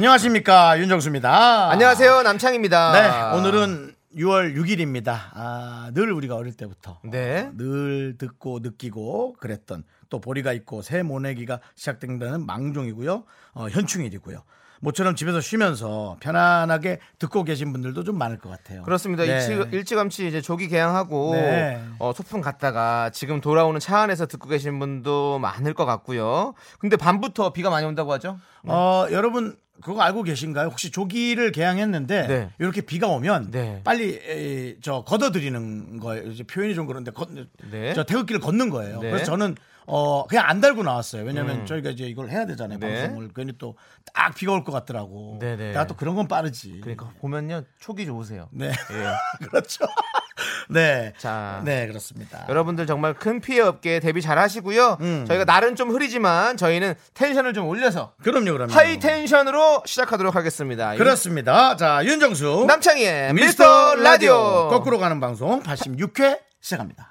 [0.00, 1.72] 안녕하십니까 윤정수입니다.
[1.72, 2.92] 안녕하세요 남창입니다.
[2.92, 5.14] 네, 오늘은 6월 6일입니다.
[5.34, 7.50] 아, 늘 우리가 어릴 때부터 네.
[7.58, 13.24] 늘 듣고 느끼고 그랬던 또 보리가 있고 새 모내기가 시작된다는 망종이고요.
[13.52, 14.42] 어, 현충일이고요.
[14.80, 18.82] 모처럼 집에서 쉬면서 편안하게 듣고 계신 분들도 좀 많을 것 같아요.
[18.82, 19.24] 그렇습니다.
[19.24, 19.34] 네.
[19.34, 21.78] 일찌, 일찌감치 이제 조기 개항하고 네.
[21.98, 26.54] 어, 소풍 갔다가 지금 돌아오는 차 안에서 듣고 계신 분도 많을 것 같고요.
[26.78, 28.38] 근데 밤부터 비가 많이 온다고 하죠?
[28.64, 30.68] 어, 여러분 그거 알고 계신가요?
[30.68, 32.50] 혹시 조기를 개항했는데 네.
[32.58, 33.80] 이렇게 비가 오면 네.
[33.84, 36.30] 빨리 에, 저 걷어들이는 거예요.
[36.30, 37.28] 이제 표현이 좀 그런데 걷,
[37.70, 37.94] 네.
[37.94, 39.00] 저 태극기를 걷는 거예요.
[39.00, 39.10] 네.
[39.10, 39.56] 그래서 저는
[39.92, 41.24] 어 그냥 안 달고 나왔어요.
[41.24, 42.78] 왜냐하면 저희가 이제 이걸 해야 되잖아요.
[42.78, 43.02] 네.
[43.02, 43.74] 방송을 괜히 또
[44.12, 45.38] 딱 비가 올 것 같더라고.
[45.40, 45.68] 네, 네.
[45.68, 46.80] 내가 또 그런 건 빠르지.
[46.82, 48.48] 그러니까 보면요 촉이 좋으세요.
[48.50, 49.12] 네, 예.
[49.46, 49.84] 그렇죠.
[50.68, 51.62] 네, 자.
[51.64, 52.44] 네 그렇습니다.
[52.48, 54.98] 여러분들 정말 큰 피해 없게 데뷔 잘 하시고요.
[55.00, 55.24] 음.
[55.28, 58.72] 저희가 날은 좀 흐리지만 저희는 tension을 좀 올려서 그럼요, 그럼요.
[58.72, 60.94] high tension으로 시작하도록 하겠습니다.
[60.96, 61.76] 그렇습니다.
[61.76, 64.68] 자, 윤정수 남창희의 미스터 라디오.
[64.70, 67.08] 거꾸로 가는 방송 86회 시작합니다.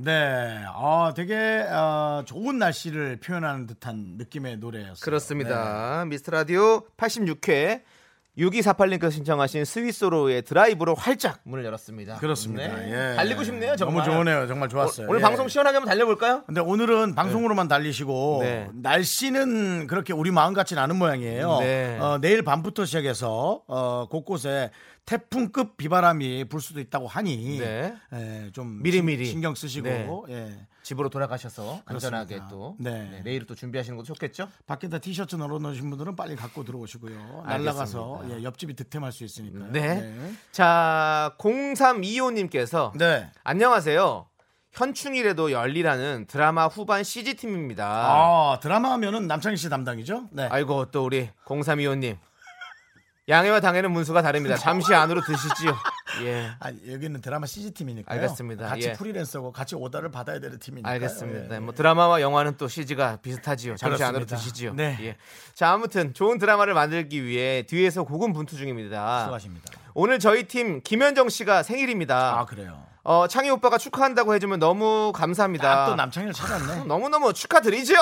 [0.00, 1.34] 네, 아, 되게
[1.68, 4.94] 어, 좋은 날씨를 표현하는 듯한 느낌의 노래였어요.
[4.94, 5.04] 네.
[5.04, 6.04] 그렇습니다.
[6.06, 7.82] 미스터 라디오 86회
[8.38, 12.14] 6248님께서 신청하신 스위스로의 드라이브로 활짝 문을 열었습니다.
[12.14, 12.76] 네, 그렇습니다.
[12.76, 13.12] 네.
[13.12, 13.16] 예.
[13.16, 14.06] 달리고 싶네요, 정말.
[14.06, 14.46] 너무 좋으네요.
[14.46, 15.08] 정말 좋았어요.
[15.08, 15.22] 오, 늘 예.
[15.22, 16.44] 방송 시원하게 한번 달려볼까요?
[16.46, 18.68] 근데 오늘은 방송으로만 달리시고 네.
[18.74, 21.58] 날씨는 그렇게 우리 마음 같지는 않은 모양이에요.
[21.58, 21.98] 네.
[21.98, 24.70] 어, 내일 밤부터 시작해서 어, 곳곳에
[25.08, 27.94] 태풍급 비바람이 불 수도 있다고 하니 네.
[28.12, 29.24] 예, 좀 미리미리.
[29.24, 30.34] 신- 신경 쓰시고 네.
[30.34, 30.66] 예.
[30.82, 32.48] 집으로 돌아가셔서 안전하게 그렇습니다.
[32.50, 33.08] 또 네.
[33.10, 34.48] 네, 내일 또 준비하시는 것도 좋겠죠?
[34.66, 37.44] 밖에다 티셔츠 널어놓으신 분들은 빨리 갖고 들어오시고요.
[37.46, 39.68] 날라가서 예, 옆집이 득템할 수 있으니까.
[39.72, 40.14] 네.
[40.52, 43.30] 자, 0325님께서 네.
[43.44, 44.26] 안녕하세요.
[44.72, 47.86] 현충일에도 열리라는 드라마 후반 CG팀입니다.
[47.86, 50.28] 아, 드라마 하면은 남창희 씨 담당이죠?
[50.32, 50.46] 네.
[50.50, 52.18] 아이고 또 우리 0325님
[53.28, 54.56] 양해와 당해는 문수가 다릅니다.
[54.56, 55.76] 잠시 안으로 드시지요.
[56.24, 56.50] 예.
[56.60, 58.12] 아, 여기는 드라마 CG 팀이니까.
[58.14, 58.68] 알겠습니다.
[58.68, 58.92] 같이 예.
[58.94, 60.88] 프리랜서고 같이 오더를 받아야 되는 팀이니까.
[60.88, 61.54] 알겠습니다.
[61.54, 61.58] 예.
[61.60, 63.76] 뭐 드라마와 영화는 또 CG가 비슷하지요.
[63.76, 64.36] 잠시 안으로 그렇습니다.
[64.36, 64.74] 드시지요.
[64.74, 64.96] 네.
[65.02, 65.16] 예.
[65.54, 69.24] 자 아무튼 좋은 드라마를 만들기 위해 뒤에서 고군분투 중입니다.
[69.24, 69.66] 수고하십니다.
[69.92, 72.38] 오늘 저희 팀 김현정 씨가 생일입니다.
[72.38, 72.82] 아, 그래요.
[73.08, 75.64] 어, 창희 오빠가 축하한다고 해주면 너무 감사합니다.
[75.66, 76.84] 딱또 남창희를 찾았네.
[76.84, 77.94] 너무너무 축하드리죠.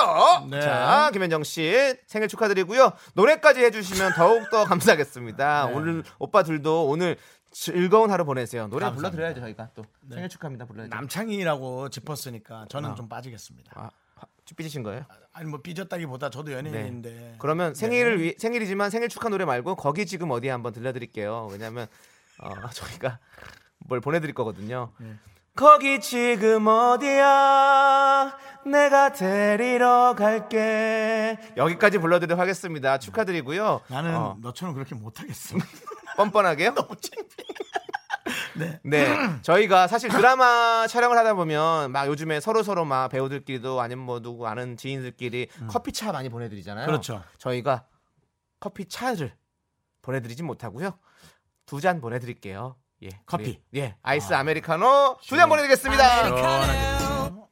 [0.51, 0.59] 네.
[0.59, 2.91] 자, 김현정 씨 생일 축하드리고요.
[3.13, 5.67] 노래까지 해주시면 더욱더 감사하겠습니다.
[5.67, 5.73] 네.
[5.73, 7.15] 오늘 오빠 둘도 오늘
[7.53, 8.67] 즐거운 하루 보내세요.
[8.67, 9.09] 노래 감사합니다.
[9.11, 10.89] 불러드려야죠 저희가 또 생일 축하합니다 불러야죠.
[10.93, 13.71] 남창희라고 짚었으니까 저는 좀 빠지겠습니다.
[13.75, 13.89] 아,
[14.57, 15.05] 삐지신 거예요?
[15.31, 17.35] 아니 뭐 삐졌다기보다 저도 연예인인데.
[17.39, 17.79] 그러면 네.
[17.79, 21.47] 생일을 위, 생일이지만 생일 축하 노래 말고 거기 지금 어디에 한번 들려드릴게요.
[21.49, 21.87] 왜냐하면
[22.39, 23.19] 어, 저희가
[23.87, 24.91] 뭘 보내드릴 거거든요.
[24.99, 25.15] 네.
[25.55, 28.37] 거기 지금 어디야?
[28.65, 31.37] 내가 데리러 갈게.
[31.57, 32.99] 여기까지 불러드리도록 하겠습니다.
[32.99, 33.81] 축하드리고요.
[33.87, 35.57] 나는 어, 너처럼 그렇게 못하겠어.
[36.17, 36.75] 뻔뻔하게요?
[38.83, 39.07] 네.
[39.41, 44.47] 저희가 사실 드라마 촬영을 하다 보면 막 요즘에 서로 서로 막 배우들끼리도 아니면 뭐 누구
[44.47, 46.85] 아는 지인들끼리 커피차 많이 보내드리잖아요.
[46.85, 46.87] 음.
[46.87, 47.23] 그렇죠.
[47.37, 47.85] 저희가
[48.59, 49.33] 커피 차를
[50.01, 50.97] 보내드리지 못하고요.
[51.65, 52.75] 두 잔 보내드릴게요.
[53.03, 53.09] 예.
[53.25, 53.59] 커피.
[53.71, 53.95] 우리, 예.
[54.01, 54.43] 아이스 아.
[54.43, 56.03] 메리카노 두 잔 보내드리겠습니다.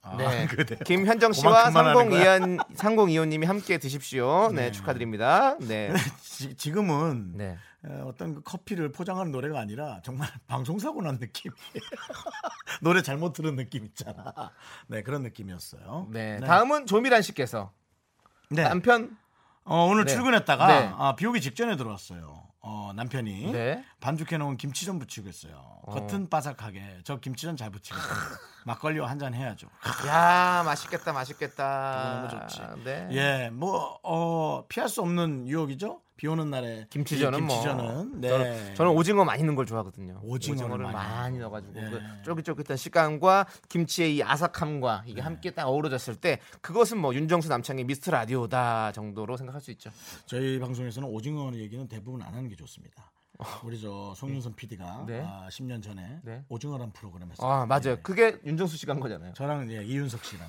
[0.08, 0.46] 아, 네.
[0.48, 0.80] 그래요.
[0.86, 2.38] 김현정 씨와 그만 그만하는 거야.
[2.40, 4.52] 3025, 3025 님이 함께 드십시오.
[4.54, 5.58] 네, 축하드립니다.
[5.60, 5.92] 네.
[6.22, 7.58] 지, 지금은 네.
[7.84, 11.56] 어, 어떤 그 커피를 포장하는 노래가 아니라 정말 방송사고 난 느낌이에요.
[12.82, 14.34] 노래 잘못 들은 느낌 있잖아.
[14.88, 16.08] 네, 그런 느낌이었어요.
[16.12, 16.40] 네.
[16.40, 17.72] 다음은 조미란 씨께서
[18.50, 18.64] 네.
[18.64, 19.18] 남편
[19.64, 20.14] 어, 오늘 네.
[20.14, 20.92] 출근했다가 네.
[20.98, 22.44] 아, 비 오기 직전에 들어왔어요.
[22.68, 23.84] 어, 남편이 네.
[24.00, 25.82] 반죽해 놓은 김치전 부치고 있어요.
[25.86, 28.10] 겉은 바삭하게 저 김치전 잘 부치거든요.
[28.66, 29.68] 막걸리와 한 잔 해야죠.
[30.08, 32.62] 야 맛있겠다 맛있겠다 너무 좋지.
[32.84, 33.08] 네.
[33.12, 36.02] 예, 뭐 어, 피할 수 없는 유혹이죠.
[36.18, 38.30] 비 오는 날에 김치전은 이뭐 김치전은 네.
[38.30, 41.90] 저는, 저는 오징어 많이 넣는 걸 좋아하거든요 오징어를 오징어를 많이 넣어가지고 예.
[41.90, 45.12] 그 쫄깃쫄깃한 식감과 김치의 이 아삭함과 네.
[45.12, 49.92] 이게 함께 딱 어우러졌을 때 그것은 뭐 윤정수 남창의 미스터 라디오다 정도로 생각할 수 있죠
[50.26, 53.12] 저희 방송에서는 오징어 얘기는 대부분 안 하는 게 좋습니다.
[53.64, 55.24] 우리 저 송윤선 PD가 네.
[55.26, 56.44] 아, 10년 전에 네.
[56.50, 57.48] 오징어란 프로그램 했어요.
[57.50, 57.96] 아 맞아요 예.
[58.02, 60.48] 그게 윤정수 씨가 한 거잖아요 저랑 예, 이윤석 씨랑.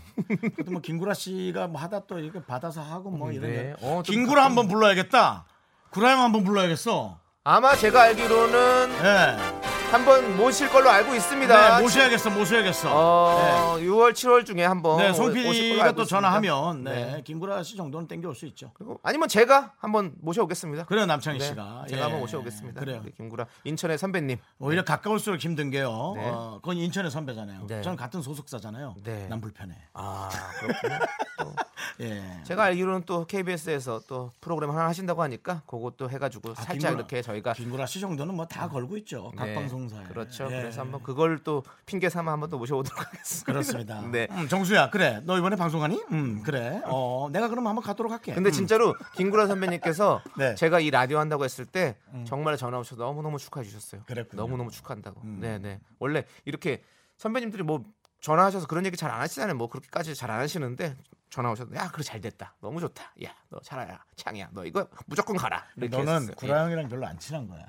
[0.55, 3.50] 그래도 뭐 김구라 씨가 뭐 하다 또 이거 받아서 하고 뭐 이런.
[3.50, 3.75] 네.
[3.81, 3.99] 거.
[3.99, 5.47] 어, 좀 김구라 한번 불러야겠다.
[5.91, 7.19] 구라 형 한번 불러야겠어.
[7.44, 9.75] 아마 제가 알기로는 예.
[9.97, 11.77] 한번 모실 걸로 알고 있습니다.
[11.79, 12.91] 네, 모셔야겠어, 모셔야겠어.
[12.93, 16.05] 어, 6월, 7월 중에 한번 네, 송 PD가 또.
[16.05, 17.23] 전화하면 네, 네.
[17.23, 18.73] 김구라 씨 정도는 땡겨올 수 있죠.
[18.75, 20.85] 그리고 아니면 제가 한번 모셔오겠습니다.
[20.85, 21.87] 그래요, 남창희 네, 씨가.
[21.89, 22.03] 제가 예.
[22.03, 22.79] 한번 모셔오겠습니다.
[22.79, 23.03] 그래요.
[23.17, 24.37] 김구라 인천의 선배님.
[24.59, 26.13] 오히려 가까울수록 힘든 게요.
[26.15, 26.29] 네.
[26.29, 27.67] 어, 그건 인천의 선배잖아요.
[27.67, 27.81] 네.
[27.81, 28.97] 저는 같은 소속사잖아요.
[29.03, 29.27] 네.
[29.29, 29.75] 난 불편해.
[29.95, 30.29] 아
[30.61, 30.99] 그렇군요.
[31.39, 31.55] 또
[32.01, 32.23] 예.
[32.45, 37.23] 제가 알기로는 또 KBS에서 또 프로그램 하나 하신다고 하니까 그것도 해가지고 아, 살짝 김구라- 이렇게
[37.23, 39.33] 저희가 김구라 씨 정도는 뭐 다 걸고 있죠.
[39.37, 40.05] 각 네, 방송 사에.
[40.05, 40.44] 그렇죠.
[40.50, 40.61] 예.
[40.62, 43.44] 그래서 한번 그걸 또 핑계 삼아 한번 또 모셔보도록 하겠습니다.
[43.53, 44.00] 그렇습니다.
[44.12, 44.29] 네.
[44.31, 45.21] 음, 정수야, 그래.
[45.25, 46.03] 너 이번에 방송하니?
[46.12, 46.81] 음, 그래.
[46.85, 48.35] 어, 내가 그럼 한번 가도록 할게.
[48.35, 48.53] 근데 음.
[48.53, 50.50] 진짜로 김구라 선배님께서 네.
[50.50, 50.56] 음.
[50.56, 51.97] 제가 이 라디오 한다고 했을 때
[52.27, 54.03] 정말 전화 오셔서 너무 너무 축하해 주셨어요.
[54.06, 54.43] 그랬군요.
[54.43, 54.44] 음.
[54.44, 55.21] 너무 너무 축하한다고.
[55.25, 55.81] 네, 네.
[55.99, 56.83] 원래 이렇게
[57.19, 57.85] 선배님들이 뭐
[58.21, 59.55] 전화하셔서 그런 얘기 잘 안 하시잖아요.
[59.56, 60.97] 뭐 그렇게까지 잘 안 하시는데
[61.31, 62.55] 전화 오셔서 야, 그래 잘 됐다.
[62.61, 63.12] 너무 좋다.
[63.25, 63.99] 야, 너 잘하야.
[64.17, 64.49] 창이야.
[64.53, 65.65] 너 이거 무조건 가라.
[65.77, 66.35] 너는.
[66.35, 67.65] 구라 형이랑 별로 안 친한 거야.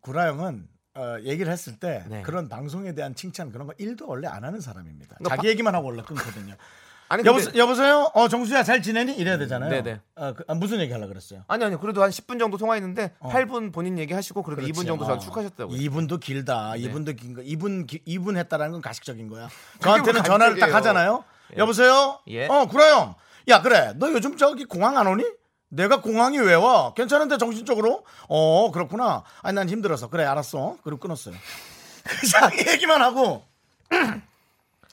[0.00, 0.68] 구라 형은
[0.98, 2.22] 어, 얘기를 했을 때 네.
[2.22, 5.16] 그런 방송에 대한 칭찬 그런 거 1도 원래 안 하는 사람입니다.
[5.18, 6.54] 그러니까 자기 얘기만 하고 원래 끊거든요.
[7.10, 8.10] 아니 여보, 근데- 여보세요?
[8.12, 9.14] 어, 정수야 잘 지내니?
[9.16, 9.70] 이래야 되잖아요.
[9.70, 10.00] 네네.
[10.16, 11.42] 어, 그, 아, 무슨 얘기 하려고 그랬어요?
[11.48, 15.78] 아니 아니 그래도 한 10분 정도 통화했는데 8분 본인 얘기하시고 그래도 2분 정도 저를 축하하셨다고요.
[15.78, 16.74] 2분도 길다.
[16.74, 16.80] 네.
[16.80, 17.40] 2분도 긴 거.
[17.42, 19.48] 2분 기, 2분 했다라는 건 가식적인 거야.
[19.80, 20.74] 저한테는 뭐 전화를 딱.
[20.74, 21.24] 하잖아요.
[21.54, 21.58] 예.
[21.60, 22.18] 여보세요?
[22.28, 22.46] 예.
[22.46, 23.14] 어, 구라 형.
[23.48, 23.94] 야, 그래.
[23.96, 25.24] 너 요즘 저기 공항 안 오니?
[25.68, 26.94] 내가 공항이 왜 와?
[26.94, 28.04] 괜찮은데 정신적으로?
[28.28, 29.22] 어, 그렇구나.
[29.42, 30.08] 아니 난 힘들어서.
[30.08, 30.76] 그래, 알았어.
[30.82, 31.34] 그리고 끊었어요.
[32.04, 33.44] 그 자기 얘기만 하고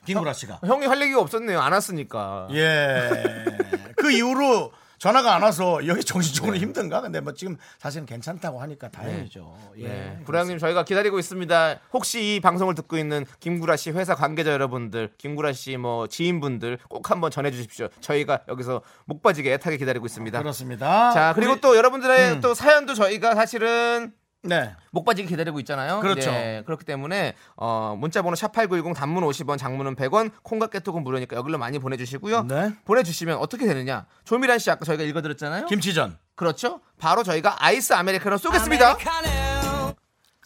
[0.05, 1.59] 김구라 씨가 형이 할 얘기가 없었네요.
[1.59, 2.47] 안 왔으니까.
[2.51, 3.09] 예.
[3.95, 4.71] 그 이후로
[5.05, 6.59] 전화가 안 와서 여기 정신적으로 네.
[6.61, 6.99] 힘든가?
[7.01, 9.55] 근데 뭐 지금 사실은 괜찮다고 하니까 다행이죠.
[9.77, 9.87] 예.
[9.87, 10.19] 네.
[10.25, 11.79] 구라형님 저희가 기다리고 있습니다.
[11.93, 17.11] 혹시 이 방송을 듣고 있는 김구라 씨 회사 관계자 여러분들, 김구라 씨 뭐 지인분들 꼭
[17.11, 17.87] 한번 전해 주십시오.
[18.01, 20.39] 저희가 여기서 목 빠지게 애타게 기다리고 있습니다.
[20.39, 21.11] 그렇습니다.
[21.11, 22.41] 자 그리고 우리- 또 여러분들의 음.
[22.41, 24.11] 또 사연도 저희가 사실은
[24.47, 24.75] 네.
[24.91, 25.99] 목 빠지게 기다리고 있잖아요.
[25.99, 26.31] 그렇죠.
[26.31, 31.57] 네, 그렇기 때문에 어, 문자번호 샵 #8910 단문 50원, 장문은 100원, 콩과 깨톡은 무료니까 여기로
[31.57, 32.43] 많이 보내주시고요.
[32.43, 32.73] 네.
[32.85, 34.05] 보내주시면 어떻게 되느냐?
[34.23, 35.65] 조미란 씨 아까 저희가 읽어드렸잖아요.
[35.67, 36.17] 김치전.
[36.35, 36.81] 그렇죠.
[36.97, 38.91] 바로 저희가 아이스 아메리카노 쏘겠습니다.
[38.91, 39.54] 아,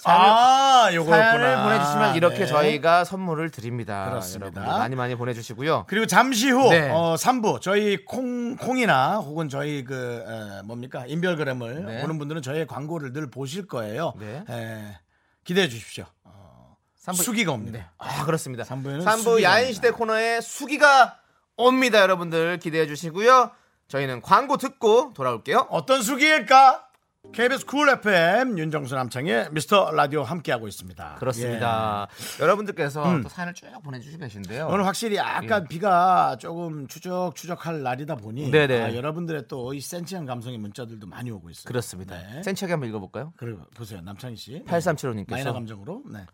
[0.06, 1.18] 요거였구나.
[1.18, 2.46] 사연을 보내주시면 이렇게 네.
[2.46, 4.10] 저희가 선물을 드립니다.
[4.10, 4.46] 그렇습니다.
[4.62, 5.86] 여러분들 많이 많이 보내주시고요.
[5.88, 6.90] 그리고 잠시 후 네.
[6.90, 12.01] 어, 3부 저희 콩 콩이나 혹은 저희 그 에, 뭡니까 인별그램을 네.
[12.01, 14.13] 보는 분들은 저희의 광고를 늘 보실 거예요.
[14.19, 14.44] 네.
[14.50, 14.98] 에,
[15.44, 16.06] 기대해 주십시오.
[16.24, 17.80] 어, 삼부- 수기가 옵니다.
[17.80, 17.86] 네.
[17.98, 18.63] 아 그렇습니다.
[18.63, 21.18] 삼부에는 3부 수기가 야인시대 코너에 수기가
[21.57, 22.00] 옵니다.
[22.00, 23.51] 여러분들 기대해 주시고요.
[23.88, 25.68] 저희는 광고 듣고 돌아올게요.
[25.72, 26.86] 어떤 수기일까?
[27.31, 31.16] KBS 쿨 FM 윤정수 남창희의 미스터 라디오 함께하고 있습니다.
[31.19, 32.07] 그렇습니다.
[32.39, 33.21] 여러분들께서 음.
[33.24, 34.60] 또 사연을 쭉 보내주시고 계신데요.
[34.60, 34.74] 예.
[34.74, 38.51] 오늘 확실히 약간 비가 조금 추적추적할 날이다 보니 예.
[38.51, 38.81] 네네.
[38.81, 41.66] 아, 여러분들의 또 이 센치한 감성의 문자들도 많이 오고 있어요.
[41.66, 42.18] 그렇습니다.
[42.18, 42.42] 네.
[42.42, 43.33] 센치하게 한번 읽어볼까요?
[43.38, 44.63] 그리고 보세요, 남창희 씨.
[44.65, 46.04] 8375님께서 마이너 감정으로.
[46.12, 46.25] 네.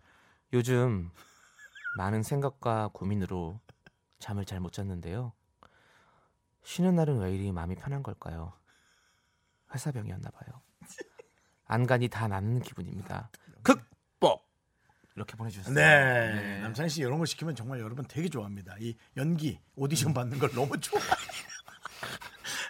[0.53, 1.09] 요즘
[1.97, 3.59] 많은 생각과 고민으로
[4.19, 5.33] 잠을 잘 못 잤는데요.
[6.63, 8.53] 쉬는 날은 왜 이리 마음이 편한 걸까요?
[9.73, 10.61] 회사병이었나 봐요.
[11.65, 13.29] 안간이 다 낫는 기분입니다.
[13.63, 14.47] 극복
[15.15, 15.73] 이렇게 보내주셨어요.
[15.73, 16.59] 네.
[16.61, 18.75] 남창희 씨 이런 거 시키면 정말 여러분 되게 좋아합니다.
[18.79, 21.01] 이 연기 오디션 받는 걸 너무 좋아.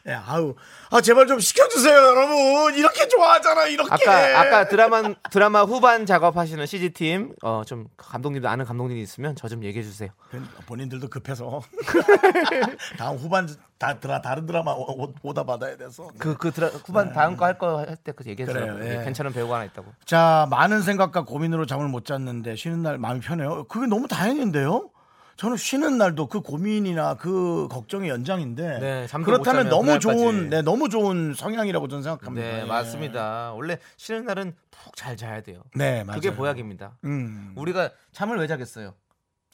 [0.08, 0.54] 예, 아우,
[0.92, 2.76] 아 제발 좀 시켜주세요, 여러분.
[2.76, 3.90] 이렇게 좋아하잖아, 이렇게.
[3.92, 9.48] 아까 아까 드라마 드라마 후반 작업하시는 CG 팀, 어 좀 감독님도 아는 감독님이 있으면 저
[9.50, 10.10] 좀 얘기해 주세요.
[10.30, 11.62] 그 본인들도 급해서
[12.98, 13.48] 다음 후반
[13.78, 16.08] 다 드라 다른 드라마 오, 오, 다 받아야 돼서.
[16.20, 18.76] 그 그 드라 후반 다음 거 할 거 할 때 그 얘기해 주세요.
[18.76, 19.04] 그래요, 예.
[19.06, 19.88] 괜찮은 배우가 하나 있다고.
[20.06, 23.64] 자, 많은 생각과 고민으로 잠을 못 잤는데 쉬는 날 마음이 편해요.
[23.66, 24.90] 그게 너무 다행인데요.
[25.38, 30.18] 저는 쉬는 날도 그 고민이나 그 걱정의 연장인데 네, 그렇다면 너무 그날까지.
[30.18, 32.48] 좋은 네, 너무 좋은 성향이라고 저는 생각합니다.
[32.48, 32.64] 네, 예.
[32.66, 33.54] 맞습니다.
[33.54, 35.62] 원래 쉬는 날은 푹 잘 자야 돼요.
[35.76, 36.22] 네, 맞아요.
[36.22, 36.98] 그게 보약입니다.
[37.04, 37.54] 음.
[37.58, 38.94] 우리가 잠을 왜 자겠어요?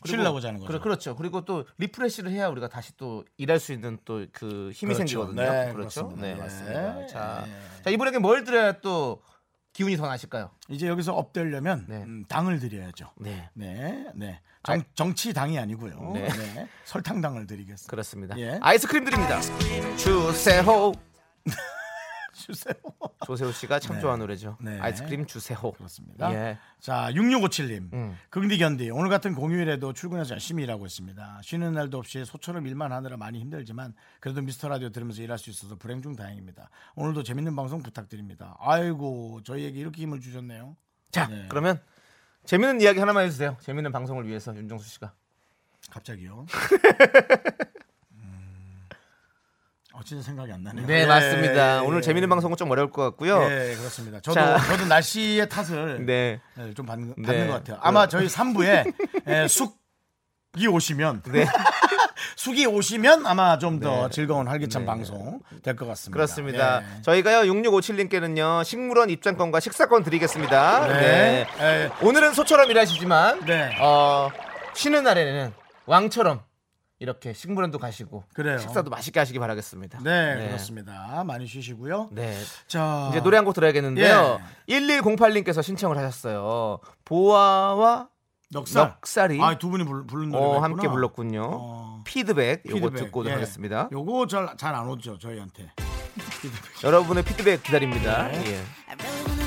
[0.05, 0.67] 쉬려고 자는 거죠.
[0.67, 1.15] 그래, 그렇죠.
[1.15, 4.97] 그리고 또 리프레시를 해야 우리가 다시 또 일할 수 있는 또 그 힘이 그렇죠.
[5.25, 5.41] 생기거든요.
[5.41, 6.07] 네, 그렇죠.
[6.07, 6.21] 그렇습니다.
[6.21, 6.35] 네, 예.
[6.35, 7.07] 맞습니다.
[7.07, 7.83] 자, 예.
[7.83, 9.21] 자, 이분에게 뭘 드려야 또
[9.73, 10.51] 기운이 더 나실까요?
[10.69, 12.03] 이제 여기서 업되려면 네.
[12.03, 13.11] 음, 당을 드려야죠.
[13.17, 13.49] 네.
[13.53, 14.39] 네, 네.
[14.63, 16.11] 정, 정치 당이 아니고요.
[16.13, 16.27] 네.
[16.27, 16.67] 네.
[16.85, 17.89] 설탕 당을 드리겠습니다.
[17.89, 18.37] 그렇습니다.
[18.37, 18.59] 예.
[18.61, 19.39] 아이스크림 드립니다.
[19.97, 21.11] 주세호.
[22.41, 22.74] 주세요.
[23.25, 24.01] 조세호 씨가 참 네.
[24.01, 24.57] 좋아하는 노래죠.
[24.60, 24.79] 네.
[24.79, 25.74] 아이스크림 주세호.
[25.74, 26.33] 그렇습니다.
[26.33, 26.57] 예.
[26.79, 27.93] 자, 6657님.
[27.93, 28.17] 음.
[28.29, 28.89] 긍디 견디.
[28.89, 31.41] 오늘 같은 공휴일에도 출근해서 열심히 일하고 있습니다.
[31.43, 35.75] 쉬는 날도 없이 소처럼 일만 하느라 많이 힘들지만 그래도 미스터 라디오 들으면서 일할 수 있어서
[35.75, 36.69] 불행 중 다행입니다.
[36.95, 38.57] 오늘도 재밌는 방송 부탁드립니다.
[38.60, 40.75] 아이고, 저희에게 이렇게 힘을 주셨네요.
[41.12, 41.45] 자, 네.
[41.50, 41.79] 그러면
[42.45, 43.57] 재밌는 이야기 하나만 해주세요.
[43.62, 45.13] 재밌는 방송을 위해서 윤정수 씨가.
[45.91, 46.45] 갑자기요.
[50.01, 50.01] 음.
[50.01, 50.88] 아, 어, 진짜 생각이 안 나네요.
[50.88, 51.77] 네, 예, 맞습니다.
[51.77, 52.01] 예, 오늘 예.
[52.01, 53.41] 재밌는 방송은 좀 어려울 것 같고요.
[53.43, 54.20] 예, 그렇습니다.
[54.20, 54.58] 저도 자.
[54.67, 56.39] 저도 날씨의 탓을 네.
[56.60, 57.25] 예, 좀 받는, 네.
[57.27, 57.77] 받는 것 같아요.
[57.81, 58.93] 아마 저희 3부에
[59.27, 61.46] 예, 숙이 오시면 네.
[62.36, 64.10] 숙이 오시면 아마 좀더 네.
[64.12, 64.86] 즐거운 활기찬 네.
[64.86, 66.15] 방송 될 것 같습니다.
[66.15, 66.81] 그렇습니다.
[66.98, 67.01] 예.
[67.03, 70.88] 저희가요 6657님께는요 식물원 입장권과 식사권 드리겠습니다.
[70.88, 70.93] 네.
[71.00, 71.48] 네.
[71.60, 72.05] 예.
[72.05, 73.75] 오늘은 소처럼 일하시지만 네.
[73.79, 74.29] 어,
[74.74, 75.53] 쉬는 날에는
[75.86, 76.41] 왕처럼
[77.01, 78.60] 이렇게 식물원도 가시고 그래요.
[78.60, 80.00] 식사도 맛있게 하시기 바라겠습니다.
[80.03, 81.24] 네, 그렇습니다.
[81.25, 82.10] 많이 쉬시고요.
[82.12, 82.38] 네.
[82.67, 84.39] 자, 이제 노래 한 곡 들어야겠는데요.
[84.70, 84.79] 예.
[84.79, 86.77] 1108님께서 신청을 하셨어요.
[87.05, 88.08] 보아와
[88.51, 88.84] 넉살.
[89.01, 90.60] 넉살이 아, 두 분이 부른 노래가 어.
[90.60, 91.41] 함께 불렀군요.
[91.51, 93.05] 어, 피드백 요거 피드백.
[93.05, 93.31] 듣고 예.
[93.31, 93.89] 하겠습니다.
[93.91, 94.27] 요거
[94.58, 95.72] 잘안 오죠, 저희한테.
[96.84, 98.27] 여러분의 피드백 기다립니다.
[98.27, 98.43] 네.
[98.46, 99.40] 예.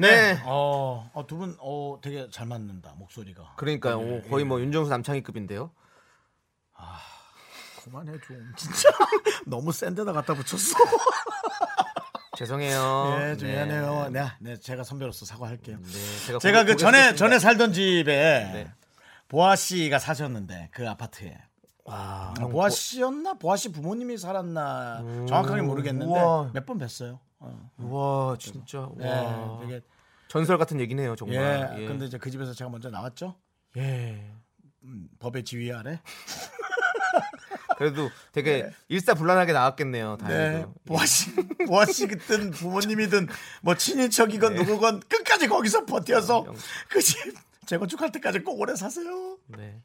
[0.00, 0.40] 네.
[0.44, 3.54] 어, 어, 두 분, 어, 되게 잘 맞는다, 목소리가.
[3.56, 4.00] 그러니까요.
[4.00, 4.48] 예, 오, 거의 예.
[4.48, 5.70] 뭐 윤정수 남창희급인데요.
[7.84, 8.88] 그만해 좀 진짜
[9.46, 10.74] 너무 센 데다 갖다 붙였어.
[12.36, 13.16] 죄송해요.
[13.20, 13.54] 예, 좀 네.
[13.54, 14.08] 미안해요.
[14.10, 15.78] 네, 네, 제가 선배로서 사과할게요.
[15.80, 18.04] 네, 제가, 제가 그 전에 전에 살던 집에
[18.52, 18.72] 네.
[19.28, 21.38] 보아 씨가 사셨는데 그 아파트에
[21.84, 26.12] 와, 어, 형, 보아 보- 씨였나 보아 씨 부모님이 살았나 오, 정확하게 모르겠는데.
[26.52, 27.18] 몇 번 뵀어요.
[27.78, 28.30] 어.
[28.30, 28.88] 와, 진짜.
[29.00, 29.58] 예, 와.
[29.62, 29.80] 되게
[30.28, 31.36] 전설 같은 얘기네요, 정말.
[31.76, 31.86] 예, 예.
[31.86, 33.36] 근데 이제 그 집에서 제가 먼저 나왔죠.
[33.76, 34.30] 예.
[34.84, 36.00] 음, 법의 지휘 아래.
[37.76, 40.16] 그래도 되게 일사불란하게 나왔겠네요.
[40.20, 40.74] 네, 다행히도.
[40.86, 41.34] 보아 씨,
[41.66, 43.28] 보아 씨든 부모님이든
[43.62, 46.54] 뭐 친인척이건 누구건 끝까지 거기서 버텨서 영-
[46.88, 47.34] 그집
[47.66, 49.38] 재건축할 때까지 꼭 오래 사세요.
[49.48, 49.82] 네.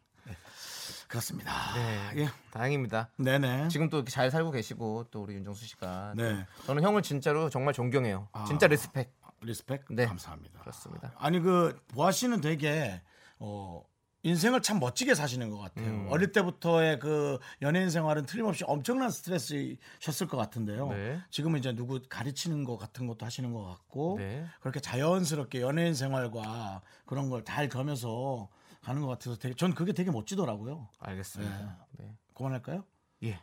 [1.09, 1.51] 그렇습니다.
[1.73, 2.21] 네.
[2.21, 2.29] 예.
[2.51, 3.09] 다행입니다.
[3.17, 3.67] 네네.
[3.69, 6.45] 지금 또 잘 살고 계시고 또 우리 윤정수 씨가 네.
[6.65, 8.27] 저는 형을 진짜로 정말 존경해요.
[8.31, 8.45] 아.
[8.45, 9.11] 진짜 respect.
[9.41, 9.85] respect.
[9.89, 10.05] 네.
[10.05, 10.59] 감사합니다.
[10.61, 11.11] 그렇습니다.
[11.17, 13.01] 아니 그 보아 씨는 되게
[13.39, 13.81] 어
[14.21, 15.87] 인생을 참 멋지게 사시는 것 같아요.
[15.87, 16.07] 음.
[16.11, 20.89] 어릴 때부터의 그 연예인 생활은 틀림없이 엄청난 스트레스셨을 것 같은데요.
[20.89, 21.19] 네.
[21.31, 24.45] 지금은 이제 누구 가르치는 것 같은 것도 하시는 것 같고 네.
[24.59, 28.49] 그렇게 자연스럽게 연예인 생활과 그런 걸 잘 겸해서
[28.89, 30.89] 가는 것 같아서 되게 전 그게 되게 멋지더라고요.
[30.97, 31.85] 알겠습니다.
[31.99, 32.11] 네.
[32.33, 32.83] 그만할까요?
[33.21, 33.39] 예.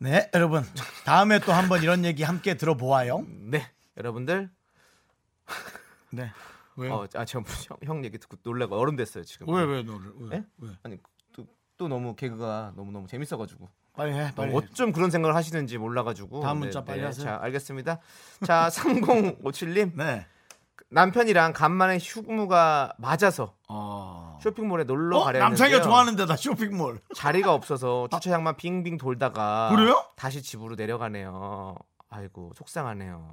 [0.00, 0.62] 네, 여러분
[1.06, 3.24] 다음에 또 한번 이런 얘기 함께 들어보아요.
[3.26, 3.66] 네.
[3.96, 4.50] 여러분들
[6.12, 6.30] 네.
[6.76, 6.94] 왜요?
[6.94, 7.44] 어, 아, 저 형,
[7.82, 9.48] 형 얘기 듣고 놀라고 얼음 됐어요, 지금.
[9.48, 10.36] 왜왜 너를 왜?
[10.36, 10.44] 예?
[10.58, 10.70] 왜?
[10.82, 10.98] 아니,
[11.32, 11.46] 또,
[11.78, 13.70] 또 너무 개그가 너무너무 재밌어 가지고.
[13.94, 14.52] 빨리 해, 빨리.
[14.52, 14.56] 해.
[14.56, 16.40] 어쩜 그런 생각을 하시는지 몰라 가지고.
[16.40, 17.24] 다음 문자 빨리 하세요.
[17.24, 17.98] 자, 알겠습니다.
[18.44, 19.96] 자, 3057님.
[19.96, 20.26] 네.
[20.90, 24.38] 남편이랑 간만에 휴무가 맞아서 어.
[24.42, 25.24] 쇼핑몰에 놀러 어?
[25.24, 25.82] 가려 남창이가 했는데요.
[25.90, 27.00] 좋아하는 데다 쇼핑몰.
[27.14, 30.02] 자리가 없어서 주차장만 빙빙 돌다가 그래요?
[30.16, 31.74] 다시 집으로 내려가네요.
[32.08, 33.30] 아이고 속상하네요.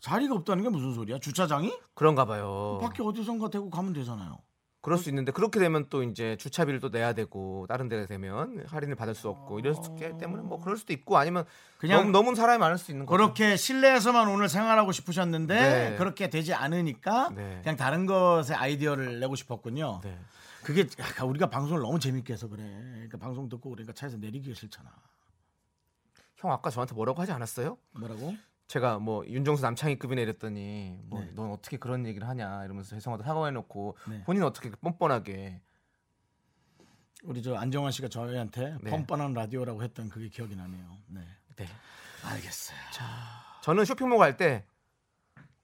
[0.00, 1.18] 자리가 없다는 게 무슨 소리야?
[1.18, 1.76] 주차장이?
[1.94, 2.78] 그런가 봐요.
[2.80, 4.38] 밖에 어디선가 대고 가면 되잖아요.
[4.80, 8.94] 그럴 수 있는데 그렇게 되면 또 이제 주차비를 또 내야 되고 다른 데가 되면 할인을
[8.94, 11.44] 받을 수 없고 수 있기 때문에 뭐 그럴 수도 있고 아니면
[11.76, 13.16] 그냥 너무 너무 사람이 많을 수 있는 거죠.
[13.16, 15.96] 그렇게 실내에서만 오늘 생활하고 싶으셨는데 네.
[15.96, 17.60] 그렇게 되지 않으니까 네.
[17.62, 20.00] 그냥 다른 것에 아이디어를 내고 싶었군요.
[20.02, 20.18] 네.
[20.62, 22.62] 그게 약간 우리가 방송을 너무 재밌게 해서 그래.
[22.62, 24.90] 그러니까 방송 듣고 그러니까 차에서 내리기가 싫잖아.
[26.36, 27.76] 형 아까 저한테 뭐라고 하지 않았어요?
[27.92, 28.34] 뭐라고?
[28.70, 31.32] 제가 뭐 윤정수 남창희급이네 이랬더니 뭐 네.
[31.34, 34.22] 넌 어떻게 그런 얘기를 하냐 이러면서 죄송하다 사과해놓고 네.
[34.22, 35.60] 본인 은 어떻게 뻔뻔하게
[37.24, 38.90] 우리 저 안정환 씨가 저희한테 네.
[38.92, 40.98] 뻔뻔한 라디오라고 했던 그게 기억이 나네요.
[41.08, 41.20] 네.
[41.56, 41.66] 네.
[42.22, 42.78] 알겠어요.
[43.62, 44.64] 저는 쇼핑몰 갈 때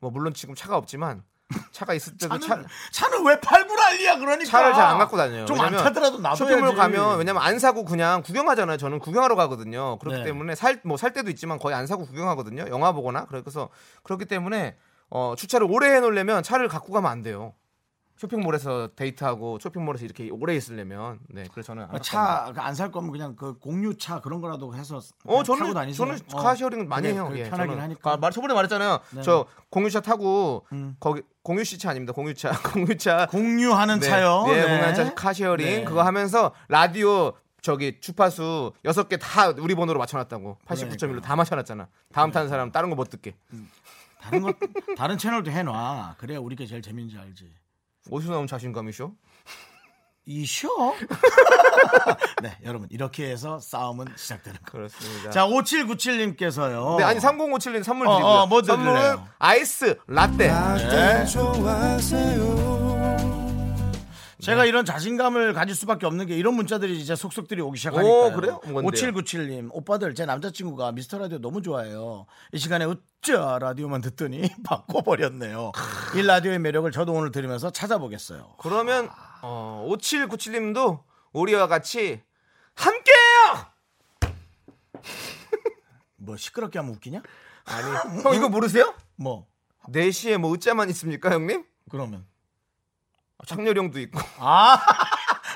[0.00, 1.22] 뭐 물론 지금 차가 없지만
[1.70, 5.44] 차가 있을 때도 차는, 차, 차는 왜 팔고 난리야 그러니까 차를 잘 안 갖고 다녀요.
[5.46, 6.38] 좀 안 타더라도 놔둬야지.
[6.38, 8.76] 쇼핑몰 가면 왜냐면 안 사고 그냥 구경하잖아요.
[8.78, 9.98] 저는 구경하러 가거든요.
[9.98, 10.24] 그렇기 네.
[10.24, 12.66] 때문에 살 뭐 살 때도 있지만 거의 안 사고 구경하거든요.
[12.68, 13.68] 영화 보거나 그래서
[14.02, 14.76] 그렇기 때문에
[15.08, 17.54] 어, 주차를 오래 해놓으려면 차를 갖고 가면 안 돼요.
[18.16, 22.52] 쇼핑몰에서 데이트하고 쇼핑몰에서 이렇게 오래 있으려면 네 그래서 저는 안 갖고 갑니다.
[22.54, 26.06] 차 안 살 거면 그냥 그 공유차 그런 거라도 해서 어 타고 저는 다니세요.
[26.06, 26.42] 저는 어.
[26.42, 27.30] car sharing 많이 그래, 해요.
[27.34, 27.82] 예, 편하긴 저는.
[27.82, 28.12] 하니까.
[28.12, 29.00] 아, 말 저번에 말했잖아요.
[29.10, 29.22] 네.
[29.22, 30.96] 저 공유차 타고 음.
[30.98, 32.12] 거기 공유시차 아닙니다.
[32.12, 34.44] 공유차 공유차 공유하는 네, 차요.
[34.46, 34.80] 네, 네.
[34.80, 35.84] 공유차 car sharing 네.
[35.84, 37.32] 그거 하면서 라디오
[37.62, 41.88] 저기 주파수 여섯 개다 우리 번호로 맞춰놨다고 89.1로 다 맞춰놨잖아.
[42.12, 43.34] 다음 타는 사람 다른 거 못 듣게.
[44.20, 44.52] 다른 거
[44.96, 46.14] 다른 채널도 해놔.
[46.18, 47.52] 그래야 우리가 제일 재밌는지 알지.
[48.10, 49.12] 어디서 나온 자신감이셔?
[50.28, 50.68] 이셔?
[52.42, 54.72] 네, 여러분 이렇게 해서 싸움은 시작되는 거.
[54.72, 55.30] 그렇습니다.
[55.30, 56.96] 자, 5797님께서요.
[56.98, 58.32] 네, 아니 3007님 선물 어, 드리고요.
[58.32, 59.28] 어, 뭐 선물은 드릴래요?
[59.38, 60.48] 아이스 라떼.
[60.48, 61.24] 네.
[64.40, 68.08] 제가 이런 자신감을 가질 수밖에 없는 게 이런 문자들이 이제 속속들이 오기 시작하니까.
[68.08, 68.60] 오, 그래요?
[68.64, 69.12] 뭔데요?
[69.12, 72.26] 5797님, 오빠들 제 남자친구가 미스터 라디오 너무 좋아해요.
[72.52, 75.72] 이 시간에 어쩌 라디오만 듣더니 바꿔버렸네요.
[76.16, 78.56] 이 라디오의 매력을 저도 오늘 들으면서 찾아보겠어요.
[78.58, 79.08] 그러면
[79.42, 81.02] 어, 5797님도
[81.32, 82.22] 우리와 같이
[82.74, 83.66] 함께해요.
[86.16, 87.22] 뭐 시끄럽게 하면 웃기냐?
[87.64, 87.88] 아니,
[88.22, 88.94] 형 이거 모르세요?
[89.16, 89.46] 뭐
[89.88, 91.64] 4시에 뭐 으짜만 있습니까, 형님?
[91.90, 92.26] 그러면
[93.44, 94.18] 창렬형도 있고.
[94.38, 94.78] 아,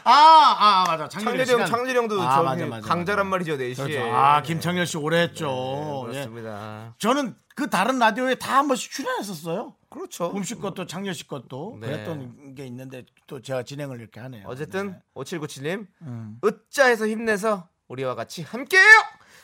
[0.04, 1.08] 아, 아 맞아.
[1.08, 1.66] 창렬이 창렬형.
[1.68, 3.30] 창렬형도 아, 맞아, 맞아, 강자란 맞아.
[3.30, 3.76] 말이죠, 4시에.
[3.76, 4.14] 그렇죠.
[4.14, 6.06] 아 김창렬 씨 오래 했죠.
[6.06, 6.12] 네, 예.
[6.12, 6.94] 그렇습니다.
[6.98, 9.74] 저는 그 다른 라디오에 다 한 번씩 출연했었어요.
[9.88, 10.30] 그렇죠.
[10.30, 11.86] 봄씨 것도 창렬 씨 것도 네.
[11.88, 14.44] 그랬던 게 있는데 또 제가 진행을 이렇게 하네요.
[14.46, 14.98] 어쨌든 네.
[15.14, 16.38] 5797님 음.
[16.44, 18.88] 으짜해서 힘내서 우리와 같이 함께해요.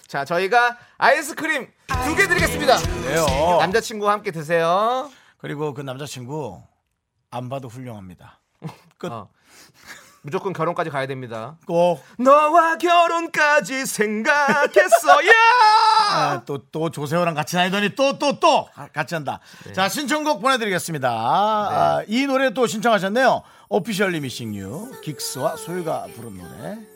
[0.06, 1.68] 자, 저희가 아이스크림
[2.04, 2.76] 두 개 드리겠습니다.
[3.02, 3.26] 그래요.
[3.60, 5.10] 남자친구와 함께 드세요.
[5.38, 6.62] 그리고 그 남자친구
[7.36, 8.40] 안 봐도 훌륭합니다.
[8.98, 9.12] 끝.
[9.12, 9.28] 어.
[10.22, 11.56] 무조건 결혼까지 가야 됩니다.
[11.66, 15.30] 꼭 너와 결혼까지 생각했어요.
[16.10, 19.38] 아, 또, 또 조세호랑 같이 다니더니 또, 또, 또 같이 한다.
[19.64, 19.72] 네.
[19.72, 21.08] 자, 신청곡 보내드리겠습니다.
[21.08, 23.42] 아, 이 노래 또 신청하셨네요.
[23.68, 26.95] 오피셜리 미싱 유, 긱스와 소유가 부른 노래.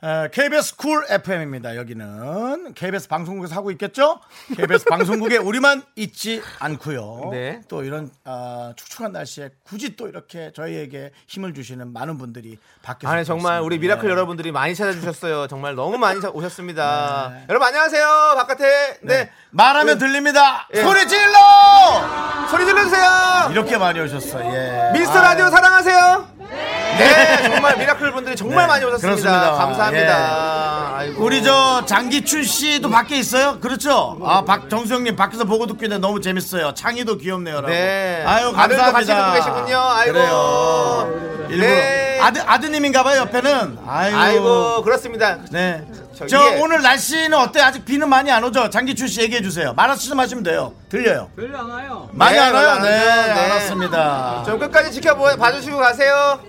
[0.00, 1.74] 어, KBS 쿨 FM입니다.
[1.74, 4.20] 여기는 KBS 방송국에서 하고 있겠죠?
[4.54, 7.30] KBS 방송국에 우리만 있지 않고요.
[7.32, 7.62] 네.
[7.68, 13.24] 또 이런 어, 축축한 날씨에 굳이 또 이렇게 저희에게 힘을 주시는 많은 분들이 밖에서 아니
[13.24, 13.62] 정말 있습니다.
[13.66, 14.10] 우리 미라클 네.
[14.12, 15.48] 여러분들이 많이 찾아주셨어요.
[15.48, 17.32] 정말 너무 많이 자- 오셨습니다.
[17.48, 18.34] 여러분 안녕하세요.
[18.36, 20.68] 바깥에 네, 말하면 들립니다.
[20.74, 20.82] 예.
[20.82, 22.46] 소리 질러!
[22.48, 23.48] 소리 질러주세요.
[23.50, 24.44] 이렇게 많이 오셨어.
[24.44, 24.90] 예.
[24.92, 26.37] 미스터 아, 라디오 사랑하세요.
[26.50, 29.08] 네, 정말 미라클 분들이 정말 네, 많이 오셨습니다.
[29.08, 29.52] 그렇습니다.
[29.52, 30.92] 감사합니다.
[30.96, 31.24] 아이고.
[31.24, 33.58] 우리 저 장기춘 씨도 밖에 있어요?
[33.60, 34.18] 그렇죠?
[34.24, 36.74] 아, 박정수형님 밖에서 보고 듣기는 너무 재밌어요.
[36.74, 37.56] 창희도 귀엽네요.
[37.56, 37.68] 라고.
[37.68, 38.24] 네.
[38.26, 38.92] 아유, 감사합니다.
[38.92, 39.78] 같이 듣고 계시군요.
[39.78, 40.12] 아이고.
[40.12, 41.46] 그래요.
[41.50, 41.68] 일부러.
[41.68, 42.18] 네.
[42.20, 43.78] 아드, 아드님인가봐요, 옆에는.
[43.86, 44.18] 아이고.
[44.18, 45.38] 아이고 그렇습니다.
[45.50, 45.84] 네.
[46.18, 47.64] 저 저 오늘 날씨는 어때요?
[47.64, 48.70] 아직 비는 많이 안 오죠?
[48.70, 49.72] 장기춘 씨 얘기해 주세요.
[49.74, 50.72] 말씀하시면 돼요.
[50.88, 51.30] 들려요?
[51.36, 52.08] 별로 안 와요.
[52.12, 52.66] 많이 네, 안 와요?
[52.66, 53.34] 네, 안 와요.
[53.34, 53.40] 네.
[53.40, 54.42] 알았습니다.
[54.46, 56.40] 좀 끝까지 지켜봐 주시고 가세요.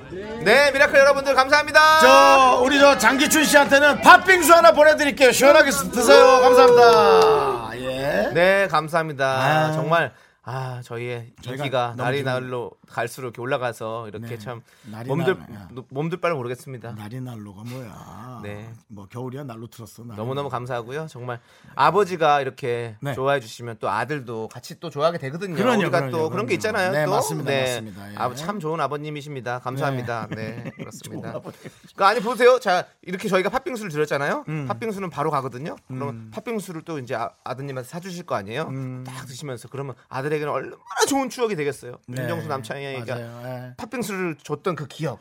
[0.44, 2.00] 네, 미라클 여러분들 감사합니다.
[2.00, 5.32] 저 우리 저 장기춘 씨한테는 팥빙수 하나 보내드릴게요.
[5.32, 6.40] 시원하게 드세요.
[6.42, 7.70] 감사합니다.
[7.76, 8.30] 예.
[8.34, 9.26] 네, 감사합니다.
[9.26, 9.72] 아.
[9.74, 10.12] 정말
[10.52, 14.38] 아 저희의 인기가 너무 날이 좀- 날로 갈수록 이렇게 올라가서 이렇게 네.
[14.40, 14.62] 참
[15.06, 15.68] 몸 둘 날- 야.
[15.90, 16.94] 몸 둘 바를 모르겠습니다.
[16.94, 18.40] 날이 날로가 뭐야?
[18.42, 18.74] 네.
[18.88, 20.04] 뭐 겨울이야 날로 틀었어.
[20.06, 20.18] 날이.
[20.18, 21.06] 너무 너무 감사하고요.
[21.08, 21.40] 정말
[21.76, 23.14] 아버지가 이렇게 네.
[23.14, 25.54] 좋아해 주시면 또 아들도 같이 또 좋아하게 되거든요.
[25.56, 26.76] 그럼요, 우리가 그럼요, 또 그런 게 그럼요.
[26.80, 26.92] 있잖아요.
[26.94, 27.12] 네, 또.
[27.12, 28.12] 맞습니다, 맞습니다.
[28.14, 28.16] 예.
[28.18, 29.60] 아, 참 좋은 아버님이십니다.
[29.60, 30.28] 감사합니다.
[30.32, 31.32] 네, 그렇습니다.
[31.32, 31.60] 좋은 아버님.
[31.96, 32.60] 그 아니 보세요.
[32.60, 34.46] 자 이렇게 저희가 팥빙수를 드렸잖아요.
[34.48, 34.66] 음.
[34.68, 35.76] 팥빙수는 바로 가거든요.
[35.88, 38.64] 그럼 팥빙수를 또 이제 아, 아드님한테 사주실 거 아니에요.
[38.64, 39.04] 음.
[39.06, 41.98] 딱 드시면서 그러면 아들에게 는 얼마나 좋은 추억이 되겠어요.
[42.08, 42.22] 네.
[42.22, 43.42] 윤정수 남창희가 맞아요.
[43.46, 43.74] 예.
[43.78, 45.20] 팥빙수를 줬던 그 기억.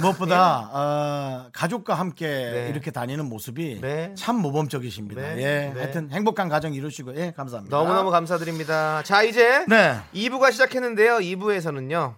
[0.00, 2.68] 무엇보다 어, 가족과 함께 네.
[2.70, 4.14] 이렇게 다니는 모습이 네.
[4.16, 5.20] 참 모범적이십니다.
[5.20, 5.36] 네.
[5.38, 5.80] 예, 네.
[5.80, 7.76] 하여튼 행복한 가정 이루시고 예, 감사합니다.
[7.76, 9.02] 너무너무 감사드립니다.
[9.02, 10.00] 자 이제 네.
[10.14, 11.18] 2부가 시작했는데요.
[11.18, 12.14] 2부에서는요.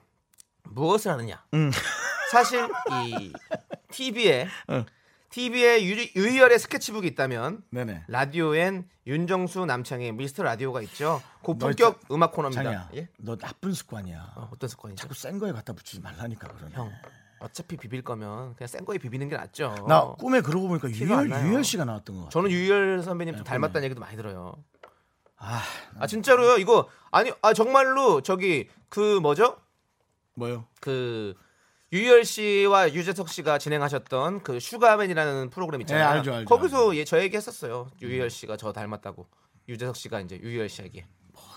[0.65, 1.43] 무엇을 하느냐?
[1.55, 1.71] 음.
[2.31, 2.67] 사실
[3.09, 3.33] 이
[3.93, 4.85] TV에 어.
[5.33, 8.05] TV에 유희열의 스케치북이 있다면 네네.
[8.07, 11.23] 라디오엔 윤정수 남창의 미스터 라디오가 있죠.
[11.43, 12.63] 고품격 음악 코너입니다.
[12.63, 13.09] 장이야, 예?
[13.19, 14.35] 너 나쁜 습관이야.
[14.37, 15.01] 어, 어떤 습관이죠?
[15.01, 16.75] 자꾸 센 거에 갖다 붙이지 말라니까 그러네.
[16.75, 16.93] 형
[17.41, 19.75] 어차피 비빌 거면 그냥 센 거에 비비는 게 낫죠.
[19.89, 21.31] 나 꿈에 그러고 보니까 유열.
[21.31, 22.31] 유열 씨가 나왔던 것 같아.
[22.31, 24.63] 저는 유희열 선배님 좀 네, 닮았다는 얘기도 많이 들어요.
[25.39, 25.63] 아,
[25.99, 26.59] 아 진짜로요?
[26.59, 29.57] 이거 아니 아 정말로 저기 그 뭐죠?
[30.35, 30.67] 뭐요?
[30.81, 31.35] 그
[31.93, 36.05] 유희열 씨와 유재석 씨가 진행하셨던 그 슈가맨이라는 프로그램 있잖아요.
[36.05, 37.91] 네, 알죠, 알죠, 거기서 예, 저 얘기했었어요.
[38.01, 39.27] 유희열 씨가 저 닮았다고.
[39.69, 41.05] 유재석 씨가 이제 유희열 씨에게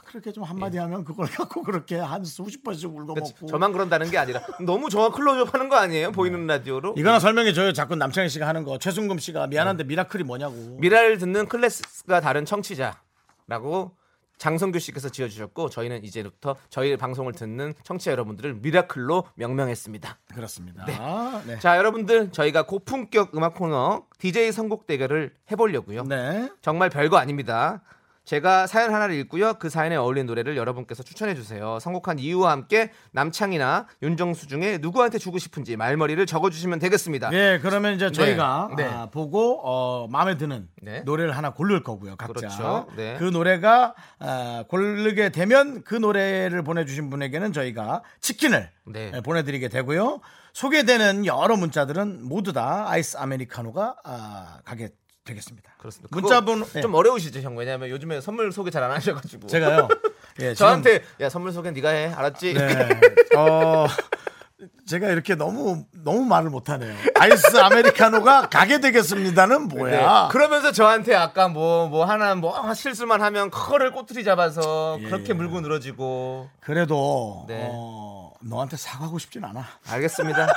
[0.05, 3.33] 그렇게 좀 한마디 하면 그걸 갖고 그렇게 한 수십 번씩 우려 그렇지.
[3.33, 3.47] 먹고.
[3.47, 6.11] 저만 그런다는 게 아니라 너무 저와 클로즈업 하는 거 아니에요?
[6.11, 7.73] 보이는 라디오로 이거나 설명해 줘요.
[7.73, 8.77] 자꾸 남창희 씨가 하는 거.
[8.77, 9.87] 최순금 씨가 미안한데 네.
[9.87, 10.77] 미라클이 뭐냐고.
[10.79, 13.97] 미라를 듣는 클래스가 다른 청취자라고
[14.37, 20.19] 장성규 씨께서 지어주셨고 저희는 이제부터 저희 방송을 듣는 청취자 여러분들을 미라클로 명명했습니다.
[20.33, 20.85] 그렇습니다.
[21.45, 21.59] 네.
[21.59, 26.03] 자 여러분들 저희가 고품격 음악 코너 DJ 선곡 대결을 해보려고요.
[26.03, 26.49] 네.
[26.61, 27.81] 정말 별거 아닙니다.
[28.25, 29.53] 제가 사연 하나를 읽고요.
[29.55, 31.79] 그 사연에 어울리는 노래를 여러분께서 추천해 주세요.
[31.79, 37.31] 선곡한 이유와 함께 남창이나 윤정수 중에 누구한테 주고 싶은지 말머리를 적어 주시면 되겠습니다.
[37.33, 38.83] 예, 그러면 이제 저희가 네.
[38.83, 41.01] 아, 보고 어, 마음에 드는 네.
[41.01, 42.33] 노래를 하나 고를 거고요, 각자.
[42.33, 42.87] 그렇죠.
[42.95, 43.15] 네.
[43.19, 49.11] 그 노래가 아, 고르게 되면 그 노래를 보내 주신 분에게는 저희가 치킨을 네.
[49.13, 50.19] 예, 보내 드리게 되고요.
[50.53, 54.89] 소개되는 여러 문자들은 모두 다 아이스 아메리카노가 아, 가게
[55.25, 55.71] 되겠습니다.
[55.77, 56.15] 그렇습니다.
[56.15, 56.81] 문자 그거 번호 예.
[56.81, 57.57] 좀 어려우시죠, 형?
[57.57, 59.47] 왜냐하면 요즘에 선물 소개 잘 안 하셔가지고.
[59.47, 59.87] 제가요.
[60.39, 62.53] 예, 지금- 저한테 야 선물 소개 네가 해, 알았지?
[62.53, 62.89] 네.
[63.35, 63.87] 어,
[64.87, 66.93] 제가 이렇게 너무 너무 말을 못하네요.
[67.19, 69.75] 아이스 아메리카노가 가게 되겠습니다는 네.
[69.75, 70.29] 뭐야?
[70.31, 75.05] 그러면서 저한테 아까 뭐뭐 하나 뭐 실수만 하면 커를 꼬투리 잡아서 예.
[75.05, 77.67] 그렇게 물고 늘어지고 그래도 네.
[77.71, 79.65] 어, 너한테 사과하고 싶진 않아.
[79.89, 80.47] 알겠습니다.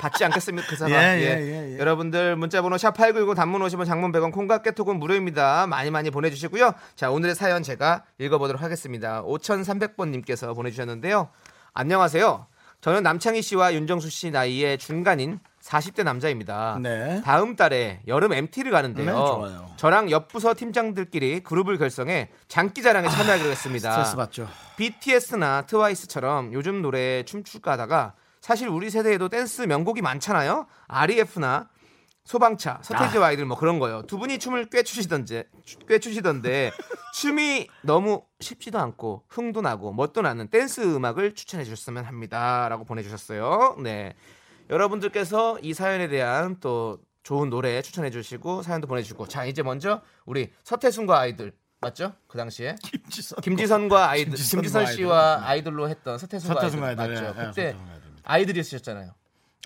[0.00, 0.92] 받지 않겠습니까 그 사과?
[0.92, 1.78] 예, 예, 예, 예.
[1.78, 5.66] 여러분들 문자번호 샵 #8910 단문 50원, 장문 100원, 콩과 깨톡은 무료입니다.
[5.66, 6.74] 많이 많이 보내주시고요.
[6.94, 9.22] 자 오늘의 사연 제가 읽어보도록 하겠습니다.
[9.24, 11.28] 5,300번님께서 보내주셨는데요.
[11.74, 12.46] 안녕하세요.
[12.80, 16.78] 저는 남창희 씨와 윤정수 씨 나이의 중간인 40대 남자입니다.
[16.80, 17.20] 네.
[17.22, 19.06] 다음 달에 여름 MT를 가는데요.
[19.06, 19.66] 네, 좋아요.
[19.76, 23.90] 저랑 옆 부서 팀장들끼리 그룹을 결성해 장기자랑에 참여하기로 했습니다.
[23.90, 24.48] 스트레스 받죠.
[24.78, 30.66] BTS나 트와이스처럼 요즘 노래에 춤출까 하다가 사실 우리 세대에도 댄스 명곡이 많잖아요.
[30.88, 31.68] REF나
[32.24, 34.02] 소방차, 서태지와 아이들 뭐 그런 거요.
[34.02, 35.44] 두 분이 춤을 꽤 추시던데
[35.88, 36.70] 꽤 추시던데
[37.14, 43.76] 춤이 너무 쉽지도 않고 흥도 나고 멋도 나는 댄스 음악을 추천해 주셨으면 합니다라고 보내 주셨어요.
[43.82, 44.14] 네.
[44.68, 50.00] 여러분들께서 이 사연에 대한 또 좋은 노래 추천해 주시고 사연도 보내 주시고 자, 이제 먼저
[50.24, 52.12] 우리 서태순과 아이들 맞죠?
[52.28, 53.40] 그 당시에 김지선.
[53.40, 54.94] 김지선과 아이들, 김지선 아이들.
[54.96, 57.22] 씨와 아이들로 했던 서태순과 서태순과 아이들 아이들.
[57.22, 57.40] 맞죠?
[57.40, 59.12] 예, 그때 서 아이들이 쓰셨잖아요.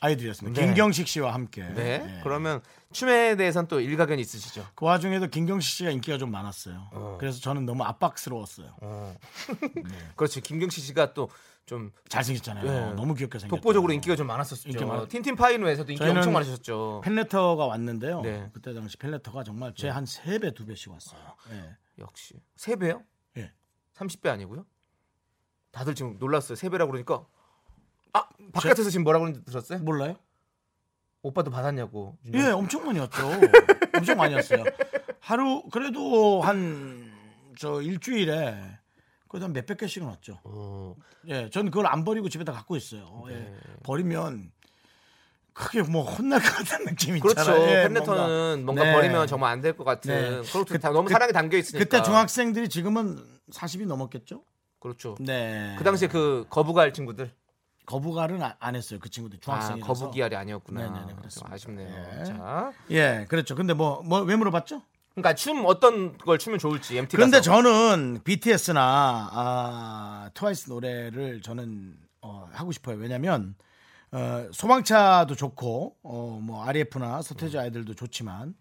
[0.01, 0.61] 아이들이었습니다.
[0.61, 0.67] 네.
[0.67, 1.63] 김경식 씨와 함께.
[1.63, 2.05] 네.
[2.05, 2.21] 예.
[2.23, 2.61] 그러면
[2.93, 4.67] 춤에 대해서는 또 일가견이 있으시죠?
[4.75, 7.17] 그 와중에도 김경식 씨가 인기가 좀 많았어요.
[7.19, 8.77] 그래서 저는 너무 압박스러웠어요.
[10.17, 10.41] 그렇지.
[10.41, 11.29] 김경식 씨가 또
[11.67, 12.67] 좀 잘생겼잖아요.
[12.67, 12.95] 예.
[12.95, 13.57] 너무 귀엽게 생겼죠.
[13.57, 14.69] 독보적으로 인기가 좀 많았었죠.
[14.69, 17.01] 인기 많았- 틴틴 파이노에서도 인기 엄청 많으셨죠.
[17.03, 18.21] 팬레터가 왔는데요.
[18.21, 18.51] 네.
[18.53, 21.23] 그때 당시 팬레터가 정말 제 한 세 배 두 배씩 왔어요.
[21.53, 21.75] 예.
[22.01, 23.03] 역시 세 배요?
[23.39, 23.51] 예.
[23.97, 24.67] 30배 아니고요?
[25.73, 26.55] 다들 지금 놀랐어요.
[26.55, 27.25] 세 배라고 그러니까
[28.15, 29.81] 아 바깥에서 지금 뭐라고 그러는지 들었어요?
[29.81, 30.17] 몰라요?
[31.23, 32.17] 오빠도 받았냐고.
[32.35, 33.31] 예, 엄청 많이 왔죠.
[33.97, 34.65] 엄청 많이 왔어요.
[35.21, 37.13] 하루 그래도 한
[37.57, 38.61] 저 일주일에
[39.29, 40.41] 그래도 한 몇백 개씩은 왔죠.
[40.43, 40.97] 어,
[41.29, 43.23] 예, 전 그걸 안 버리고 집에다 갖고 있어요.
[43.29, 43.35] 예.
[43.35, 43.57] 네.
[43.85, 44.51] 버리면
[45.53, 47.41] 크게 뭐 혼날 것 같은 느낌 그렇죠.
[47.41, 47.63] 있잖아요.
[47.71, 48.93] 예, 팬레터는 뭔가, 네.
[48.93, 50.13] 버리면 정말 안 될 것 같은.
[50.13, 50.51] 네.
[50.51, 50.79] 그렇죠.
[50.79, 51.85] 다 너무 사랑이 담겨 있으니까.
[51.85, 54.43] 그때 중학생들이 지금은 40이 넘었겠죠?
[54.81, 55.15] 그렇죠.
[55.21, 55.77] 네.
[55.79, 57.31] 그 당시에 그 거부갈 친구들.
[58.43, 58.99] 아- 안 했어요.
[59.03, 59.93] 그 친구들 아, 중학생이라서.
[59.93, 60.81] 거부기알이 아니었구나.
[60.83, 61.55] 네네네, 좀 그렇습니다.
[61.55, 62.19] 아쉽네요.
[62.21, 62.25] 예.
[62.25, 63.55] 자, 예, 그렇죠.
[63.55, 64.83] 근데 뭐 뭐 왜 물어봤죠?
[65.15, 67.41] 그러니까 춤 어떤 걸 추면 좋을지 MT 그런데.
[67.41, 72.97] 저는 BTS나 아, 트와이스 노래를 저는 어, 하고 싶어요.
[72.97, 73.55] 왜냐하면
[74.13, 78.55] 어, 소방차도 좋고 어, 뭐 RF나 서태지 아이들도 좋지만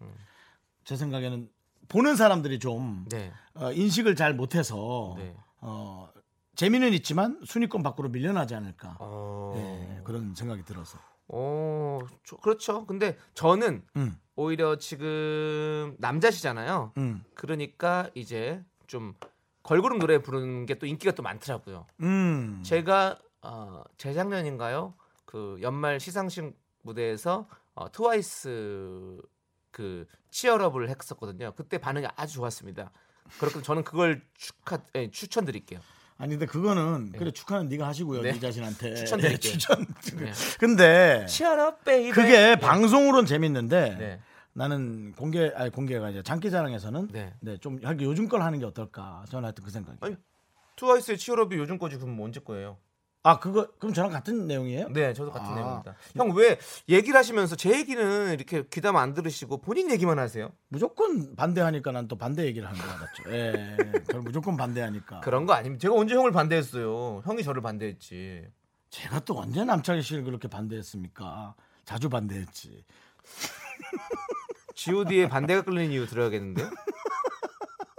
[0.84, 1.48] 제 생각에는
[1.88, 3.32] 보는 사람들이 좀 네.
[3.54, 5.34] 어, 인식을 잘 못해서 네.
[5.60, 6.08] 어,
[6.54, 9.54] 재미는 있지만 순위권 밖으로 밀려나지 않을까 어.
[9.98, 10.98] 예, 그런 생각이 들어서.
[11.28, 12.86] 어, 저- 그렇죠.
[12.86, 16.92] 근데 저는 음, 오히려 지금 남자시잖아요.
[16.98, 19.14] 음, 그러니까 이제 좀
[19.62, 21.86] 걸그룹 노래 부르는 게 또 인기가 또 많더라고요.
[22.02, 22.62] 음.
[22.64, 24.94] 제가 어, 재작년인가요?
[25.24, 29.20] 그 연말 시상식 무대에서 어, 트와이스
[29.70, 31.52] 그 Cheer Up을 했었거든요.
[31.56, 32.90] 그때 반응이 아주 좋았습니다.
[33.40, 35.80] 그렇게 저는 그걸 축하 예, 추천드릴게요.
[36.16, 38.32] 아니 근데 그거는 그래 축하는 네가 하시고요 네.
[38.32, 39.52] 네 자신한테 추천드릴게요.
[39.52, 40.32] 예, 추천 네.
[40.58, 42.12] 근데 Cheer up baby.
[42.12, 44.20] 그게 방송으로는 재밌는데 네.
[44.52, 47.34] 나는 공개 아니 공개가 이제 장기자랑에서는 네.
[47.40, 47.56] 네.
[47.58, 50.16] 좀 하기 요즘 걸 하는 게 어떨까 저는 하여튼 그 생각이 아니,
[50.76, 52.78] 트와이스의 Cheer Up이 요즘 거지 그럼 뭐 언제 거예요?
[53.26, 54.88] 아 그거 그럼 저랑 같은 내용이에요?
[54.90, 55.54] 네, 저도 같은 아.
[55.54, 55.94] 내용입니다.
[56.14, 56.58] 형 왜
[56.90, 60.52] 얘기를 하시면서 제 얘기는 이렇게 귀담아 안 들으시고 본인 얘기만 하세요?
[60.68, 63.22] 무조건 반대하니까 난 또 반대 얘기를 하는 것 같죠.
[63.32, 63.76] 예,
[64.08, 65.20] 저를 무조건 반대하니까.
[65.20, 65.80] 그런 거 아닙니다.
[65.82, 67.22] 제가 언제 형을 반대했어요?
[67.24, 68.46] 형이 저를 반대했지.
[68.90, 71.54] 제가 또 언제 남창희 씨를 그렇게 반대했습니까?
[71.86, 72.84] 자주 반대했지.
[74.74, 76.68] G.O.D의 반대가 끌리는 이유 들어야겠는데요?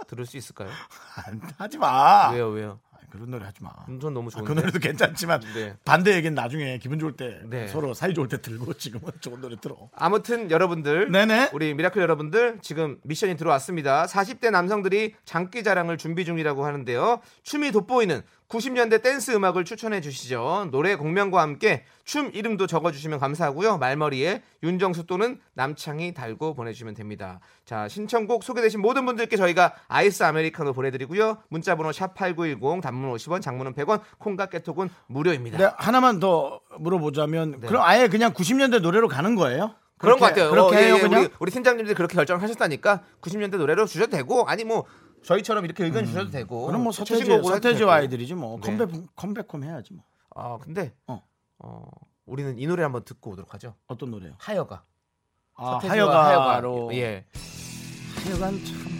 [0.06, 0.70] 들을 수 있을까요?
[1.58, 2.30] 하지 마.
[2.30, 2.80] 왜요, 왜요?
[3.06, 3.70] 아, 그런 노래 하지 마.
[4.00, 4.48] 전 너무 아, 좋은데.
[4.48, 5.74] 그 노래도 괜찮지만 네.
[5.84, 7.68] 반대 얘기는 나중에 기분 좋을 때 네.
[7.68, 9.76] 서로 사이 좋을 때 들고 지금은 좋은 노래 들어.
[9.94, 11.50] 아무튼 여러분들 네네.
[11.52, 14.06] 우리 미라클 여러분들 지금 미션이 들어왔습니다.
[14.06, 17.20] 40대 남성들이 장기 자랑을 준비 중이라고 하는데요.
[17.42, 20.68] 춤이 돋보이는 90년대 댄스 음악을 추천해 주시죠.
[20.70, 23.78] 노래 곡명과 함께 춤 이름도 적어주시면 감사하고요.
[23.78, 27.40] 말머리에 윤정수 또는 남창희 달고 보내주시면 됩니다.
[27.64, 31.38] 자 신청곡 소개되신 모든 분들께 저희가 아이스 아메리카노 보내드리고요.
[31.48, 35.58] 문자번호 샵 #8910 단문 50원, 장문은 100원, 콩과 깨톡은 무료입니다.
[35.58, 39.74] 네, 하나만 더 물어보자면 그럼 아예 그냥 90년대 노래로 가는 거예요?
[39.98, 40.50] 그런 것 그렇게- 같아요.
[40.50, 41.20] 그렇게 어, 예, 해요 예, 그냥.
[41.22, 44.84] 우리, 우리 팀장님들이 그렇게 결정하셨다니까 90년대 노래로 주셔도 되고 아니 뭐
[45.26, 46.68] 저희처럼 이렇게 의견 주셔도 되고 음.
[46.68, 47.84] 그럼 뭐 서태지 서태지.
[47.84, 48.76] 아이들이지 뭐 네.
[48.76, 50.04] 컴백 컴백홈 해야지 뭐.
[50.34, 51.20] 아 근데 어.
[51.58, 51.88] 어.
[52.26, 53.74] 우리는 이 노래 한번 듣고 오도록 하죠.
[53.86, 54.34] 어떤 노래요?
[54.38, 54.84] 하여가.
[55.54, 56.94] 아, 서태지와 하여가로.
[56.94, 57.24] 예.
[58.24, 58.95] 하여간 참.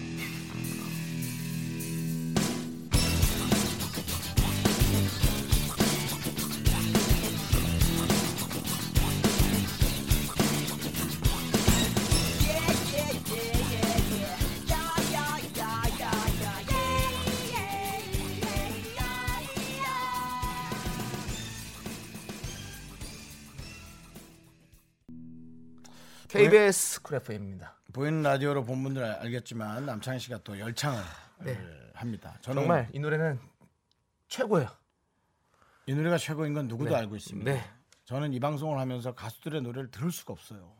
[26.36, 27.76] KBS 쿨 FM입니다.
[27.92, 31.02] 보이는 라디오로 본 분들 은 알겠지만 남창희 씨가 또 열창을
[31.40, 31.52] 네.
[31.52, 32.36] 을 합니다.
[32.42, 33.38] 저는 정말 이 노래는
[34.28, 34.68] 최고예요.
[35.86, 36.96] 이 노래가 최고인 건 누구도 네.
[36.96, 37.50] 알고 있습니다.
[37.50, 37.64] 네.
[38.04, 40.72] 저는 이 방송을 하면서 가수들의 노래를 들을 수가 없어요.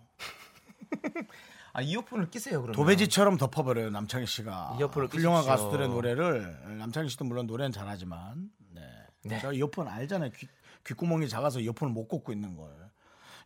[1.72, 2.74] 아 이어폰을 끼세요 그러면.
[2.74, 4.76] 도배지처럼 덮어버려요 남창희 씨가.
[4.78, 5.56] 이어폰을 훌륭한 끼십시오.
[5.56, 8.82] 가수들의 노래를 남창희 씨도 물론 노래는 잘하지만 네.
[9.24, 9.38] 네.
[9.40, 10.30] 저 이어폰 알잖아요.
[10.32, 10.48] 귀,
[10.84, 12.85] 귓구멍이 작아서 이어폰을 못 꽂고 있는 걸.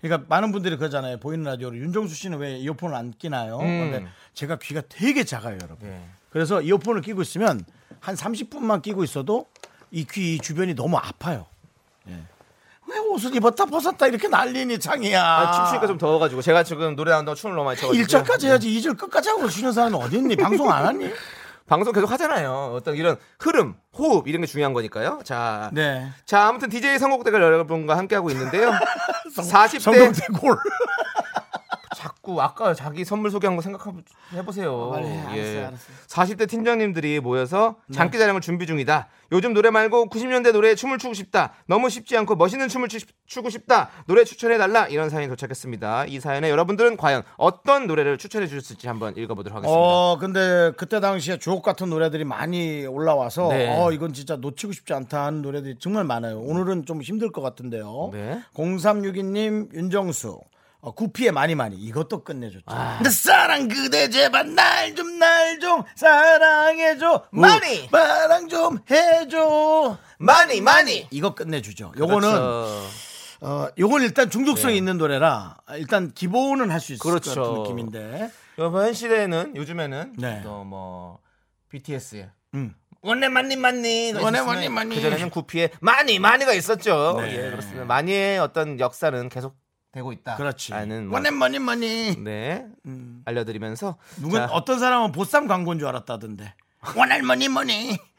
[0.01, 1.19] 그러니까 많은 분들이 그러잖아요.
[1.19, 3.59] 보이는 라디오로 윤정수 씨는 왜 이어폰을 안 끼나요?
[3.59, 5.89] 근데 제가 귀가 되게 작아요, 여러분.
[5.89, 6.03] 네.
[6.31, 7.65] 그래서 이어폰을 끼고 있으면
[8.01, 9.47] 한 30분만 끼고 있어도
[9.91, 11.47] 이 귀 주변이 너무 아파요.
[12.09, 12.13] 예.
[12.87, 15.23] 왜 옷을 입었다 벗었다 이렇게 난리니 창이야.
[15.23, 18.97] 아, 춤추니까 좀 더워가지고 제가 지금 노래 나온다고 춤을 너무 많이 춰가지고 1절까지 해야지 2절
[18.99, 20.37] 끝까지 하고 쉬는 사람이 어디 있니?
[20.37, 21.11] 방송 안 하니?
[21.70, 22.72] 방송 계속 하잖아요.
[22.74, 25.20] 어떤 이런 흐름, 호흡 이런 게 중요한 거니까요.
[25.22, 26.09] 자, 네.
[26.26, 28.72] 자 아무튼 DJ 선곡대가 여러분과 함께 하고 있는데요.
[29.38, 30.59] 40대 성동대골.
[32.31, 34.03] 자꾸 아까 자기 선물 소개한 거 생각해
[34.45, 34.93] 보세요.
[34.97, 35.21] 해.
[35.21, 35.77] 알았어요, 알았어요.
[36.07, 39.09] 40대 팀장님들이 모여서 장기 자랑을 준비 중이다.
[39.33, 41.53] 요즘 노래 말고 90년대 노래에 춤을 추고 싶다.
[41.66, 43.90] 너무 쉽지 않고 멋있는 춤을 추, 추고 싶다.
[44.07, 44.87] 노래 추천해 달라.
[44.87, 46.07] 이런 사연이 도착했습니다.
[46.07, 49.81] 이 사연에 여러분들은 과연 어떤 노래를 추천해 주셨을지 한번 읽어보도록 하겠습니다.
[49.81, 53.69] 어, 근데 그때 당시에 주옥 같은 노래들이 많이 올라와서 네.
[53.77, 56.40] 어, 이건 진짜 놓치고 싶지 않다 하는 노래들이 정말 많아요.
[56.40, 58.11] 오늘은 좀 힘들 것 같은데요.
[58.12, 58.40] 네.
[58.55, 60.40] 0362님 윤정수
[60.83, 62.64] 어, 구피의 많이 많이 이것도 끝내줬죠.
[62.66, 62.99] 아.
[63.03, 67.88] 내 사랑 그대 제발 날 좀 날 좀 사랑해줘 많이!
[67.90, 71.07] 사랑 좀 해줘 많이 많이.
[71.11, 71.93] 이거 끝내주죠.
[71.99, 72.83] 요거는 그렇죠.
[73.43, 77.35] 어 요건 일단 중독성이 있는 노래라 일단 기본은 할 수 있을 그렇죠.
[77.35, 80.40] 것 같은 느낌인데 이번 시대에는 요즘에는 네.
[80.43, 81.19] 또뭐
[81.71, 82.75] BTS의 음.
[83.03, 84.95] 원래 많니 많니 원래 많니, 많니.
[84.97, 87.16] 그전에는 구피의 많이 많이가 있었죠.
[87.21, 87.33] 네.
[87.47, 87.85] 예 그렇습니다.
[87.87, 89.57] 많이의 어떤 역사는 계속
[89.92, 90.37] 되고 있다.
[90.37, 90.72] 그렇지.
[90.72, 92.16] 라는 뭐, money money money.
[92.22, 92.66] 네
[93.24, 96.55] 알려드리면서 누군 자, 어떤 사람은 보쌈 광고인 줄 알았다던데.
[96.96, 97.99] 원할머니 money.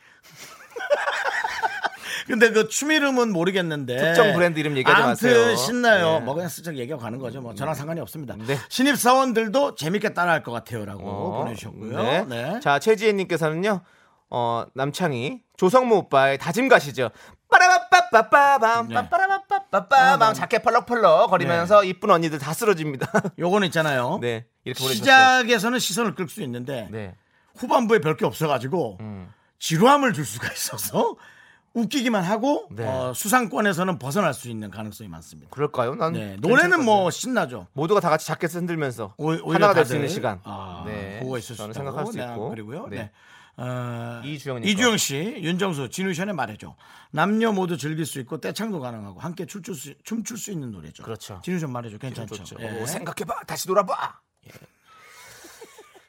[2.27, 5.55] 근데 그 춤 이름은 모르겠는데 특정 브랜드 이름 얘기하지 아무튼 마세요.
[5.55, 6.19] 신나요.
[6.19, 6.25] 네.
[6.25, 7.41] 뭐 그냥 슬쩍 얘기하고 가는 거죠.
[7.41, 8.35] 뭐 저랑 상관이 없습니다.
[8.37, 8.57] 네.
[8.69, 12.03] 신입 사원들도 재밌게 따라할 것 같아요라고 어, 보내주셨고요.
[12.03, 12.25] 네.
[12.25, 12.59] 네.
[12.61, 13.81] 자 최지혜님께서는요.
[14.29, 17.09] 어 남창희 조성모 오빠의 다짐 가시죠.
[17.49, 18.93] 빠라바빠빠빠밤 네.
[18.95, 23.09] 빠빠라바 빠빠밤 자켓 펄럭펄럭 거리면서 이쁜 언니들 다 쓰러집니다.
[23.39, 24.19] 요거는 있잖아요.
[24.21, 24.83] 네 이렇게.
[24.83, 27.15] 시작에서는 시선을 끌 수 있는데 네.
[27.55, 29.33] 후반부에 별 게 없어가지고 음.
[29.59, 31.15] 지루함을 줄 수가 있어서
[31.73, 32.85] 웃기기만 하고 네.
[32.85, 35.49] 어, 수상권에서는 벗어날 수 있는 가능성이 많습니다.
[35.51, 35.95] 그럴까요?
[35.95, 37.09] 난 네, 노래는 것 뭐.
[37.09, 37.67] 신나죠.
[37.71, 40.41] 모두가 다 같이 자켓 흔들면서 오- 하나가 될 수 있는 시간.
[40.43, 41.85] 아, 네, 그거 있을 수 저는 있다고.
[41.85, 42.49] 생각할 수 네, 있고.
[42.49, 42.87] 그리고요.
[42.89, 43.09] 네.
[43.57, 43.63] 네.
[43.63, 46.75] 어, 이주영님 이주영 씨, 윤정수, 지누션의 말해줘.
[47.11, 51.03] 남녀 모두 즐길 수 있고 떼창도 가능하고 함께 춤출 수, 춤출 수 있는 노래죠.
[51.03, 51.41] 그렇죠.
[51.43, 51.97] 지누션 말해줘.
[51.97, 52.43] 괜찮죠.
[52.59, 52.81] 예.
[52.81, 53.41] 오, 생각해봐.
[53.45, 54.19] 다시 돌아봐.
[54.47, 54.51] 예.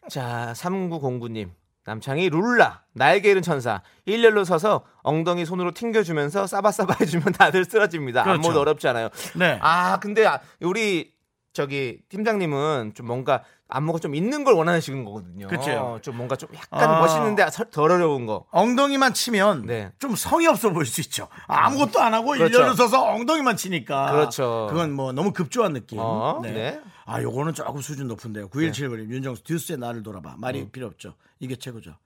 [0.09, 1.51] 자, 3909님.
[1.85, 8.23] 남창희 룰라 날개 잃은 천사 일렬로 서서 엉덩이 손으로 튕겨주면서 싸바싸바 해주면 다들 쓰러집니다.
[8.23, 8.37] 그렇죠.
[8.41, 9.09] 안무도 어렵지 않아요.
[9.35, 9.59] 네.
[9.61, 11.13] 아 근데 아, 우리
[11.53, 13.43] 저기 팀장님은 좀 뭔가
[13.75, 15.49] 안무가 좀 있는 걸 원하시는 거거든요.
[15.49, 15.99] 그쵸.
[16.03, 17.01] 좀 뭔가 좀 약간 아.
[17.01, 18.45] 멋있는데 서- 덜 어려운 거.
[18.51, 19.91] 엉덩이만 치면 네.
[19.99, 21.29] 좀 성의 없어 보일 수 있죠.
[21.47, 22.45] 아무것도 안 하고 그렇죠.
[22.47, 24.13] 일렬로 서서 엉덩이만 치니까.
[24.13, 24.67] 그렇죠.
[24.71, 25.99] 그건 뭐 너무 급조한 느낌.
[26.01, 26.81] 어, 네.
[27.07, 28.49] 아, 요거는 조금 수준 높은데요.
[28.51, 30.35] 9171님, 윤정수, 듀스의 나를 돌아봐.
[30.39, 31.15] 말이 필요 없죠.
[31.41, 31.97] 이게 최고죠.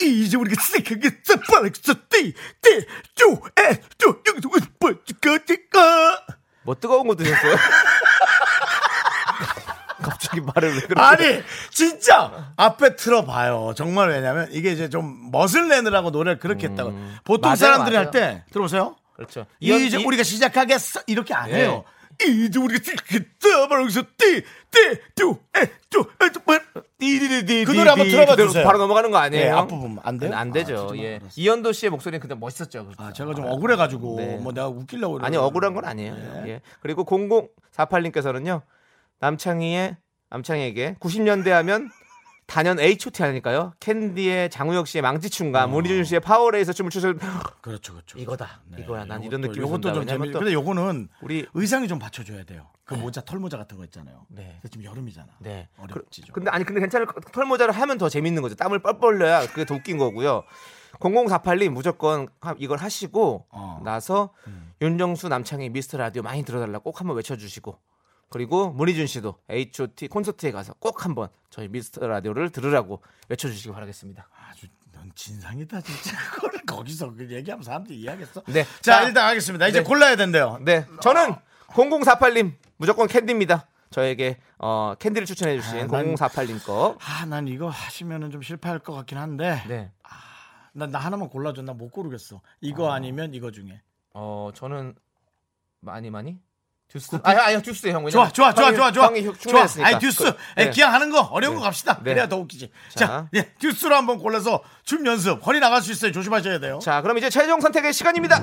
[0.00, 3.40] 이제 우리가 시작하겠어 빠르겠어 띠띠쭈에쭈
[4.26, 4.48] 여기서
[4.80, 6.26] 뭐지까지까
[6.64, 7.56] 뭐 뜨거운 거 드셨어요?
[10.22, 16.10] 갑자기 말을 왜 그렇게 아니 진짜 앞에 틀어봐요 정말 왜냐면 이게 이제 좀 멋을 내느라고
[16.10, 16.92] 노래를 그렇게 했다고
[17.24, 18.06] 보통 맞아요, 사람들이 맞아요.
[18.06, 19.46] 할 때 들어보세요 그렇죠.
[19.60, 21.54] 이제 이- 우리가 시작하겠어 이렇게 안 예.
[21.64, 21.84] 해요
[22.24, 26.04] 이제 우리가 시작하겠어 빠르겠어 띠띠쭈에쭈
[27.66, 29.44] 그 노래 한번 틀어봐 그대로 주세요 바로 넘어가는 거 아니에요?
[29.46, 30.30] 예, 앞부분 안 돼요?
[30.34, 30.88] 안 아, 되죠.
[30.88, 31.20] 진짜 예.
[31.36, 32.84] 이현도 씨의 목소리는 그냥 멋있었죠.
[32.84, 33.02] 그렇죠.
[33.02, 34.36] 아, 제가 좀 억울해가지고 네.
[34.36, 35.38] 뭐 내가 웃기려고 아니 그러는데.
[35.38, 36.14] 억울한 건 아니에요.
[36.46, 36.60] 예.
[36.80, 38.62] 그리고 0048님께서는요.
[39.20, 39.96] 남창희의
[40.32, 41.90] 남창희에게 90년대 하면
[42.46, 43.72] 단연 H.O.T 하니까요.
[43.80, 47.14] 캔디의 장우혁 씨의 망치춤과 문희준 씨의 파워레이서 춤을 추서
[47.62, 48.18] 그렇죠, 그렇죠.
[48.18, 48.60] 이거다.
[48.78, 49.04] 이거야.
[49.04, 49.92] 난 요것도- 이런 느낌이 든다.
[49.94, 50.32] 좀 재밌.
[50.32, 52.66] 또 근데 요거는 우리 의상이 좀 받쳐줘야 돼요.
[52.84, 54.26] 그 모자 털 모자 같은 거 있잖아요.
[54.28, 54.58] 네.
[54.70, 55.28] 지금 여름이잖아.
[55.38, 55.68] 네.
[55.78, 56.34] 어렵지 좀.
[56.34, 58.54] 근데 아니 근데 괜찮을 것- 털모자를 하면 더 재밌는 거죠.
[58.56, 60.42] 땀을 뻘뻘 흘려야 그게 더 웃긴 거고요.
[60.98, 63.80] 0048님 무조건 하- 이걸 하시고 어.
[63.84, 64.30] 나서
[64.82, 67.78] 윤정수 남창희 미스터 라디오 많이 들어달라 꼭 한번 외쳐주시고
[68.32, 74.26] 그리고 문희준 씨도 H.O.T 콘서트에 가서 꼭 한번 저희 미스터 라디오를 들으라고 외쳐주시기 바라겠습니다.
[74.48, 76.16] 아주 넌 진상이다 진짜.
[76.32, 78.42] 그걸 거기서 그 얘기하면 사람들이 이해하겠어.
[78.46, 78.64] 네.
[78.80, 79.68] 자, 자, 일단 하겠습니다.
[79.68, 79.84] 이제 네.
[79.84, 80.58] 골라야 된대요.
[80.62, 81.34] 네, 저는
[81.68, 83.66] 0048님 무조건 캔디입니다.
[83.90, 86.96] 저에게 어, 캔디를 추천해 주신 아, 난- 0048님 거.
[87.00, 89.62] 아, 난 이거 하시면은 좀 실패할 것 같긴 한데.
[89.68, 89.92] 네.
[90.72, 91.60] 난나 하나만 골라줘.
[91.60, 92.40] 나 못 고르겠어.
[92.62, 93.82] 이거 아니면 이거 중에.
[94.14, 94.94] 어 저는
[95.80, 96.38] 많이 많이
[96.92, 99.06] 듀스 아니 아니 듀스 형 좋아, 좋아, 좋아, 좋아, 좋아.
[99.06, 99.66] 형이 좋아.
[99.82, 100.24] 아니 듀스.
[100.24, 100.70] 그- 네.
[100.70, 101.58] 기왕 하는 거 어려운 네.
[101.60, 101.96] 거 갑시다.
[102.02, 102.10] 네.
[102.12, 102.70] 그래야 더 웃기지.
[102.94, 103.28] 자, 자.
[103.34, 105.44] 예, 듀스로 한번 골라서 춤 연습.
[105.46, 106.12] 허리 나갈 수 있어요.
[106.12, 106.78] 조심하셔야 돼요.
[106.82, 108.42] 자 그럼 이제 최종 선택의 시간입니다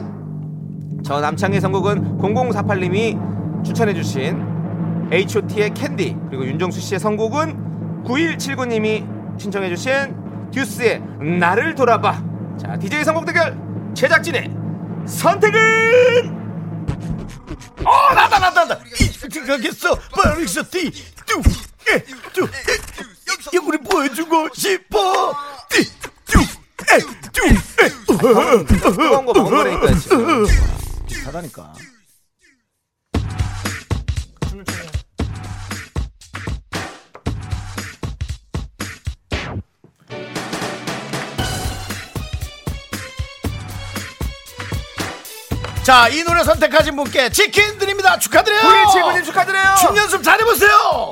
[1.05, 11.01] 저 남창희 선곡은 0048님이 추천해주신 H.O.T의 캔디 그리고 윤정수 씨의 선곡은 9179님이 신청해주신 듀스의
[11.39, 12.21] 나를 돌아봐
[12.59, 13.57] 자 DJ 선곡 대결
[13.93, 14.51] 제작진의
[15.05, 16.38] 선택은
[17.85, 18.83] 어, 나다, 나다, 나다.
[19.31, 19.95] 생각했어.
[20.11, 20.63] 빠르겠어.
[20.69, 20.91] 띠,
[21.25, 21.39] 뚜,
[21.91, 22.47] 에, 뚜, 에.
[23.53, 25.33] 이거 우리 보여주고 싶어.
[25.69, 25.83] 띠,
[26.25, 26.99] 뚜, 에,
[27.31, 27.45] 뚜,
[27.83, 27.89] 에.
[28.65, 30.45] 뜨거운 거 먹은 거라니까 지금
[31.25, 31.73] 하다니까.
[45.83, 48.17] 자, 이 노래 선택하신 분께 치킨 드립니다.
[48.19, 48.61] 축하드려요.
[48.61, 51.08] 9179님 축하드려요 춤 연습 잘해보세요.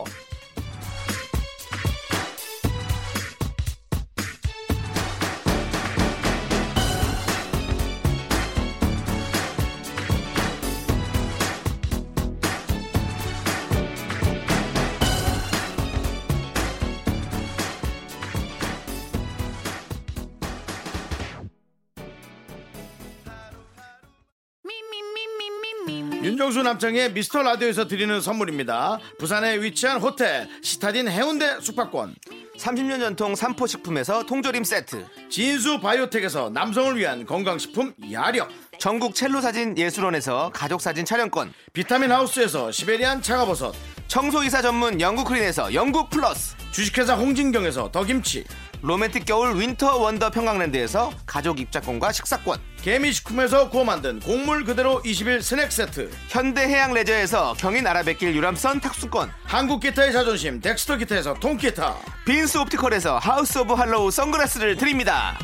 [26.57, 28.99] 윤정수 남창희의 미스터 라디오에서 드리는 선물입니다.
[29.19, 32.15] 부산에 위치한 호텔 시타딘 해운대 숙박권.
[32.57, 35.05] 30년 전통 삼포식품에서 통조림 세트.
[35.29, 38.49] 진수 바이오텍에서 남성을 위한 건강식품 야력.
[38.79, 41.53] 전국 첼로 사진 예술원에서 가족 사진 촬영권.
[41.73, 43.75] 비타민 하우스에서 시베리안 차가버섯.
[44.07, 46.55] 청소이사 전문 영구크린에서 영구 플러스.
[46.71, 48.45] 주식회사 홍진경에서 더김치.
[48.81, 55.73] 로맨틱 겨울 윈터 원더 평강랜드에서 가족 입장권과 식사권 개미식품에서 구워 만든 곡물 그대로 21 스낵
[55.73, 56.10] 세트.
[56.30, 59.29] 현대해양 레저에서 경인 아라뱃길 유람선 탑승권.
[59.43, 61.97] 한국 기타의 자존심 덱스터 기타에서 통기타.
[62.26, 65.38] 빈스 옵티컬에서 하우스 오브 할로우 선글라스를 드립니다.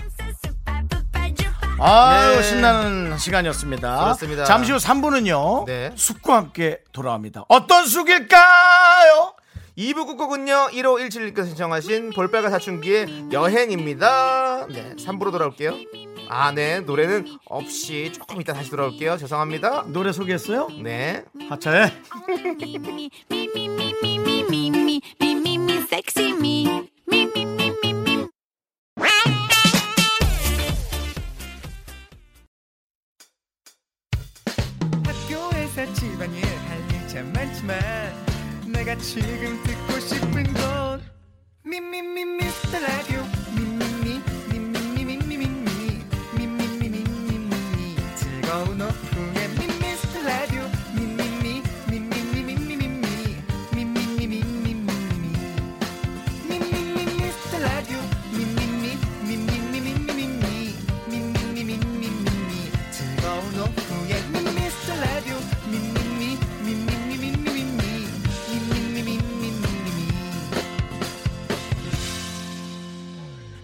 [1.82, 2.44] 아유 네.
[2.44, 4.00] 신나는 시간이었습니다.
[4.00, 4.46] 그렇습니다.
[4.46, 5.92] 잠시 후 3부는요 네.
[5.96, 7.44] 쑥과 함께 돌아옵니다.
[7.50, 9.34] 어떤 쑥일까요?
[9.78, 14.68] 2부 끝곡은요 1517님께서 신청하신 볼빨간 사춘기의 여행입니다.
[14.70, 16.80] 네 3부로 돌아올게요 아, 네.
[16.80, 19.17] 노래는 없이 조금 이따 다시 돌아올게요.
[19.17, 19.84] 죄송합니다.
[19.89, 20.67] 노래 소개했어요?
[20.82, 21.24] 네.
[21.48, 21.91] 하차에.
[35.05, 37.80] 학교에서 집안일 할일참 많지만
[38.74, 41.01] 내가 지금 듣고 싶은 건
[41.64, 43.43] 미미미 미스터 라디오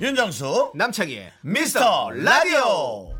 [0.01, 3.18] 윤정수 남창희의 미스터 라디오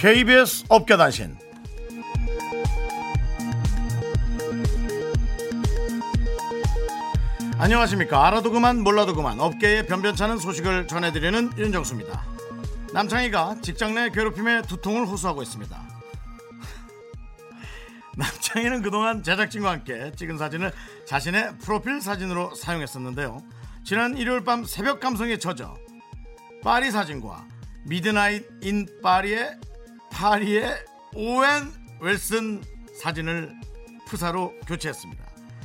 [0.00, 1.36] KBS 업계단신.
[7.58, 8.26] 안녕하십니까.
[8.26, 12.24] 알아도 그만 몰라도 그만 업계의 변변찮은 소식을 전해드리는 윤정수입니다.
[12.94, 15.76] 남창희가 직장 내 괴롭힘에 두통을 호소하고 있습니다.
[18.16, 20.72] 남창희는 그동안 제작진과 함께 찍은 사진을
[21.06, 23.42] 자신의 프로필 사진으로 사용했었는데요.
[23.84, 25.76] 지난 일요일 밤 새벽 감성에 젖어
[26.62, 27.46] 파리 사진과
[27.84, 29.58] 미드나잇 인 파리의
[30.10, 30.84] 파리의
[31.14, 32.62] 오웬 웰슨
[32.94, 33.54] 사진을
[34.06, 35.24] 프사로 교체했습니다.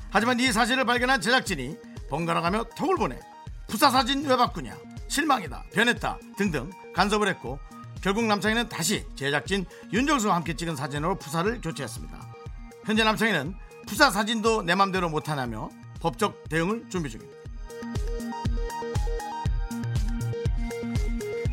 [0.09, 1.77] 하지만 이 사진을 발견한 제작진이
[2.09, 3.19] 번갈아가며 톡을 보내
[3.67, 4.77] 프사 사진 왜 바꾸냐
[5.07, 7.59] 실망이다 변했다 등등 간섭을 했고
[8.01, 12.35] 결국 남창희는 다시 제작진 윤정수와 함께 찍은 사진으로 푸사를 교체했습니다.
[12.85, 13.55] 현재 남창희는
[13.87, 15.69] 푸사 사진도 내 맘대로 못하냐며
[15.99, 17.35] 법적 대응을 준비 중입니다.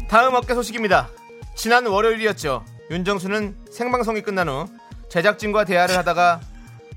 [0.08, 1.08] 다음 업계 소식입니다.
[1.56, 2.66] 지난 월요일이었죠.
[2.92, 4.66] 윤정수는 생방송이 끝난 후
[5.08, 6.42] 제작진과 대화를 하다가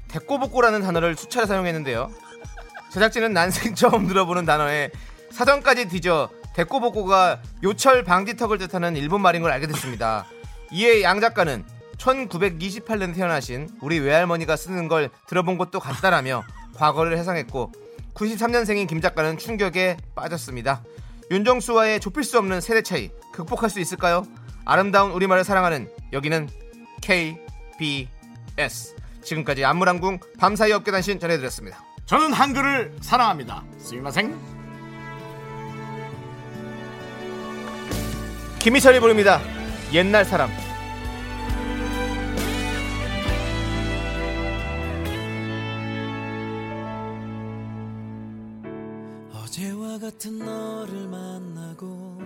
[0.10, 2.12] 대꼬복고라는 단어를 수차례 사용했는데요.
[2.92, 4.92] 제작진은 난생 처음 들어보는 단어에
[5.32, 10.26] 사전까지 뒤져 대꼬복고가 요철 방지턱을 뜻하는 일본 말인 걸 알게 됐습니다.
[10.74, 11.64] 이에 양 작가는
[11.98, 16.44] 1928년 태어나신 우리 외할머니가 쓰는 걸 들어본 것도 같다라며
[16.76, 17.72] 과거를 해상했고
[18.14, 20.84] 93년생인 김 작가는 충격에 빠졌습니다.
[21.32, 24.26] 윤정수와의 좁힐 수 없는 세대 차이 극복할 수 있을까요?
[24.66, 26.50] 아름다운 우리말을 사랑하는 여기는
[27.02, 31.84] KBS 지금까지 안무랑궁 밤사이 업계단신 전해드렸습니다.
[32.06, 33.64] 저는 한글을 사랑합니다.
[33.78, 34.38] 스미마생.
[38.60, 39.40] 김희철이 부릅니다.
[39.94, 40.50] 옛날 사람.
[49.32, 52.20] 어제와 같은 너를 만나고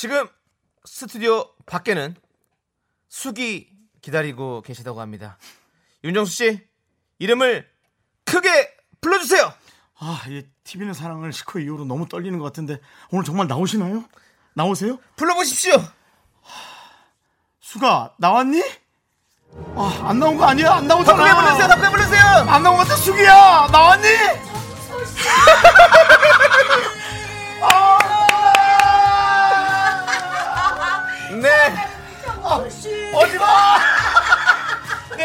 [0.00, 0.26] 지금
[0.86, 2.16] 스튜디오 밖에는
[3.10, 3.68] 숙이
[4.00, 5.36] 기다리고 계시다고 합니다.
[6.04, 6.66] 윤정수 씨
[7.18, 7.68] 이름을
[8.24, 9.52] 크게 불러주세요.
[9.98, 12.80] 아, 이 TV는 사랑을 식후 이후로 너무 떨리는 것 같은데
[13.10, 14.02] 오늘 정말 나오시나요?
[14.54, 14.98] 나오세요?
[15.16, 15.74] 불러보십시오.
[17.60, 18.62] 수가 나왔니?
[19.76, 20.76] 아, 안 나온 거 아니야?
[20.76, 21.22] 안 나오잖아.
[21.34, 21.68] 불러주세요.
[21.68, 22.22] 더 크게 불러주세요.
[22.48, 23.68] 안 나온 것 같아, 수기야.
[23.70, 24.08] 나왔니?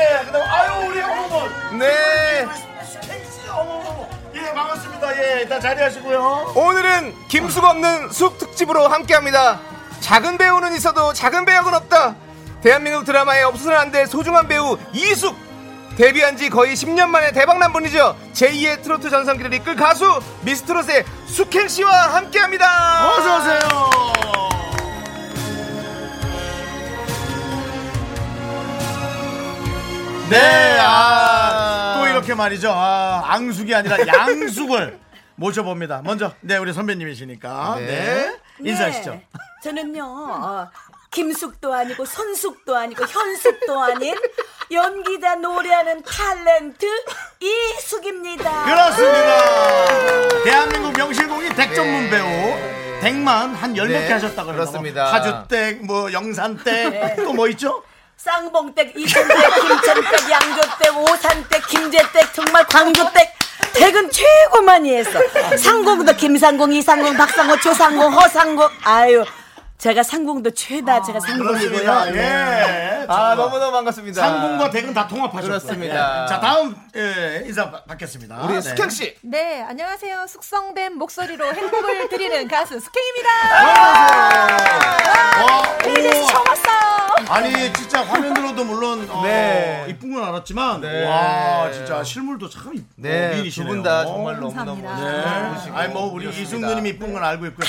[0.05, 1.47] 네, 그다음 아유 우리 어머머.
[1.79, 2.45] 네.
[3.01, 4.07] 케이스 어머머.
[4.35, 5.17] 예, 반갑습니다.
[5.17, 6.53] 예, 일단 자리하시고요.
[6.55, 9.59] 오늘은 김숙 없는 숲 특집으로 함께합니다.
[10.01, 12.15] 작은 배우는 있어도 작은 배역은 없다.
[12.61, 15.35] 대한민국 드라마에 없어서는 안 될 소중한 배우 이숙.
[15.97, 18.15] 데뷔한 지 거의 10년 만에 대박난 분이죠.
[18.33, 23.09] 제2의 트로트 전성기를 이끌 가수 미스트롯의 숙행 씨와 함께합니다.
[23.11, 24.44] 어서 오세요.
[30.29, 32.71] 네, 아, 또 이렇게 말이죠.
[32.73, 34.99] 아, 앙숙이 아니라 양숙을
[35.35, 36.01] 모셔봅니다.
[36.03, 37.75] 먼저, 네, 우리 선배님이시니까.
[37.79, 37.85] 네.
[37.85, 38.37] 네.
[38.69, 39.11] 인사하시죠.
[39.11, 39.27] 네,
[39.63, 40.69] 저는요 어,
[41.11, 44.15] 김숙도 아니고 선숙도 아니고 현숙도 아닌
[44.71, 46.85] 연기자 노래하는 탤런트
[47.41, 48.63] 이숙입니다.
[48.63, 50.43] 그렇습니다.
[50.43, 52.25] 대한민국 명실공히 댁 전문 배우.
[53.01, 55.13] 댁만 한 열몇개 네, 하셨다고 그렇습니다.
[55.13, 57.83] 하주댁, 뭐 영산댁, 또 뭐 있죠?
[58.25, 63.29] 쌍봉댁, 이천댁, 김천댁, 양조댁, 오산댁, 김제댁, 정말 광주댁.
[63.73, 65.19] 댁은 최고 많이 했어.
[65.57, 68.67] 상공도 김상공, 이상공, 박상공, 조상공, 허상공.
[68.83, 69.23] 아유,
[69.77, 71.03] 제가 상공도 최다.
[71.03, 71.69] 제가 상공이고요.
[71.69, 72.05] 그렇습니다.
[72.05, 73.01] 네.
[73.03, 73.05] 예.
[73.07, 74.19] 아, 너무너무 반갑습니다.
[74.19, 75.59] 상공과 댁은 다 통합하셨어요.
[75.59, 76.23] 그렇습니다.
[76.23, 76.27] 예.
[76.27, 78.37] 자, 다음 예, 인사 받- 받겠습니다.
[78.43, 78.61] 우리 네.
[78.61, 79.15] 숙행 씨.
[79.21, 80.25] 네, 안녕하세요.
[80.27, 83.29] 숙성된 목소리로 행복을 드리는 가수 숙행입니다.
[85.43, 86.25] 와, KBS 오.
[86.27, 87.04] 처음 왔어요.
[87.29, 89.85] 아니 진짜 화면으로도 물론 어, 네.
[89.89, 91.05] 이쁜 건 알았지만 네.
[91.05, 93.63] 와 진짜 실물도 참 이쁘 네, 두.
[93.65, 95.65] 분 다 정말 너무너무 감사합니다.
[95.65, 95.71] 네.
[95.71, 96.25] 아니 뭐 우리.
[96.29, 97.67] 이숙 누님이 이쁜 건 알고 있고요.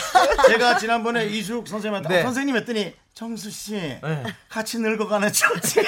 [0.49, 2.21] 제가 지난번에 이숙 선생님한테 네.
[2.21, 3.99] 어, 선생님 했더니 정수 씨
[4.51, 5.81] 같이 늙어가는 처지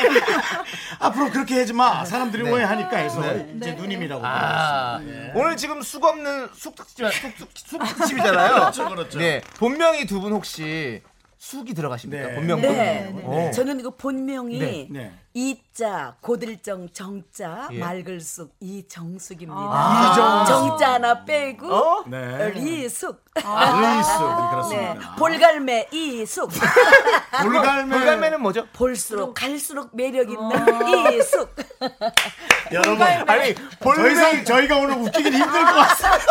[0.99, 2.51] 앞으로 그렇게 하지 마 사람들이 네.
[2.51, 3.53] 오해하니까 해서 네.
[3.57, 5.27] 이제 누님이라고 아, 불렀습니다.
[5.29, 5.33] 예.
[5.35, 8.55] 오늘 지금 숙 없는 숙 특집 숙, 숙, 숙 특집이잖아요.
[8.55, 9.19] 그렇죠 그렇죠.
[9.19, 11.01] 네, 본명이 두 분 혹시
[11.39, 12.29] 숙이 들어가십니까?
[12.29, 12.35] 네.
[12.35, 12.61] 본명.
[12.61, 13.15] 네.
[13.23, 13.51] 어.
[13.55, 15.13] 저는 그 본명이 네, 네.
[15.35, 17.79] 이자 고들정 정자 예.
[17.79, 19.57] 맑을숙 이정숙입니다.
[19.57, 20.45] 아.
[20.45, 22.05] 정자 하나 빼고 어?
[22.09, 22.51] 네.
[22.51, 23.25] 리숙.
[23.37, 24.51] 루이스 네.
[24.51, 25.15] 그렇습니다.
[25.17, 26.51] 볼갈매 이숙.
[27.41, 27.97] 볼갈매.
[27.97, 28.67] 볼갈매는 뭐죠?
[28.73, 31.55] 볼수록 갈수록 매력 있는 이숙.
[32.73, 36.25] 여러분 아니 더 이상 저희가 오늘 웃기긴 힘들 것 같습니다.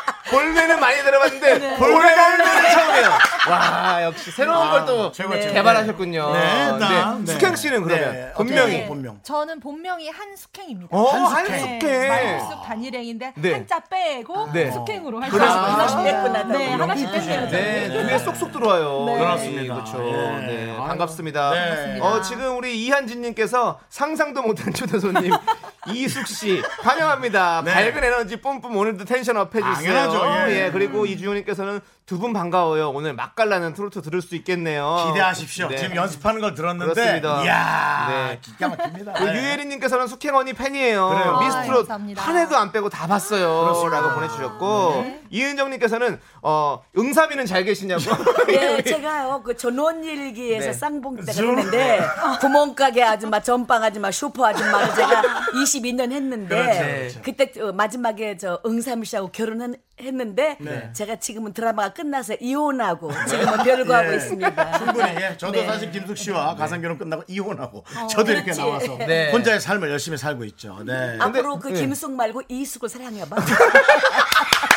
[0.30, 1.76] 볼매는 많이 들어봤는데 네.
[1.76, 3.18] 볼갈매는 처음이에요.
[3.48, 5.54] 와 역시 새로운 걸또 최고, 최고.
[5.54, 6.32] 개발하셨군요.
[6.32, 7.32] 네, 다음, 네.
[7.32, 9.20] 숙행 씨는 그러면 네, 본명이 본명.
[9.22, 10.96] 저는 본명이 한숙행입니다.
[10.96, 11.62] 어, 한숙행.
[11.72, 12.08] 한숙행.
[12.08, 13.52] 말숙 단일행인데 네.
[13.52, 14.70] 한자 빼고 네.
[14.70, 16.42] 숙행으로 할 그래서 하나씩 아, 냈구나.
[16.44, 17.48] 네, 하나씩 뺐네요.
[17.50, 19.04] 네, 귀에 쏙쏙 들어와요.
[19.06, 19.18] 네.
[19.18, 19.74] 그렇습니다.
[19.74, 20.06] 그렇죠.
[20.08, 20.12] 예.
[20.46, 20.76] 네.
[20.76, 21.50] 반갑습니다.
[21.50, 22.00] 네.
[22.00, 25.32] 어, 지금 우리 이한진님께서 상상도 못한 초대 손님
[25.92, 27.62] 이숙 씨 환영합니다.
[27.64, 27.72] 네.
[27.72, 29.74] 밝은 에너지 뿜뿜 오늘도 tension up 해주세요.
[29.74, 30.70] 당연하죠, 예.
[30.72, 32.90] 그리고 이주영님께서는 두 분 반가워요.
[32.90, 35.06] 오늘 맛깔나는 트로트 들을 수 있겠네요.
[35.08, 35.68] 기대하십시오.
[35.68, 35.76] 네.
[35.76, 37.44] 지금 연습하는 걸 들었는데, 그렇습니다.
[37.44, 38.38] 이야, 네.
[38.42, 39.12] 기가 막힙니다.
[39.12, 39.34] 그 네.
[39.34, 41.08] 유혜리님께서는 숙행 언니 팬이에요.
[41.08, 41.38] 그래요.
[41.40, 42.22] 미스트롯 아, 감사합니다.
[42.22, 43.88] 한 회도 안 빼고 다 봤어요.
[43.90, 48.02] 라고 보내주셨고 이은정님께서는 어, 응삼이는 잘 계시냐고.
[48.50, 50.72] 예, 제가요 그 전원일기에서 네.
[50.72, 52.00] 쌍봉댁을 했는데
[52.40, 55.22] 구멍가게 아줌마, 전빵 아줌마, 슈퍼 아줌마를 제가
[55.54, 57.20] 22년 했는데 그렇죠.
[57.22, 60.90] 그때 마지막에 저 응삼 씨하고 결혼은 했는데 네.
[60.92, 64.16] 제가 지금은 드라마가 끝나서 이혼하고 지금은 별거하고 예.
[64.16, 64.78] 있습니다.
[64.78, 65.36] 충분히 예.
[65.36, 65.66] 저도 네.
[65.66, 68.60] 사실 김숙 씨와 가상 결혼 끝나고 이혼하고 저도 이렇게 그렇지.
[68.60, 69.30] 나와서 네.
[69.32, 70.78] 혼자의 삶을 열심히 살고 있죠.
[70.84, 71.16] 네.
[71.20, 71.80] 앞으로 그 네.
[71.80, 73.36] 김숙 말고 이숙을 사랑해봐.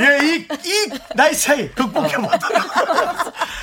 [0.00, 2.32] 예, 이, 이 나이 차이 극복해보도록.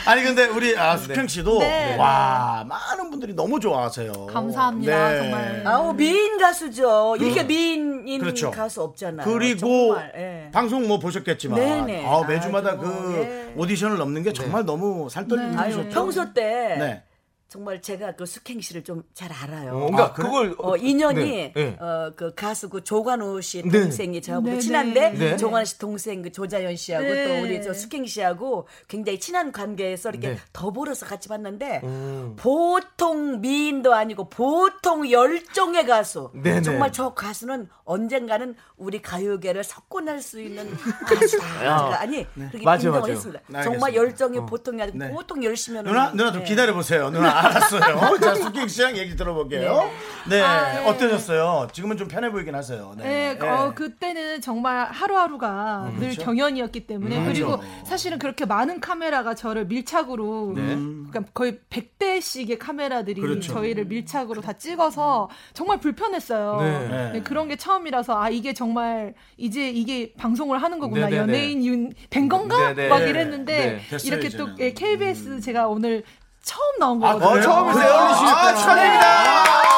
[0.06, 1.98] 아니, 근데 우리 아, 숙행 씨도 네.
[1.98, 4.28] 와, 많은 분들이 너무 좋아하세요.
[4.28, 5.18] 감사합니다, 네.
[5.18, 5.64] 정말.
[5.66, 7.16] 아우 미인 가수죠.
[7.20, 8.52] 이렇게 미인인 그렇죠.
[8.52, 9.26] 가수 없잖아요.
[9.28, 9.60] 그리고
[9.96, 10.52] 정말, 예.
[10.52, 12.06] 방송 뭐 보셨겠지만 네네.
[12.06, 13.54] 아, 매주마다 아주 그 뭐, 예.
[13.56, 15.90] 오디션을 넘는 게 정말 너무 살떨리는 아유, 일이셨죠.
[15.90, 17.04] 평소 때 네.
[17.48, 19.72] 정말 제가 그 숙행 씨를 좀 잘 알아요.
[19.72, 20.26] 어, 그러니까 아, 그래?
[20.28, 21.78] 그걸 어, 인연이 네, 네.
[21.80, 23.70] 어, 그 가수 그 조관우 씨 네.
[23.82, 25.18] 동생이 저하고 네, 친한데 네.
[25.32, 25.38] 네.
[25.38, 27.26] 조관우 씨 동생 그 조자연 씨하고 네.
[27.26, 30.38] 또 우리 저 숙행 씨하고 굉장히 친한 관계에서 이렇게 네.
[30.54, 32.36] 더불어서 같이 봤는데 음.
[32.38, 36.30] 보통 미인도 아니고 보통 열정의 가수.
[36.36, 36.62] 네, 네.
[36.62, 40.70] 정말 저 가수는 언젠가는 우리 가요계를 석권할 수 있는
[41.08, 41.26] 가수다.
[41.28, 43.14] 제가 아니 그렇게 맞아요, 인정을 맞아요.
[43.14, 43.40] 했습니다.
[43.48, 43.96] 네, 정말 알겠습니다.
[43.96, 45.10] 열정이 보통이 아니고 네.
[45.12, 46.48] 보통 열심히 하는 누나, 누나 좀 네.
[46.50, 47.10] 기다려 보세요.
[47.10, 48.20] 누나, 알았어요.
[48.22, 49.90] 자, 숙행 씨랑 얘기 들어볼게요.
[50.30, 50.42] 네.
[50.42, 50.86] 아, 네.
[50.86, 51.68] 어떠셨어요?
[51.72, 52.94] 지금은 좀 편해 보이긴 하세요.
[52.98, 53.38] 네.
[53.40, 57.86] 네, 어, 그때는 정말 하루하루가 늘 경연이었기 때문에 그리고 그렇죠.
[57.86, 63.54] 사실은 그렇게 많은 카메라가 저를 밀착으로 그러니까 거의 100대씩의 카메라들이 그렇죠.
[63.54, 66.62] 저희를 밀착으로 다 찍어서 정말 불편했어요.
[66.62, 67.12] 네.
[67.14, 71.66] 네, 그런 게 처음이라서 아 이게 정말 이제 이게 방송을 하는 거구나 네, 네, 연예인
[71.66, 72.90] 윤, 된 건가 네, 네.
[72.90, 73.10] 막 네.
[73.10, 73.98] 이랬는데 네.
[74.06, 74.28] 이렇게.
[74.38, 76.04] 또 예, KBS 제가 오늘
[76.48, 77.30] 처음 나온 아, 거거든요.
[77.32, 77.44] 그래요?
[77.44, 77.94] 처음이세요?
[77.94, 79.77] 아, 아, 축하드립니다.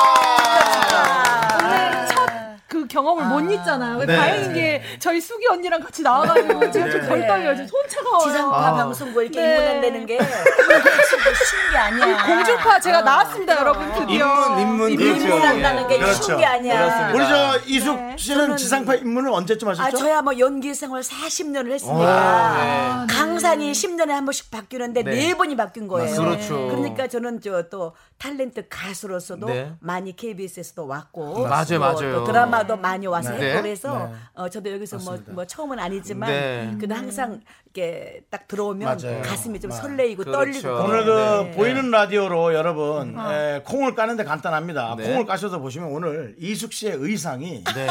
[2.90, 4.00] 경험을 못 잊잖아요.
[4.00, 4.18] 네.
[4.18, 7.28] 다행인 게 저희 수기 언니랑 같이 나와가지고 제가 좀덜 네.
[7.28, 7.56] 떨려요.
[7.56, 8.28] 지금 손 차가워요.
[8.28, 8.74] 지상파 아.
[8.74, 9.56] 방송국 이렇게 네.
[9.56, 12.26] 입문한다는 게 쉬운 게 아니야.
[12.26, 14.60] 공주파 제가 나왔습니다, 여러분 드디어.
[14.60, 15.24] 입문, 입문, 그렇죠.
[15.26, 16.22] 입문한다는 게 그렇죠.
[16.22, 16.80] 쉬운 게 아니야.
[16.80, 17.14] 그렇습니다.
[17.14, 18.16] 우리 저 이숙 네.
[18.18, 19.98] 씨는 지상파 입문을 언제쯤 아, 하셨죠?
[19.98, 23.14] 저야 뭐 연기 생활 40년을 아, 했으니까 네.
[23.16, 25.12] 강산이 10년에 한 번씩 바뀌는데 네.
[25.12, 26.14] 네, 번이 바뀐 거예요.
[26.16, 26.68] 그렇죠.
[26.68, 29.74] 그러니까 저는 저 또 탤런트 가수로서도 네.
[29.80, 32.14] 많이 KBS에서도 왔고 맞아요, 또, 맞아요.
[32.16, 33.62] 또 드라마도 많이 와서 네.
[33.62, 34.16] 그래서 네.
[34.34, 36.72] 어, 저도 여기서 뭐, 뭐 처음은 아니지만 네.
[36.78, 39.22] 그래도 항상 이렇게 딱 들어오면 맞아요.
[39.22, 39.82] 가슴이 좀 맞아요.
[39.84, 40.38] 설레이고 그렇죠.
[40.40, 41.52] 떨리고 오늘 그 네.
[41.52, 44.96] 보이는 라디오로 여러분 에, 콩을 까는데 간단합니다.
[44.98, 45.04] 네.
[45.12, 47.88] 콩을 까셔서 보시면 오늘 이숙 씨의 의상이 네.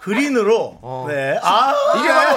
[0.00, 1.06] 그린으로 어.
[1.08, 1.38] 네.
[1.42, 2.36] 아 이게 바로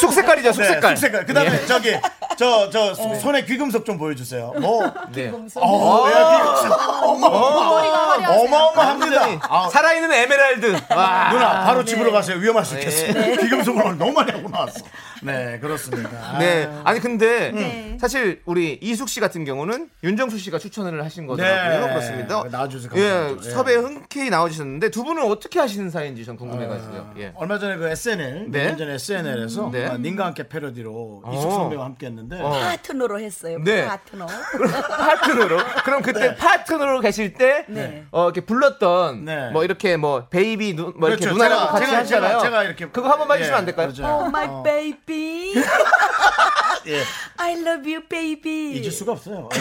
[0.00, 0.96] 숙색깔이죠, 네, 숙색깔.
[0.96, 1.26] 숙색깔.
[1.26, 1.66] 그 다음에 예.
[1.66, 1.90] 저기
[2.36, 4.54] 저저 손에 귀금속 좀 보여주세요.
[4.60, 5.32] 뭐 네.
[5.56, 6.72] 어, 야, 귀금속
[7.02, 9.38] 어마어마 어마어마합니다.
[9.48, 10.76] 아, 살아있는 에메랄드.
[10.90, 11.30] 와.
[11.32, 12.36] 누나 바로 집으로 가세요.
[12.38, 12.80] 위험할 수 네.
[12.80, 13.36] 있겠어요.
[13.36, 14.84] 귀금속을 오늘 너무 많이 하고 나왔어.
[15.22, 16.38] 네 그렇습니다.
[16.38, 16.68] 네.
[16.84, 17.96] 아니 근데 네.
[18.00, 21.86] 사실 우리 이숙 씨 같은 경우는 윤정수 씨가 추천을 하신 거더라고요.
[21.86, 21.92] 네.
[21.92, 22.44] 그렇습니다.
[22.50, 23.48] 나와주셔서 예, 감사하죠.
[23.48, 23.52] 예.
[23.52, 27.14] 섭외 흔쾌히 나와주셨는데 두 분은 어떻게 하시는 사이인지 전 궁금해가지고요.
[27.18, 27.32] 예.
[27.36, 28.58] 얼마 전에 그 SNL, 네.
[28.64, 29.96] 몇년 전에 SNL에서 네.
[29.98, 31.50] 님과 함께 패러디로 이숙 어.
[31.52, 32.50] 선배와 함께 했는데 어.
[32.60, 33.58] 파트너로 했어요.
[33.62, 33.86] 네.
[33.86, 34.26] 파트너.
[34.88, 35.58] 파트너로.
[35.84, 38.04] 그럼 그때 파트너로 계실 때, 네.
[38.12, 39.50] 어, 이렇게 불렀던, 네.
[39.50, 41.36] 뭐 이렇게 뭐, baby, 누, 뭐 이렇게 그렇죠.
[41.36, 42.38] 누나랑 제가- 같이 제가- 하잖아요.
[42.38, 43.86] 제가- 제가 이렇게- 그거 한 번만 해주시면 예, 안 될까요?
[43.88, 44.04] 그렇죠.
[44.04, 44.62] Oh my 어.
[44.62, 45.54] baby.
[46.88, 47.02] 예.
[47.36, 48.72] I love you baby.
[48.76, 49.48] 잊을 수가 없어요.
[49.54, 49.60] 예.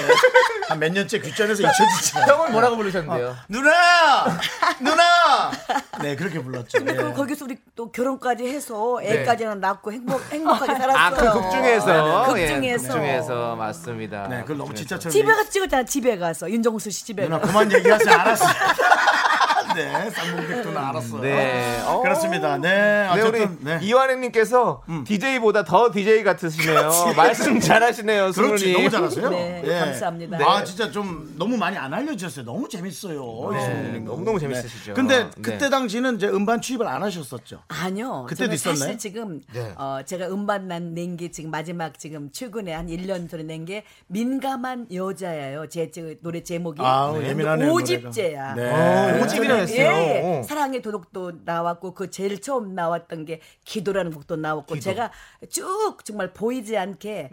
[0.70, 2.18] 한몇 년째 귀전에서 잊혀지지.
[2.28, 3.36] 형은 뭐라고 부르셨는데요?
[3.48, 4.40] 누나!
[4.80, 5.52] 누나!
[6.02, 6.80] 네, 그렇게 불렀죠.
[6.88, 6.96] 예.
[6.96, 10.98] 또 거기서 우리 또 결혼까지 해서 애까지는 낳고 행복 행복하게 살았어요.
[10.98, 12.34] 아, 그 극 중에서.
[12.34, 12.88] 네, 예, 극 중에서.
[12.88, 14.28] 극 중에서 맞습니다.
[14.28, 14.74] 네, 그걸 너무.
[14.74, 15.12] 진짜처럼.
[15.12, 15.84] 집에 가서 찍었잖아.
[15.86, 17.52] 집에 가서 윤정수 씨 집에 누나 가서.
[17.52, 18.14] 그만 얘기하세요.
[18.16, 18.50] 알았어요.
[19.76, 21.22] 네, 쌍문객 누나 알았어요.
[21.22, 21.82] 네.
[21.86, 22.02] 어.
[22.02, 22.58] 그렇습니다.
[22.58, 23.80] 네, 네, 우리 어쨌든 네.
[23.82, 26.92] 이완혜님께서 DJ보다 더 DJ 같으시네요.
[27.16, 28.74] 말씀 잘하시네요, 그렇지 승훈님.
[28.74, 29.30] 너무 잘하세요.
[29.30, 30.38] 네, 감사합니다.
[30.46, 32.46] 아 진짜 좀 너무 많이 안 알려주셨어요.
[32.46, 33.50] 너무 재밌어요.
[33.54, 34.06] 네, 이승훈님.
[34.06, 34.94] 너무너무 재밌으시죠.
[34.94, 35.30] 근데 네.
[35.42, 37.62] 그때 당시는 이제 음반 취입을 안 하셨었죠.
[37.68, 38.26] 아니요.
[38.28, 38.76] 그때도 저는 있었나요?
[38.80, 39.74] 사실 지금 네.
[39.78, 45.70] 어, 제가 음반 낸게 지금 마지막 지금 최근에 한 1년 전에 낸 게 민감한 여자예요.
[45.70, 48.56] 제, 제 노래 제목이 아우, 예민하네요, 오집제야.
[48.56, 48.56] 노래가.
[48.56, 48.72] 네.
[48.72, 49.22] 어, 네.
[49.24, 49.88] 오집이라 했어요.
[49.88, 50.44] 예, 어.
[50.44, 55.12] 사랑의 도둑도 나왔고 그 제일 처음 나왔던 게 기도라는 곡도 나왔고 제가
[55.50, 57.30] 쭉 정말 보이지 않게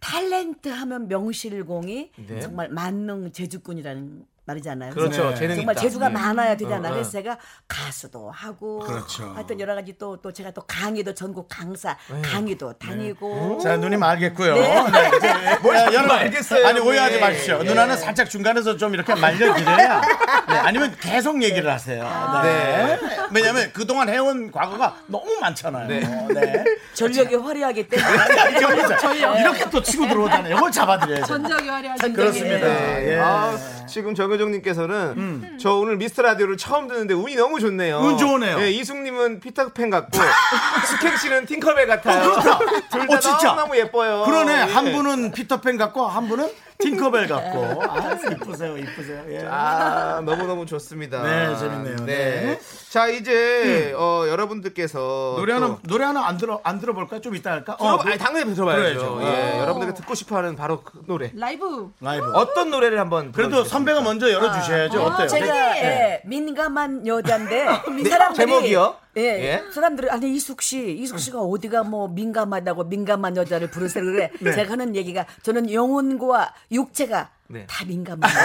[0.00, 2.40] 탤런트 하면 명실공히 네.
[2.40, 4.92] 정말 만능 제주꾼이라는 말이잖아요.
[4.92, 5.34] 그렇죠.
[5.34, 5.54] 네.
[5.54, 5.82] 정말 있다.
[5.82, 6.14] 재주가 네.
[6.14, 6.90] 많아야 되잖아요.
[6.92, 7.12] 어, 그래서 어.
[7.12, 7.38] 제가
[7.68, 9.32] 가수도 하고 그렇죠.
[9.34, 12.20] 하여튼 여러 가지 또 또 제가 또 강의도 전국 강사 네.
[12.22, 14.54] 강의도 다니고 자, 누님 알겠고요.
[14.54, 14.82] 네.
[14.90, 16.80] 네, 네, 여러분 알겠어요, 아니.
[16.80, 17.60] 오해하지 마십시오.
[17.60, 17.64] 예.
[17.64, 20.00] 누나는 살짝 중간에서 좀 이렇게 말려드려야
[20.48, 22.02] 네, 아니면 계속 얘기를 하세요.
[22.42, 22.98] 네.
[23.32, 25.88] 왜냐하면 그동안 해온 과거가 너무 많잖아요.
[25.88, 26.64] 네.
[26.94, 30.56] 전력이 화려하기 때문에 이렇게 또 치고 들어오잖아요.
[30.56, 31.26] 이걸 잡아드려야죠.
[31.26, 32.66] 전적이 화려하신 그렇습니다.
[32.66, 33.12] 네.
[33.12, 33.18] 예.
[33.18, 33.56] 아,
[33.88, 37.98] 지금 정효정님께서는 저 오늘 미스터 라디오를 처음 듣는데 운이 너무 좋네요.
[37.98, 38.60] 운 좋으네요.
[38.60, 40.18] 예, 이숙님은 피터팬 같고
[40.86, 42.32] 스캥 씨는 팅커벨 같아요.
[42.92, 43.54] 둘다 어, 진짜.
[43.54, 44.22] 너무 예뻐요.
[44.24, 44.52] 그러네.
[44.52, 44.56] 예.
[44.72, 47.82] 한 분은 피터팬 같고 한 분은 팅커벨 같고.
[47.88, 49.24] 아, 이쁘세요, 이쁘세요.
[49.30, 49.44] 예.
[49.50, 51.22] 아 너무 너무 좋습니다.
[51.22, 51.96] 네, 재밌네요.
[52.06, 52.60] 네.
[52.88, 57.20] 자 이제 어, 여러분들께서 노래 하나 또 노래 하나 안 들어 안 들어볼까?
[57.20, 57.76] 좀 이따 할까?
[57.76, 59.18] 들어, 어, 아니, 당연히 들어봐야죠.
[59.22, 61.32] 예, 여러분들께 듣고 싶어 하는 바로 그 노래.
[61.34, 62.30] 라이브 라이브.
[62.32, 63.64] 어떤 노래를 한번 그래도?
[63.64, 65.02] 선배가 먼저 열어주셔야죠.
[65.02, 65.26] 어때요?
[65.26, 65.82] 제가 네.
[65.82, 67.66] 예, 민감한 여자인데
[68.08, 68.94] 사람들이 제목이요?
[69.18, 69.62] 예, 예?
[69.72, 74.30] 사람들이 아니 이숙 씨, 이숙 씨가 어디가 뭐 민감하다고 민감한 여자를 부르세요 그래.
[74.40, 74.52] 네.
[74.52, 77.66] 제가 하는 얘기가 저는 영혼과 육체가 네.
[77.66, 78.32] 다 민감해요.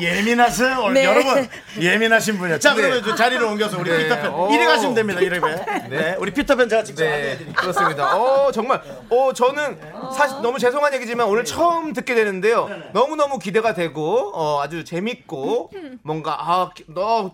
[0.00, 0.78] 예민하세요.
[0.80, 1.04] 오늘 네.
[1.04, 2.58] 여러분 예민하신 분이야.
[2.58, 2.80] 자, 네.
[2.80, 3.98] 그러면 저 자리로 옮겨서 우리 네.
[4.04, 4.50] 피터팬 오.
[4.50, 5.20] 이래 가시면 됩니다.
[5.20, 5.38] 이래
[5.90, 6.16] 네.
[6.18, 7.54] 우리 피터팬 제가 직접 네, 안내해드릴게요.
[7.54, 8.16] 그렇습니다.
[8.16, 9.78] 어, 정말, 어, 저는
[10.16, 12.68] 사실 너무 죄송한 얘기지만 오늘 처음 듣게 되는데요.
[12.92, 15.70] 너무 너무 기대가 되고, 어, 아주 재밌고,
[16.02, 17.32] 뭔가, 아, 기- 너,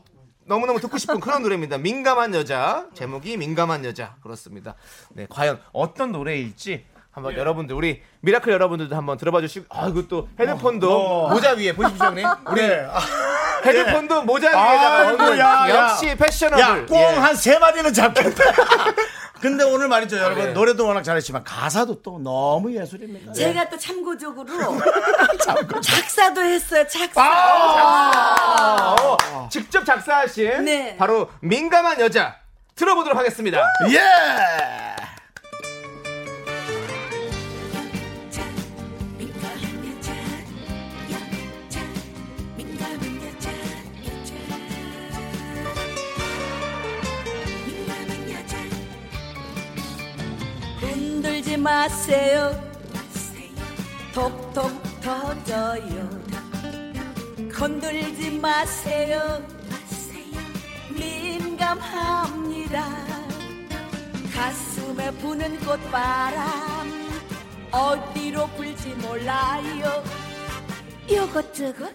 [0.49, 1.79] 너무너무 듣고 싶은 그런 노래입니다.
[1.79, 2.87] 민감한 여자.
[2.95, 4.17] 제목이 민감한 여자.
[4.23, 4.75] 그렇습니다.
[5.11, 11.27] 네, 과연 어떤 노래일지 한번 여러분들, 우리 미라클 여러분들도 한번 들어봐 주시고, 아, 이것도 헤드폰도
[11.27, 11.31] 어.
[11.31, 12.27] 모자 위에 보십시오, 형님.
[12.51, 12.87] 우리 네.
[12.89, 13.01] 아,
[13.67, 15.91] 헤드폰도 모자 위에다가 얹는 야, 야.
[15.91, 16.61] 역시 패셔너블.
[16.63, 16.87] 야, 예.
[16.87, 18.45] 꽁한 세 마디는 잡겠다.
[19.41, 20.45] 근데 오늘 말이죠, 여러분.
[20.47, 20.53] 네.
[20.53, 23.33] 노래도 워낙 잘했지만 가사도 또 너무 예술입니다.
[23.33, 24.49] 제가 또 참고적으로
[25.83, 26.87] 작사도 했어요.
[26.89, 27.21] 작사.
[27.23, 28.97] 아!
[29.01, 30.97] 어, 직접 작사하신 네.
[30.97, 32.37] 바로 민감한 여자
[32.75, 33.67] 들어보도록 하겠습니다.
[33.91, 35.08] 예!
[51.19, 52.53] 흔들지 마세요.
[54.15, 56.09] 톡톡 터져요.
[57.53, 58.39] 건들지.
[58.39, 59.43] 마세요
[60.91, 62.07] 민감합니다.
[64.33, 67.11] 가슴에 부는 꽃바람
[67.73, 70.05] 어디로 불지 몰라요.
[71.11, 71.93] 요것저것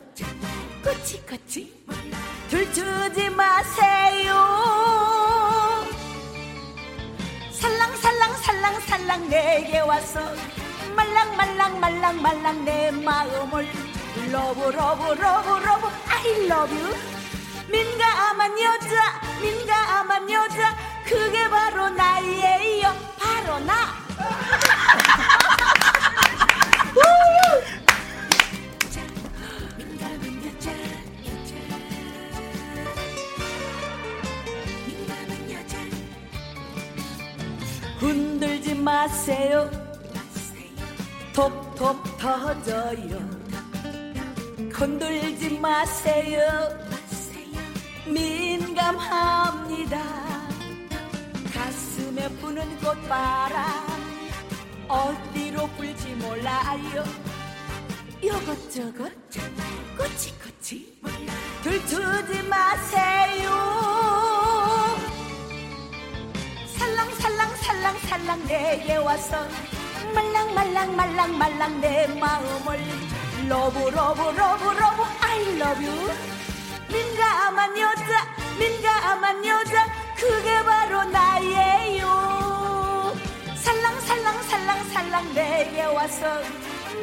[0.83, 1.85] 꼬치꼬치
[2.49, 4.33] 들추지 마세요.
[7.63, 10.19] 살랑살랑 살랑살랑 내게 와서
[10.97, 13.65] 말랑 말랑 말랑 말랑 내 마음을
[14.29, 15.87] love love love love.
[16.09, 16.93] I love you.
[17.69, 20.75] 민감한 여자 민감한 여자.
[21.05, 22.93] 그게 바로 나예요.
[23.17, 23.95] 바로 나
[38.83, 39.69] 마세요.
[41.33, 43.17] 톡톡 터져요.
[44.73, 46.41] 건들지 마세요.
[48.05, 49.97] 민감합니다.
[51.53, 53.63] 가슴에 부는 꽃바람
[54.89, 57.03] 어디로 불지 몰라요.
[58.23, 59.11] 요것저것
[59.97, 61.01] 꼬치꼬치
[61.61, 64.22] 들추지 마세요
[67.83, 69.45] 살랑살랑살랑살랑 내게 와서
[70.15, 72.79] 말랑 말랑말랑 말랑 내 마음을
[73.49, 76.13] love love love love I love you.
[76.87, 78.25] 민감한 여자
[78.57, 83.13] 민감한 여자 그게 바로 나예요.
[83.55, 86.41] 살랑살랑살랑살랑 내게 와서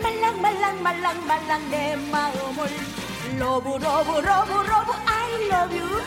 [0.02, 2.70] 말랑 말랑말랑 말랑 내 마음을
[3.38, 6.02] love love love love I love you.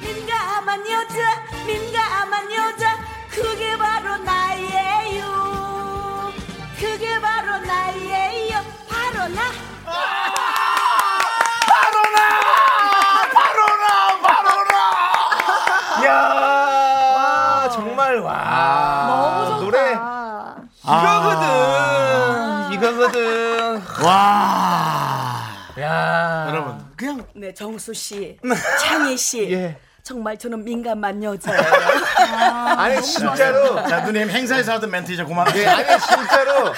[0.00, 6.32] 민감한 여자 민감한 여자 그게 바로 나예요.
[6.80, 8.64] 그게 바로 나예요.
[8.88, 9.42] 바로 나.
[16.04, 19.06] 야 정말 와.
[19.08, 19.60] 너무 좋다.
[19.64, 19.94] 노래.
[19.96, 20.56] 아.
[22.72, 22.74] 이거거든.
[22.74, 23.82] 이거거든.
[24.04, 25.42] 와.
[25.80, 26.46] 야.
[26.48, 28.38] 여러분, 그냥 네 정수 씨
[28.80, 29.50] 창희 씨.
[29.52, 29.78] 예.
[30.06, 31.62] 정말 저는 민감한 여자예요
[32.78, 35.44] 아 니 진짜로 자, 누님 행사에서 하던 멘트 이제 그만.
[35.56, 36.72] 예, 아니 진짜로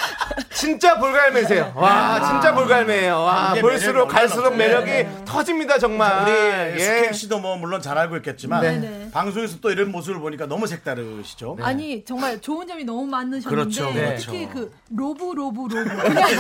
[0.55, 1.73] 진짜 볼갈매세요.
[1.77, 3.19] 와, 진짜 볼갈매예요.
[3.21, 5.25] 와, 이게 볼수록 갈수록 매력이 없어요.
[5.27, 6.23] 터집니다 정말.
[6.23, 6.85] 우리 예.
[6.85, 9.11] 숙행 씨도 뭐 물론 잘 알고 있겠지만 네네.
[9.13, 11.59] 방송에서 또 이런 모습을 보니까 너무 색다르시죠.
[11.61, 14.17] 아니 정말 좋은 점이 너무 많으셨는데 그렇죠, 네.
[14.17, 16.37] 특히 그 love love love 그냥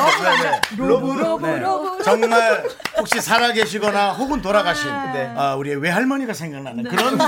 [0.76, 1.58] 너무 love love 네.
[1.58, 2.64] love 정말
[2.96, 5.32] 혹시 살아계시거나 혹은 돌아가신 네.
[5.36, 7.18] 아, 우리의 외할머니가 생각나는 그런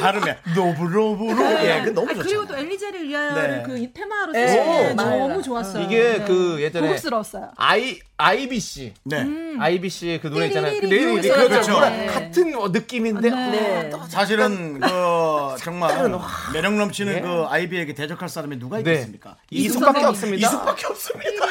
[0.00, 2.28] 발음에 love love로 예, 그 너무 아, 좋죠.
[2.28, 3.08] 그리고 또 엘리제를 네.
[3.08, 4.94] 위하여를 그 테마로 네, 쓰신 게.
[4.94, 5.82] 너무 좋았어요.
[5.84, 6.24] 이게 네.
[6.24, 7.52] 그 예전에 고급스러웠어요.
[7.56, 9.22] 아이 아이비씨 네.
[9.22, 9.56] 음.
[9.60, 10.80] 아이비씨 그 노래 있잖아요.
[10.80, 11.48] 그 내일이 그렇죠.
[11.48, 11.80] 그렇죠.
[11.80, 12.06] 네.
[12.06, 13.90] 같은 어, 느낌인데 네.
[14.08, 14.86] 사실은 그
[15.58, 16.08] 정말
[16.52, 18.92] 매력 넘치는 그 아이비에게 대적할 사람이 누가 네.
[18.92, 19.36] 있겠습니까?
[19.50, 20.44] 이숙밖에 선생님.
[20.44, 20.46] 없습니다.
[20.48, 21.46] 이숙밖에 없습니다.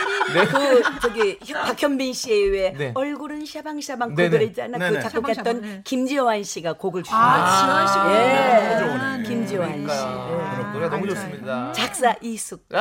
[0.52, 2.92] 그 저기 박현빈 씨의 왜 네.
[2.96, 4.30] 얼굴은 샤방샤방 그 네네.
[4.30, 4.98] 노래 있잖아 네네.
[4.98, 5.82] 그 작곡했던 네.
[5.84, 8.18] 김지환 씨가 곡을 아, 지원 씨.
[8.18, 8.80] 예.
[8.80, 9.24] 너무 좋네.
[9.28, 10.74] 김지환 씨.
[10.74, 11.74] 노래 너무 좋습니다.
[11.74, 12.66] 작사 이숙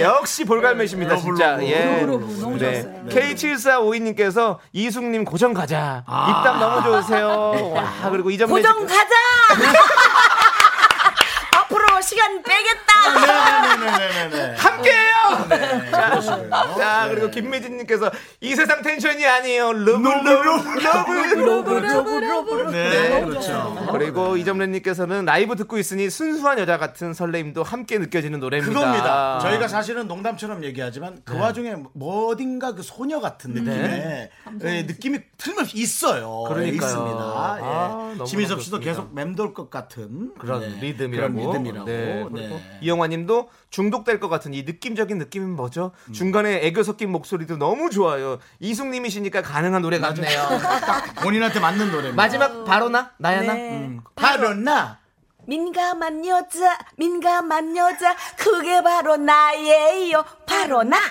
[0.00, 1.58] 역시 볼갈매십니다 진짜.
[1.62, 2.00] 예.
[2.06, 2.82] 로브 로브 너무 네.
[2.82, 3.04] 좋았어요.
[3.08, 6.04] K7452님께서 이숙님 고정 가자.
[6.06, 7.72] 입담 너무 좋으세요.
[7.74, 9.14] 와, 그리고 이점 고정 가자
[11.58, 14.56] 앞으로 시간 빼겠다 네네네네네.
[14.56, 15.14] 함께해요.
[15.48, 16.50] 네, 그러시고요.
[16.78, 19.72] 자, 그리고 김미진님께서 이 세상 tension이 아니에요.
[19.72, 23.88] love, love, love, love love love 네, 그렇죠.
[23.92, 28.72] 그리고 이점래님께서는 라이브 듣고 있으니 순수한 여자 같은 설레임도 함께 느껴지는 노래입니다.
[28.72, 29.38] 그겁니다.
[29.40, 34.30] 저희가 사실은 농담처럼 얘기하지만 그 와중에 어딘가 그 소녀 같은 느낌의
[34.64, 36.44] 예, 느낌이 틀림없이 있어요.
[36.48, 36.64] 그러니까요.
[36.66, 37.18] 예, 있습니다.
[37.20, 38.24] 아, 예.
[38.24, 38.80] 지민섭 씨도.
[38.80, 41.34] 계속 맴돌 것 같은 그런 네, 리듬이라고.
[41.34, 41.86] 그런 리듬이라고.
[41.86, 42.78] 네, 그리고 네.
[42.82, 45.92] 이영 화님도 중독될 것 같은 이 느낌적인 느낌은 뭐죠?
[46.12, 48.38] 중간에 애교 섞인 목소리도 너무 좋아요.
[48.60, 50.48] 이숙님이시니까 가능한 노래 같네요.
[51.22, 52.16] 본인한테 맞는 노래입니다.
[52.16, 53.54] 마지막 바로 나 나야나.
[53.54, 53.98] 네.
[54.14, 54.98] 바로 나.
[55.46, 61.02] 민감한 여자 민감한 여자 그게 바로 나예요 바로 나 야,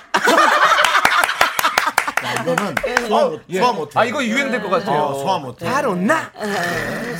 [2.41, 2.75] 이거는
[3.07, 3.59] 소화 못, 예.
[3.59, 3.99] 소화 못해.
[3.99, 5.01] 아 이거 유행될 것 같아요.
[5.01, 5.65] 어, 소화 못해.
[5.65, 6.31] 바로 나.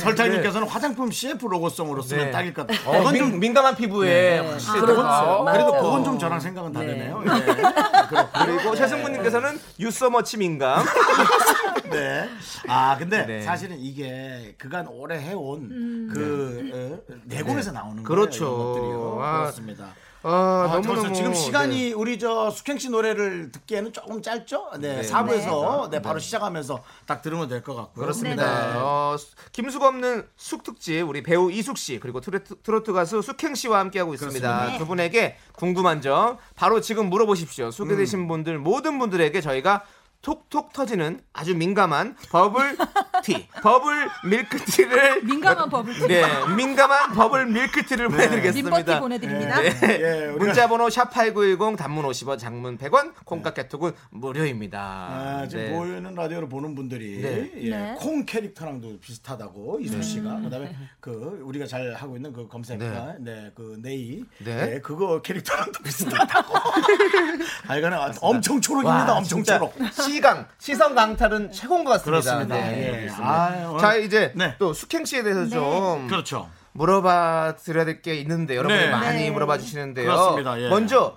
[0.00, 2.30] 설탕님께서는 화장품 CF 로고송으로 쓰면 네.
[2.30, 2.90] 딱일 것 같아.
[2.90, 4.94] 어, 그건 민, 좀 민감한 피부에 확실히 그렇죠.
[4.94, 5.42] 들어가요.
[5.42, 5.52] 맞아요.
[5.52, 7.20] 그래도 그건 좀 저랑 생각은 다르네요.
[7.20, 7.32] 네.
[8.44, 10.84] 그리고 최승구님께서는 유서머치 민감.
[11.90, 12.28] 네.
[12.68, 13.42] 아 근데 네.
[13.42, 18.44] 사실은 이게 그간 오래 해온 그 어, 내공에서 나오는 그렇죠.
[18.44, 18.72] 거예요.
[18.72, 19.18] 것들이요.
[19.22, 19.94] 아, 그렇습니다.
[20.26, 24.70] 아, 아, 너무 너무 지금 시간이 우리 저 숙행 씨 노래를 듣기에는 조금 짧죠?
[24.80, 28.02] 네, 사부에서 네, 바로 시작하면서 딱 들으면 될 것 같고요.
[28.04, 28.72] 그렇습니다.
[28.72, 28.78] 네.
[28.78, 33.54] 어, 수- 김숙이 없는 숙 특집 우리 배우 이숙 씨 그리고 트로트, 트로트 가수 숙행
[33.54, 34.48] 씨와 함께 하고 있습니다.
[34.48, 34.78] 그렇습니다.
[34.78, 37.70] 두 분에게 궁금한 점 바로 지금 물어보십시오.
[37.70, 39.84] 소개되신 분들 모든 분들에게 저희가
[40.24, 42.78] 톡톡 터지는 아주 민감한 버블
[43.22, 46.06] 티, 버블 밀크티를 민감한 버블티.
[46.08, 46.24] 네,
[46.56, 48.76] 민감한 버블 밀크티를 보내드리겠습니다.
[48.76, 49.60] 민버티 보내드립니다.
[49.60, 49.68] 네.
[49.82, 54.80] 예, 우리가 문자번호 샵 #8910 단문 50원, 장문 100원, 콩과 깨톡은 무료입니다.
[54.80, 55.70] 아, 지금 네.
[55.72, 57.50] 보이는 라디오를 보는 분들이 네.
[57.56, 57.94] 예, 네.
[57.98, 63.78] 콩 캐릭터랑도 비슷하다고 이수 씨가 그다음에 그 우리가 잘 하고 있는 그 검색과 네, 그
[63.82, 64.54] 네이 네.
[64.66, 64.80] 네.
[64.80, 66.54] 그거 캐릭터랑도 비슷하다고.
[67.68, 69.12] 하여간에 엄청 초록입니다.
[69.12, 69.74] 와, 엄청 진짜 초록.
[70.14, 72.10] 시강 시선 강탈은 최고인 것 같습니다.
[72.46, 72.54] 그렇습니다.
[72.56, 73.10] 네, 예.
[73.20, 74.54] 아, 자 이제 네.
[74.58, 76.48] 또 숙행 씨에 대해서 좀 그렇죠.
[76.72, 78.90] 물어봐 드려야 될 게 있는데 여러분이 네.
[78.90, 79.30] 많이 네.
[79.30, 80.06] 물어봐 주시는데요.
[80.06, 80.60] 그렇습니다.
[80.60, 80.68] 예.
[80.68, 81.16] 먼저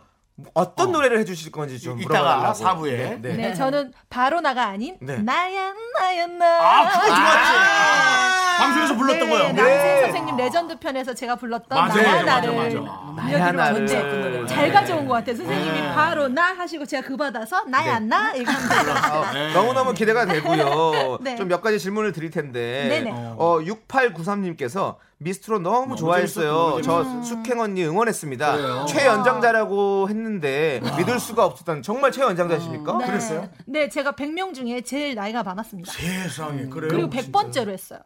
[0.54, 2.54] 어떤 노래를 해주실 건지 좀 이따가.
[2.54, 2.92] 사부에.
[2.98, 3.20] 네.
[3.22, 3.34] 네.
[3.36, 5.18] 네, 저는 바로 나가 아닌 네.
[5.18, 6.46] 나야 나야 나.
[6.46, 8.37] 아, 그거 좋았지.
[8.58, 9.44] 방송에서 불렀던 네, 거요.
[9.44, 10.02] 남진 네.
[10.02, 12.84] 선생님 레전드 편에서 제가 불렀던 맞아, 나야 맞아, 나를.
[13.16, 13.86] 나야 나를.
[13.86, 15.36] 근데 잘 가져온 것 같아요.
[15.36, 15.94] 선생님이 네.
[15.94, 18.32] 바로 나 하시고 제가 그 받아서 나야 나.
[18.32, 19.54] 어, 네.
[19.54, 21.20] 너무 너무 기대가 되고요.
[21.22, 21.36] 네.
[21.36, 22.88] 좀몇 가지 질문을 드릴 텐데.
[22.90, 23.12] 네네.
[23.38, 26.82] 어, 6893님께서 미스트롯 너무 좋아했어요.
[26.84, 28.56] 저 숙행 언니 응원했습니다.
[28.56, 28.86] 그래요?
[28.88, 32.98] 최연장자라고 했는데 믿을 수가 없었던 정말 최연장자십니까?
[33.00, 33.06] 네.
[33.08, 33.50] 그랬어요?
[33.66, 35.92] 네, 제가 100명 중에 제일 나이가 많았습니다.
[35.92, 36.90] 세상에 그래요.
[36.92, 38.00] 그리고 100번째로 했어요.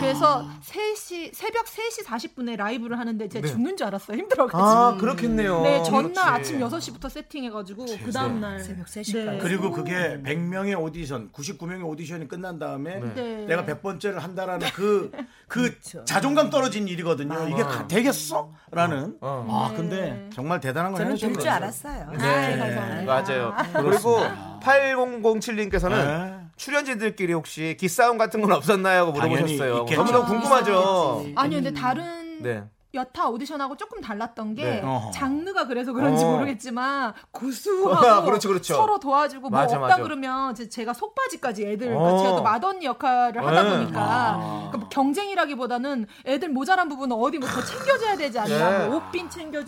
[0.00, 3.52] 그래서 3시 새벽 3시 40분에 라이브를 하는데 제가 네.
[3.52, 4.16] 죽는 줄 알았어요.
[4.18, 4.62] 힘들어가지고.
[4.62, 5.62] 아 그렇겠네요.
[5.62, 6.20] 네, 전날 그렇지.
[6.20, 9.40] 아침 6시부터 세팅해 가지고 그 다음 날 새벽 3시까지.
[9.40, 13.44] 그리고 그게 100명의 오디션, 99명의 오디션이 끝난 다음에 네.
[13.46, 15.10] 내가 100번째를 한다라는 그,
[15.48, 17.48] 그 자존감 떨어진 일이거든요.
[17.48, 18.50] 이게 가- 되겠어?
[18.70, 19.16] 라는.
[19.20, 19.46] 어.
[19.70, 21.48] 아, 근데 정말 대단한 건 저는 될 줄.
[21.48, 22.10] 알았어요.
[22.12, 23.04] 네, 감사합니다.
[23.22, 23.54] 맞아요.
[23.74, 24.20] 그리고
[24.62, 26.33] 8007님께서는 네.
[26.56, 29.00] 출연진들끼리 혹시 기싸움 같은 건 없었나요?
[29.02, 29.78] 하고 물어보셨어요.
[29.80, 29.96] 있겠죠.
[29.96, 31.24] 너무너무 궁금하죠.
[31.36, 32.64] 아니요, 근데 다른 네.
[32.94, 34.82] 여타 오디션하고 조금 달랐던 게 네.
[35.12, 36.30] 장르가 그래서 그런지 어.
[36.32, 38.74] 모르겠지만 고수하고 그렇죠, 그렇죠.
[38.74, 40.02] 서로 도와주고 뭐 맞아, 없다 맞아.
[40.02, 41.98] 그러면 제- 제가 속바지까지 애들 어.
[41.98, 43.70] 그러니까 제가 또 맏언니 역할을 하다 네.
[43.78, 44.38] 보니까 아.
[44.70, 48.86] 그러니까 뭐 경쟁이라기보다는 애들 모자란 부분은 어디 뭐 더 챙겨줘야 되지 않나 네.
[48.88, 49.00] 뭐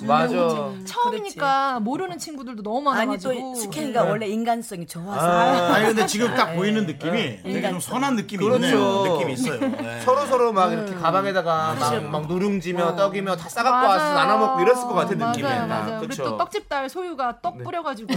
[0.07, 0.35] 맞아.
[0.35, 4.11] 뭐 처음이니까 모르는 친구들도 너무 아니 많아가지고 또 스케이가 네.
[4.11, 5.21] 원래 인간성이 좋아서
[5.75, 7.81] 아니, 근데 지금 딱 보이는 느낌이 되게 좀.
[7.81, 8.65] 선한 느낌이 그렇죠.
[8.67, 9.13] 있네요.
[9.13, 9.61] 느낌이 있어요.
[9.61, 10.01] 네.
[10.01, 14.61] 서로 서로 막 이렇게 가방에다가 막, 막 누룽지며 떡 이며 다 싸갖고 와서 나눠 먹고
[14.63, 15.49] 이랬을 것 같은 맞아요, 느낌이.
[15.49, 15.99] 맞아요.
[16.01, 16.25] 우리 그쵸?
[16.25, 18.13] 또 떡집 딸 소유가 떡 뿌려가지고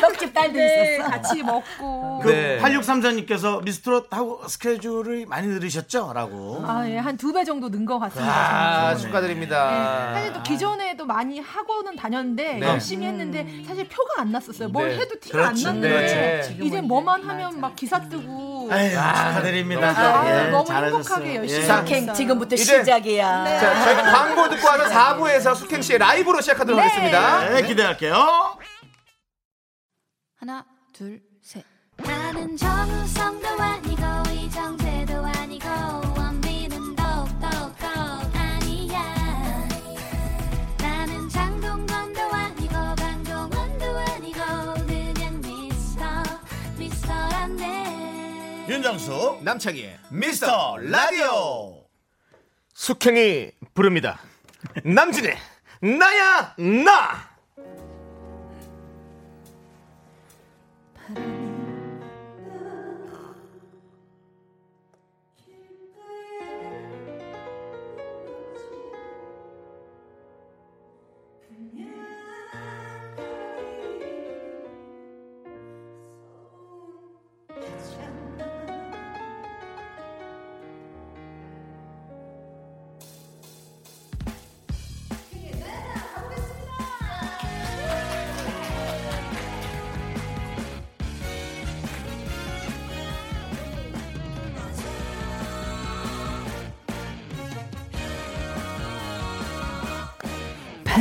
[0.00, 1.10] 떡집 딸도 네, 있었어.
[1.10, 2.58] 같이 먹고 그 네.
[2.60, 6.12] 8634님께서 미스트롯 하고 스케줄이 많이 늘으셨죠?
[6.14, 6.62] 라고.
[6.66, 8.32] 아, 예, 한 두 배 정도 는 것 같습니다.
[8.32, 9.00] 아, 저는.
[9.06, 10.10] 축하드립니다.
[10.14, 12.66] 네, 사실 또 기존에도 많이 하고는 다녔는데 네.
[12.66, 14.68] 열심히 했는데 사실 표가 안 났었어요.
[14.68, 14.96] 뭘 네.
[14.98, 15.66] 해도 티가 안 그렇죠.
[15.68, 15.88] 났는데
[16.58, 16.64] 네.
[16.64, 19.88] 이제 뭐만 하면 막 기사 뜨고 아유, 축하드립니다.
[19.96, 20.70] 아, 예, 너무.
[20.72, 21.66] 행복하게 열심히 예.
[21.66, 22.14] 스케이 있어요.
[22.14, 23.44] 지금부터 이제- 시작이야.
[23.44, 23.58] 네.
[23.60, 26.86] 자, 광고 듣고 와서 4부에서 숙행 씨의 라이브로 시작하도록 네.
[26.86, 27.48] 하겠습니다.
[27.50, 28.58] 네, 기대할게요.
[30.36, 31.64] 하나 둘 셋.
[31.98, 35.66] 나는 정우성도 아니고 이정재도 아니고
[36.18, 37.46] 원빈은 더욱더
[38.34, 39.02] 아니야
[40.78, 44.40] 나는 장동건도 아니고 강동원도 아니고
[44.86, 46.04] 그냥 미스터
[46.76, 51.82] 미스터란데 윤정수, 남창희의 미스터 라디오.
[52.74, 54.18] 숙행이 부릅니다.
[54.82, 55.36] 남진의
[55.82, 57.36] 나야 나.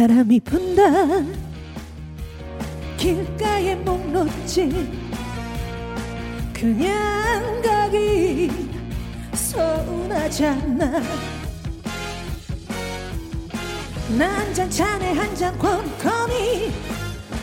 [0.08, 0.84] 바람이 분다.
[2.96, 4.70] 길가에 목 놓지
[6.54, 8.52] 그냥 가기
[9.34, 11.02] 서운하잖아.
[14.16, 16.72] 난잔 잔에 한잔 권거니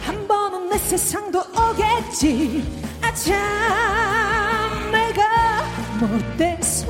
[0.03, 2.63] 한 번은 내 세상도 오겠지.
[3.03, 3.35] 아참
[4.93, 5.65] 내가
[5.99, 6.87] 못돼서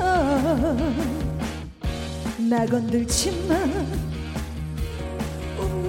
[2.37, 4.12] 나 건들지 마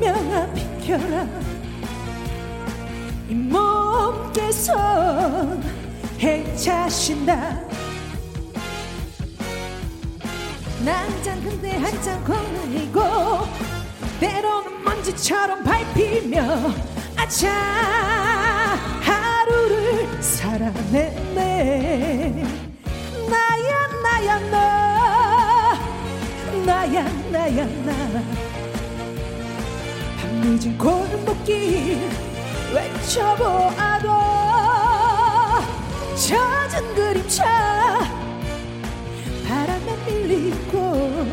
[0.05, 1.27] 운명아 비켜라.
[3.29, 4.75] 이 몸께서
[6.19, 7.61] 해차신다.
[10.85, 13.01] 난잔 근데 한잔 거느리고
[14.21, 16.43] 때로는 먼지처럼 밟히며
[17.17, 17.51] 아차
[19.01, 21.35] 하루를 살아냈네.
[23.31, 25.79] 나야 나야 나
[26.67, 27.95] 나야 나야 나.
[28.35, 28.44] 밤
[30.47, 31.99] 늦은 골목길
[32.75, 34.09] 외쳐보아도
[36.15, 38.07] 젖은 그림자
[39.49, 41.27] 바람에 밀리고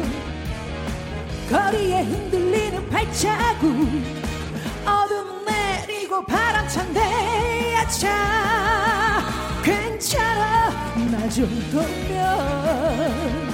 [1.50, 3.66] 거리에 흔들리는 발자국
[4.86, 9.28] 어둠 내리고 바람 찬대 아차.
[9.62, 10.70] 괜찮아
[11.12, 13.51] 나 정도면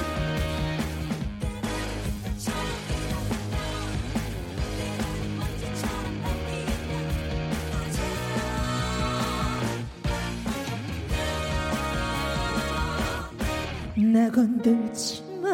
[14.28, 15.48] 나 건들지 마.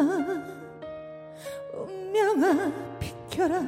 [1.72, 3.62] 운명아 비켜라.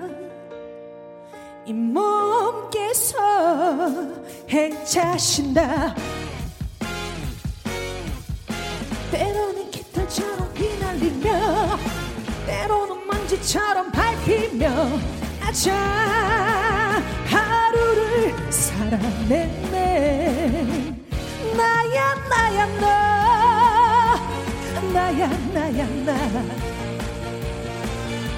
[1.65, 3.17] 이 몸께서
[4.49, 5.95] 행차신다.
[9.13, 11.79] 때로는 깃털처럼 휘날리며
[12.47, 14.69] 때로는 먼지처럼 밟히며
[15.41, 15.73] 아차
[17.27, 19.87] 하루를 살아냈네.
[21.57, 23.56] 나야 나야 나
[24.97, 26.17] 나야 나야 나.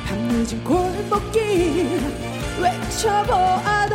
[0.08, 2.00] 밤늦은 골목길
[2.60, 3.94] 외쳐보아도.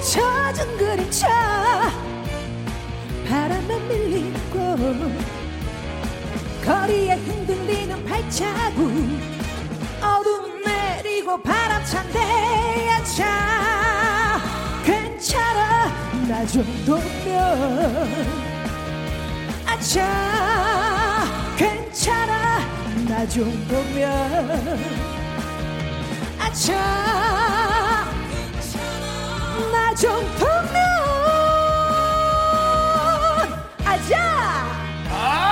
[0.00, 1.90] 젖은 그림자
[3.28, 4.76] 바람에 밀리고
[6.64, 8.92] 거리에 흔들리는 발자국
[10.00, 14.40] 어둠 내리고 바람 찬데 야차
[14.84, 15.88] 괜찮아
[16.28, 18.53] 나 정도면
[19.74, 21.24] 아차
[21.56, 22.60] 괜찮아.
[23.08, 24.78] 나 정도면.
[26.38, 26.72] 아차.
[29.72, 30.76] 나 정도면.
[33.84, 34.64] 아자.
[35.10, 35.50] 아,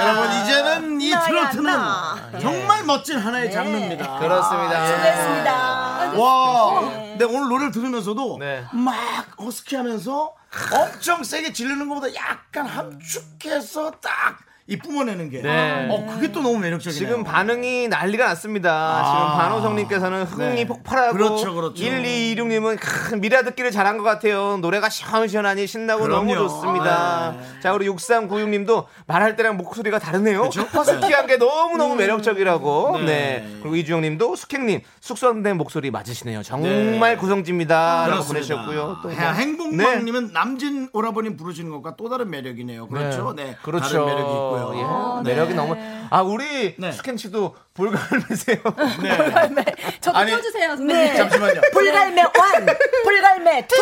[0.00, 0.32] 여러분.
[0.32, 2.16] 이제는 이 나야, 트로트는 나.
[2.40, 4.18] 정말 멋진 하나의 장르입니다.
[4.18, 4.86] 그렇습니다.
[4.86, 5.87] 수고했습니다.
[6.16, 8.64] 와, 근데 오늘 노래를 들으면서도 네.
[8.72, 8.94] 막
[9.40, 10.34] 허스키하면서
[10.72, 14.38] 엄청 세게 지르는 것보다 약간 함축해서 딱
[14.70, 15.88] 이 뿜어내는 게, 네.
[15.90, 17.08] 어 그게 또 너무 매력적이네요.
[17.08, 18.70] 지금 반응이 난리가 났습니다.
[18.70, 19.04] 아.
[19.04, 20.66] 지금 반호성님께서는 흥이 네.
[20.66, 21.74] 폭발하고 그렇죠, 그렇죠.
[21.82, 24.58] 1226님은 미라 듣기를 잘한 것 같아요.
[24.58, 26.48] 노래가 시원시원하니 신나고 너무 그럼요.
[26.48, 27.34] 좋습니다.
[27.40, 27.60] 네.
[27.62, 30.50] 자 우리 6396님도 말할 때랑 목소리가 다르네요.
[30.74, 32.98] 허스키한 게 너무너무 매력적이라고.
[32.98, 33.04] 네.
[33.06, 33.56] 네.
[33.62, 36.42] 그리고 이주영님도 숙행님 숙성된 목소리 맞으시네요.
[36.42, 38.06] 정말 구성집니다.
[38.08, 38.98] 라고 보내셨고요.
[39.02, 39.10] 또 뭐.
[39.16, 42.86] 해- 행복망님은 남진 오라버님 부르시는 것과 또 다른 매력이네요.
[42.88, 43.32] 그렇죠.
[43.34, 43.88] 네, 그렇죠.
[43.88, 44.57] 다른 매력이 있고요.
[44.58, 45.22] 예.
[45.22, 45.76] 매력이 너무.
[46.10, 46.92] 아 우리 네.
[46.92, 48.58] 숙행 씨도 불갈매세요.
[49.54, 49.64] 네.
[50.00, 51.14] 저도 아니, 껴주세요 네.
[51.16, 51.60] 잠시만요.
[51.72, 52.66] 불갈매 one,
[53.04, 53.76] 불갈매 two.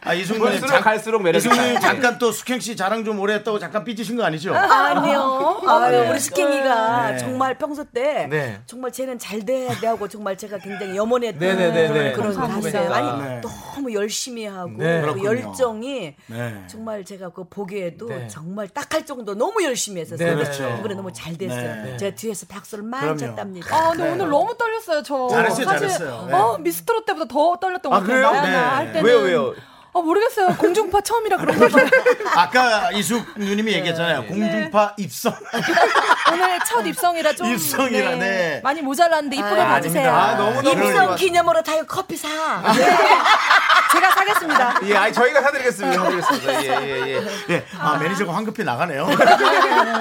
[0.00, 1.80] 아 이숙 누님 갈수록 매력이 이숙 누님 있다.
[1.80, 4.54] 잠깐 또 숙행 씨 자랑 좀 오래 했다고 잠깐 삐지신 거 아니죠?
[4.54, 5.60] 아 니요.
[5.66, 7.18] 아유, 우리 숙행이가 네.
[7.18, 8.60] 정말 평소 때 네.
[8.66, 12.12] 정말 쟤는 잘 돼야 돼 하고 정말 제가 굉장히 염원했던 네네네네.
[12.12, 12.82] 그런 감사합니다.
[12.82, 12.94] 가수예요.
[12.94, 13.40] 아니 네.
[13.42, 15.02] 너무 열심히 하고 네.
[15.02, 15.24] 그.
[15.24, 16.62] 열정이 네.
[16.66, 18.26] 정말 제가 그 보기에도 네.
[18.28, 20.28] 정말 딱 할 정도 너무 열심히 했었어요.
[20.28, 20.76] 네, 그렇죠.
[20.78, 21.84] 이번에 너무 잘 됐어요.
[21.84, 21.96] 네.
[21.96, 23.18] 제가 뒤에서 박수를 많이 그럼요.
[23.18, 23.76] 쳤답니다.
[23.76, 25.28] 아, 근데 오늘 너무 떨렸어요, 저.
[25.28, 26.26] 잘했어요, 사실, 잘했어요.
[26.28, 26.32] 네.
[26.34, 28.16] 어, 미스트롯 때보다 더 떨렸던 것 아, 같아요.
[28.16, 28.30] 그래요?
[28.30, 28.56] 나야나 네.
[28.76, 29.04] 할 때는.
[29.04, 29.54] 왜요 왜요?
[29.96, 30.56] 아, 모르겠어요.
[30.56, 31.86] 공중파 처음이라 그런가 봐요.
[32.34, 34.24] 아까 이숙 누님이 얘기했잖아요.
[34.26, 35.32] 공중파 입성.
[36.32, 37.46] 오늘 첫 입성이라 좀.
[37.46, 38.60] 입성이라, 네.
[38.64, 40.10] 많이 모자랐는데 이쁘게 아, 봐주세요.
[40.10, 42.28] 아, 너무 너무 입성 기념으로 다 이거 커피 사.
[43.92, 44.80] 제가 사겠습니다.
[44.86, 46.02] 예, 아니 저희가 사드리겠습니다.
[46.02, 46.64] 사드리겠습니다.
[46.64, 47.22] 예, 예, 예.
[47.50, 47.64] 예.
[47.78, 49.06] 아, 매니저가 황급히 나가네요.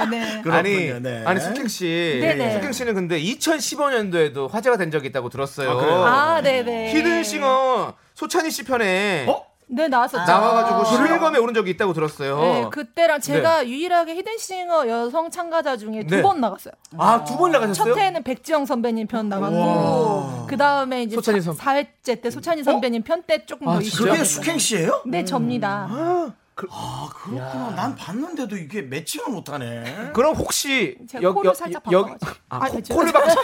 [0.10, 0.41] 네.
[0.50, 1.24] 아니, 네.
[1.24, 2.54] 아니 숙행 씨, 네네.
[2.54, 5.70] 숙행 씨는 근데 2015년도에도 화제가 된 적이 있다고 들었어요.
[6.04, 6.38] 아?
[6.38, 6.91] 아, 네네.
[6.96, 9.53] 히든싱어 소찬희 씨 편에 어?
[9.76, 10.24] 네, 나왔었죠.
[10.32, 12.39] 나와가지고 실검에 오른 적이 있다고 들었어요.
[12.39, 16.21] 네, 그때랑 제가 유일하게 히든싱어 여성 참가자 중에 두 네.
[16.21, 16.74] 번 나갔어요.
[16.97, 17.93] 아, 두 번 나가셨어요?
[17.95, 22.63] 첫 해에는 백지영 선배님 편 나갔고, 그 다음에 이제 소찬희 사- 선- 사회째 때 소찬희
[22.63, 24.11] 선배님 편때 조금 아, 더 진짜요?
[24.11, 24.24] 그게.
[24.24, 25.01] 숙행 씨예요?
[25.07, 25.88] 네, 접니다.
[25.89, 27.74] 아, 그렇구나.
[27.76, 30.11] 난 봤는데도 이게 매칭을 못하네.
[30.13, 32.32] 그럼 혹시 제가 코를 살짝 여기 바꿔가지고.
[32.49, 33.43] 아, 아, 코, 네, 코를 바꾸셨어요?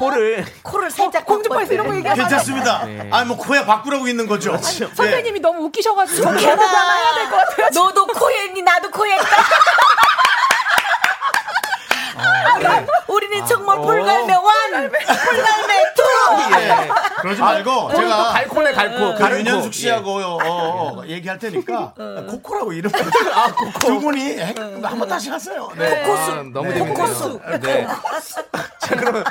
[0.00, 1.96] 코를 코를 살짝 공중파에서 이런 거.
[1.96, 2.84] 얘기하면 괜찮습니다.
[2.84, 3.08] 네.
[3.10, 4.52] 아니, 뭐, 코에 바꾸라고 있는 거죠.
[4.52, 4.86] 네.
[4.94, 7.68] 선배님이 너무 웃기셔가지고 저 개를 하나 해야 될 것 같아요.
[7.72, 9.26] 너도 코했니 나도 코했다.
[13.05, 13.05] 우리
[13.40, 14.44] 는 정말 불갈매 one,
[14.90, 16.02] 불갈매 two.
[16.60, 16.88] 예.
[17.20, 18.28] 그러지 말고, 또 제가.
[18.32, 19.14] 갈코네 갈코.
[19.14, 19.72] 그 윤현숙 코.
[19.72, 20.38] 씨하고 어,
[21.00, 21.92] 어, 얘기할 테니까
[22.28, 22.90] 코코라고 이름
[23.34, 23.78] 아, 코코.
[23.80, 24.38] 두 분이
[24.82, 25.68] 한번 다시 하세요.
[25.76, 26.04] 네.
[26.04, 26.94] 아, 너무 재밌네요.
[26.94, 27.40] 코코수.
[27.62, 27.86] 네.
[28.80, 29.24] 자, 그러면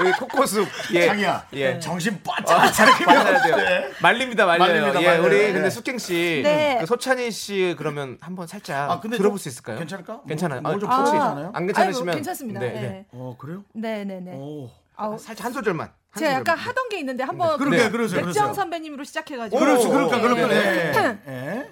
[0.00, 0.66] 여기 코코숲.
[0.94, 1.06] 예.
[1.06, 1.78] 장이야, 예.
[1.78, 3.56] 정신 바짝 차리게 말려야 돼요.
[3.56, 3.90] 네.
[4.02, 4.66] 말립니다, 말려요.
[4.68, 5.26] 말립니다, 예, 말려요.
[5.26, 5.52] 우리 네.
[5.52, 6.78] 근데 숙경 씨, 네.
[6.80, 9.78] 그 소찬희 씨 그러면 한번 살짝 아, 근데 들어볼 좀수 있을까요?
[9.78, 10.22] 괜찮을까?
[10.26, 10.60] 괜찮아요.
[10.62, 11.50] 뭐, 뭐 좀 아, 혹시 아.
[11.54, 12.60] 안 괜찮으시면 아이고, 괜찮습니다.
[12.60, 12.80] 네, 네.
[12.80, 13.06] 네.
[13.12, 13.62] 어, 그래요?
[13.74, 14.32] 네, 네, 네.
[14.34, 14.70] 오.
[14.96, 15.86] 아우, 살짝 한 소절만.
[16.10, 16.68] 한 제가 약간 소절만.
[16.68, 18.52] 하던 게 있는데 한번 그러게, 그 그러세요.
[18.54, 19.58] 선배님으로 시작해가지고.
[19.58, 19.88] 그렇죠,
[20.18, 20.46] 네.
[20.46, 20.92] 네.
[20.92, 21.18] 네.
[21.26, 21.70] 네.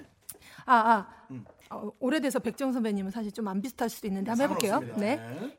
[0.65, 1.05] 아, 아.
[1.31, 1.43] 음.
[1.71, 4.71] 어, 오래돼서 백지영 선배님은 사실 좀 안 비슷할 수도 있는데 한번 해볼게요.
[4.73, 5.23] 상관없습니다.
[5.23, 5.57] 네.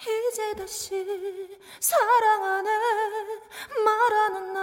[0.00, 2.70] 이제 다시 사랑하네.
[3.84, 4.60] 말하는 나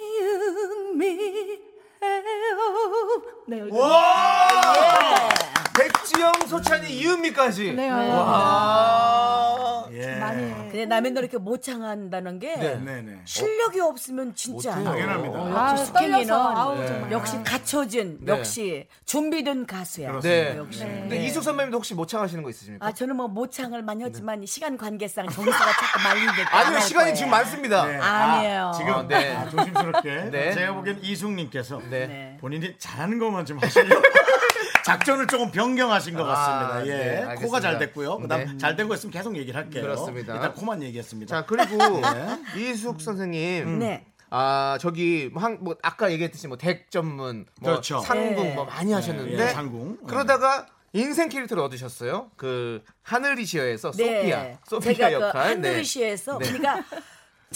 [0.00, 1.73] 유미해요
[3.46, 3.70] 네 여기
[5.76, 7.72] 백지영, 소찬희, 이은미까지.
[7.72, 9.54] 네, 와.
[9.92, 10.14] 예.
[10.16, 10.54] 많이 해.
[10.70, 12.76] 근데 남의 노래 이렇게 모창한다는 게 네.
[12.76, 13.18] 네 네.
[13.24, 14.84] 실력이 없으면 진짜 안.
[14.84, 15.38] 당연합니다.
[15.38, 16.08] 아, 역시 떨려서.
[16.08, 17.12] 스팽이는 아우, 정말.
[17.12, 18.32] 역시 갖춰진 네.
[18.32, 20.20] 역시 준비된 가수야.
[20.20, 20.56] 네.
[20.56, 20.80] 역시.
[20.80, 22.86] 근데 이숙 선배님도 혹시 모창하시는 거 있으십니까?
[22.86, 26.48] 아 저는 뭐 모창을 많이 했지만 시간 관계상 점수가 자꾸 말리니까 안 네.
[26.66, 27.16] 아니요 할 시간이 거예요.
[27.16, 27.84] 지금 많습니다.
[27.86, 27.96] 네.
[27.98, 28.66] 아니에요.
[28.68, 29.34] 아, 지금 어, 네.
[29.36, 30.52] 아, 조심스럽게 네.
[30.54, 32.06] 제가 보기엔 이숙님께서 네.
[32.06, 32.36] 네.
[32.40, 34.02] 본인이 잘하는 것만 좀 하시려고
[34.84, 36.74] 작전을 조금 변경하신 것 같습니다.
[36.74, 37.34] 아, 예, 네.
[37.36, 38.18] 코가 잘 됐고요.
[38.18, 38.58] 그다음 네.
[38.58, 39.82] 잘된 거 있으면 계속 얘기를 할게요.
[39.82, 40.34] 그렇습니다.
[40.34, 41.34] 일단 코만 얘기했습니다.
[41.34, 42.02] 자 그리고
[42.56, 43.78] 이숙 선생님.
[43.78, 44.04] 네.
[44.30, 48.00] 아 저기 한, 뭐 아까 얘기했듯이 뭐 덱 전문, 뭐 그렇죠.
[48.00, 48.54] 상궁 네.
[48.54, 49.98] 뭐 많이 하셨는데 예, 상궁.
[50.06, 52.30] 그러다가 인생 캐릭터를 얻으셨어요.
[52.36, 54.16] 그 하늘이시여에서 네.
[54.16, 55.60] 소피아, 소피아 제가 역할.
[55.60, 55.82] 그 네.
[55.82, 56.84] 그러니까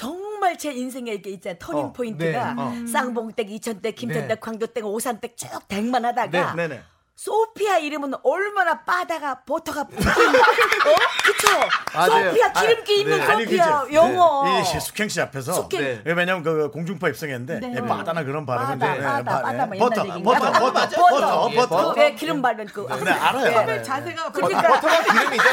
[0.09, 1.59] 정말 제 인생에 이게 있잖아요.
[1.59, 2.73] turning 어, point가 네, 어.
[2.87, 4.35] 쌍봉댁, 이천댁, 김천댁, 네.
[4.37, 6.83] 광교댁, 오산댁 쭉 댁만 하다가 네, 네.
[7.17, 10.95] 소피아 이름은 얼마나 빠다가 버터가 붙긴 어?
[11.25, 11.49] 그쵸?
[11.93, 12.31] 맞아요.
[12.31, 13.25] 소피아 아, 기름기 있는 네.
[13.25, 13.93] 아니, 소피아 그죠?
[13.95, 15.81] 영어 이 시- 숙행 씨 앞에서 숙행.
[15.83, 16.03] 네.
[16.05, 17.75] 왜냐면 그 공중파 입성했는데 네.
[17.77, 19.67] 예, 바다나 그런 발음은 빠다, 빠다, 예, 바- 빠다, 예.
[19.67, 20.61] 뭐 버터, 옛날 버터, 얘기인가?
[20.61, 21.95] 버터, 버터, 버터, 예, 버터.
[21.95, 23.67] 그왜 기름 바른 그 네, 알아요.
[23.67, 25.45] 네, 자세가 그러니까 버터가 기름이죠.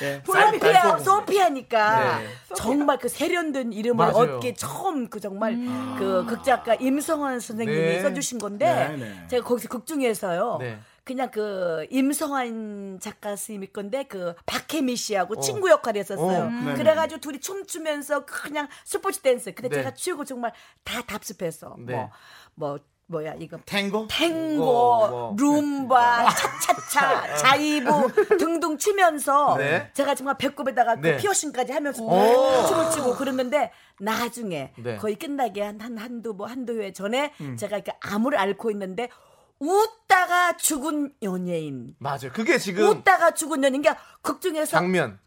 [0.00, 0.22] 예.
[0.24, 2.28] 소피아 소피아니까 네.
[2.54, 4.36] 정말 그 세련된 이름을 맞아요.
[4.36, 5.56] 얻기 처음 그 정말
[5.98, 8.02] 그 극작가 임성한 선생님이 네.
[8.02, 9.26] 써주신 건데 네, 네.
[9.28, 10.58] 제가 거기서 극 중에서요.
[10.60, 10.78] 네.
[11.04, 16.44] 그냥 그 임성한 작가 선생님이 건데 그 박해미 씨하고 친구 역할을 했었어요.
[16.44, 16.74] 어, 네네.
[16.74, 19.52] 그래가지고 둘이 춤추면서 그냥 스포츠 댄스.
[19.52, 19.76] 근데 네.
[19.76, 20.52] 제가 추고 정말
[20.84, 22.08] 다 답습해서 네.
[22.54, 22.78] 뭐뭐
[23.12, 24.08] 뭐야 이거 탱고?
[24.08, 25.36] 탱고, 뭐.
[25.38, 29.90] 룸바, 차차차, 자이브 등등 추면서 네.
[29.92, 31.12] 제가 정말 배꼽에다가 네.
[31.12, 32.66] 그 피어싱까지 하면서 오.
[32.66, 34.96] 춤을 추고 그랬는데 나중에 네.
[34.96, 39.10] 거의 끝나기 한, 한 한두 뭐 한두 회 전에 제가 이렇게 암을 앓고 있는데
[39.58, 41.94] 웃다가 죽은 연예인.
[41.98, 42.32] 맞아요.
[42.32, 43.82] 그게 지금 웃다가 죽은 연예인.
[43.82, 45.20] 그러니까 극 중에서 장면.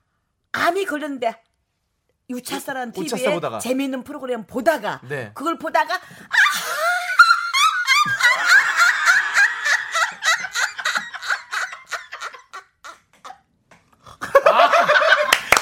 [0.51, 1.41] 암이 걸렸는데
[2.29, 3.59] 유차사라는 TV에 보다가.
[3.59, 5.31] 재미있는 프로그램 보다가 네.
[5.35, 5.99] 그걸 보다가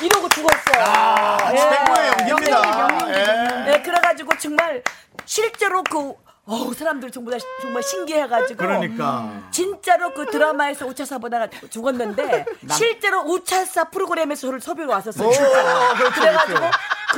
[0.02, 1.38] 이러고 죽었어요.
[1.52, 1.58] 예.
[1.58, 3.08] 최고의 연기입니다.
[3.10, 3.72] 예.
[3.72, 4.84] 네, 그래가지고 정말
[5.26, 6.14] 실제로 그
[6.46, 9.48] 어우 사람들 전부 다 정말 신기해가지고 그러니까.
[9.50, 15.32] 진짜로 그 드라마에서 우차사 보다가 죽었는데 실제로 우차사 프로그램에서 저를 섭외로 왔었어요.
[15.32, 15.94] 진짜.
[16.14, 16.72] 그래가지고 그 프로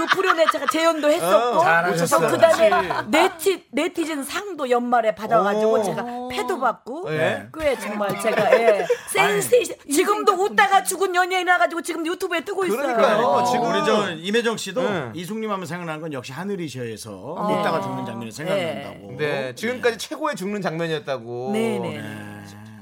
[0.06, 2.30] 그램에 제가 재연도 했었고 잘하셨어요.
[2.30, 2.70] 그 다음에
[3.08, 5.84] 네티, 네티즌 상도 연말에 받아가지고 오.
[5.84, 7.48] 제가 패도 받고 네.
[7.58, 12.82] 꽤 정말 제가 예, 센세이션 지금도 웃다가 죽은 연예인 와가지고 지금 유튜브에 뜨고 있어요.
[12.82, 13.26] 그러니까요.
[13.26, 15.12] 어, 지금 우리 저 임혜정 씨도 네.
[15.14, 19.16] 이숙님 하면 생각나는 건 역시 하늘이셔에서 웃다가 죽는 장면이 생각난다고.
[19.18, 21.52] 네, 지금까지 최고의 죽는 장면이었다고.
[21.54, 22.35] 네네.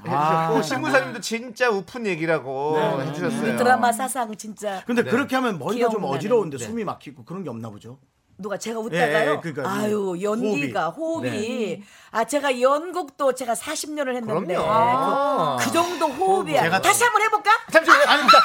[0.08, 3.06] 해주셨고 신부사님도 진짜 우픈 얘기라고 네.
[3.08, 3.56] 해주셨어요.
[3.56, 6.16] 드라마 사상 진짜 근데 그렇게 하면 머리가 좀 기억나는.
[6.18, 6.64] 어지러운데 네.
[6.64, 7.98] 숨이 막히고 그런 게 없나 보죠?
[8.36, 9.32] 누가 제가 예, 웃다가요.
[9.34, 11.30] 예, 그러니까 아유 연기가 호흡이,
[11.78, 11.82] 네.
[12.10, 15.56] 아 제가 연극도 제가 40년을 했는데 그럼요.
[15.58, 16.62] 그, 그 정도 호흡이야.
[16.62, 17.50] 제가 또- 다시 한번 해볼까?
[17.70, 18.02] 잠시만요.
[18.10, 18.38] 아닙니다.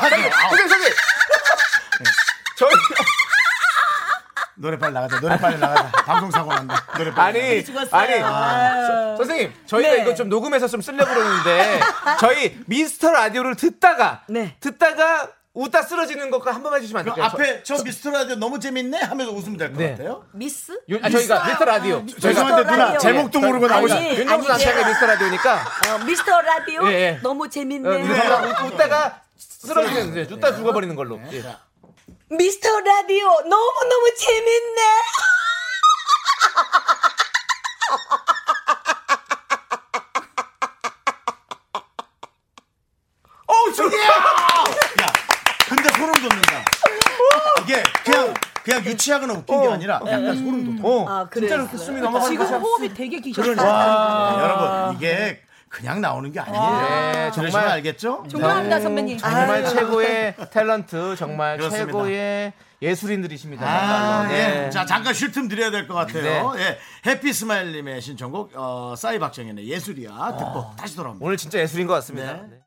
[0.00, 0.30] 선생님,
[0.68, 0.92] 선생님.
[2.58, 2.70] 저희
[4.62, 5.18] 노래 빨리 나가자.
[5.20, 5.90] 노래 빨리 나가자.
[6.06, 6.86] 방송 사고 난다.
[6.96, 7.40] 노래 빨리.
[7.40, 8.00] 아니 죽었어요.
[8.00, 9.16] 아니 아유.
[9.16, 10.02] 선생님 저희가 네.
[10.02, 11.80] 이거 좀 녹음해서 좀 쓰려고 그러는데
[12.20, 14.56] 저희 미스터 라디오를 듣다가 네.
[14.60, 17.30] 듣다가 웃다 쓰러지는 것과 한 번만 해주시면 안그 될까요?
[17.34, 19.90] 앞에 저 미스터 라디오 너무 재밌네 하면서 웃으면 될 것 네.
[19.90, 20.24] 같아요.
[20.32, 20.72] 미스?
[20.90, 22.98] 요- 아, 저희가 미스터 라디오 저희가 죄송한데 누나 라디오.
[23.00, 23.94] 제목도 모르고 아니, 나오시.
[23.94, 27.20] 아니, 윤정수 남창희의 미스터 라디오니까 어, 미스터 라디오 예, 예.
[27.22, 27.98] 너무 어, 재밌네.
[27.98, 31.20] 미스터 라디오 웃- 웃다가 쓰러지는 네, 웃다 죽어버리는 걸로.
[31.32, 31.42] 예.
[32.36, 34.82] 미스터 라디오 너무 너무 재밌네.
[43.46, 43.96] 어우 저기.
[43.96, 44.12] 야,
[45.68, 46.64] 근데 소름 돋는다.
[47.62, 50.88] 이게 그냥 그냥 유치하거나 웃긴 게 아니라 약간 소름 돋아.
[50.88, 51.68] 어, 아, 진짜로?
[51.68, 52.60] 그 숨이 넘어가는 지금.
[52.62, 53.56] 호흡이 되게 기셨어요.
[53.58, 55.41] 와, 여러분 이게
[55.72, 56.62] 그냥 나오는 게 아니에요.
[56.82, 58.24] 네, 정말 알겠죠?
[58.28, 59.16] 존경합니다 선배님.
[59.16, 59.68] 정말 아유.
[59.70, 61.86] 최고의 탤런트, 정말 그렇습니다.
[61.86, 63.66] 최고의 예술인들이십니다.
[63.66, 64.34] 아, 정말로.
[64.34, 64.46] 예.
[64.48, 64.70] 네.
[64.70, 66.52] 자, 잠깐 쉴 틈 드려야 될 것 같아요.
[66.58, 66.78] 예.
[67.06, 70.10] 해피 스마일님의 신청곡, 어, 싸이 박정현의 예술이야.
[70.38, 71.24] 듣고 다시 돌아옵니다.
[71.24, 72.34] 오늘 진짜 예술인 것 같습니다.
[72.34, 72.58] 네.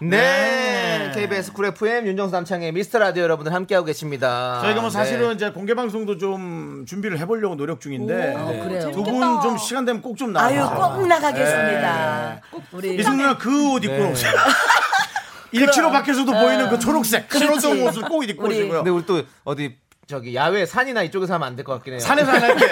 [0.00, 0.08] 네.
[0.18, 1.10] 네.
[1.14, 4.60] KBS 쿨 FM 윤정수 남창희의 미스터 라디오 여러분들 함께하고 계십니다.
[4.62, 5.34] 저희가 뭐 사실은 네.
[5.34, 8.90] 이제 공개 방송도 좀 준비를 해보려고 노력 중인데 오, 그래요?
[8.92, 10.46] 두분 좀 시간 되면 꼭 좀 나와.
[10.46, 12.40] 아유 꼭 나가겠습니다.
[12.72, 14.10] 우리 이숙 누나 그 옷 입고 네.
[14.12, 14.32] 오세요.
[15.54, 17.60] 1km 밖에서도 보이는 그 초록색 그렇지.
[17.60, 18.78] 신호등 옷을 꼭 입고 우리- 오시고요.
[18.78, 19.76] 근데 우리 또 어디
[20.06, 22.00] 저기 야외 산이나 이쪽에서 하면 안 될 것 같긴 해요.
[22.00, 22.68] 산에서 안 할게요.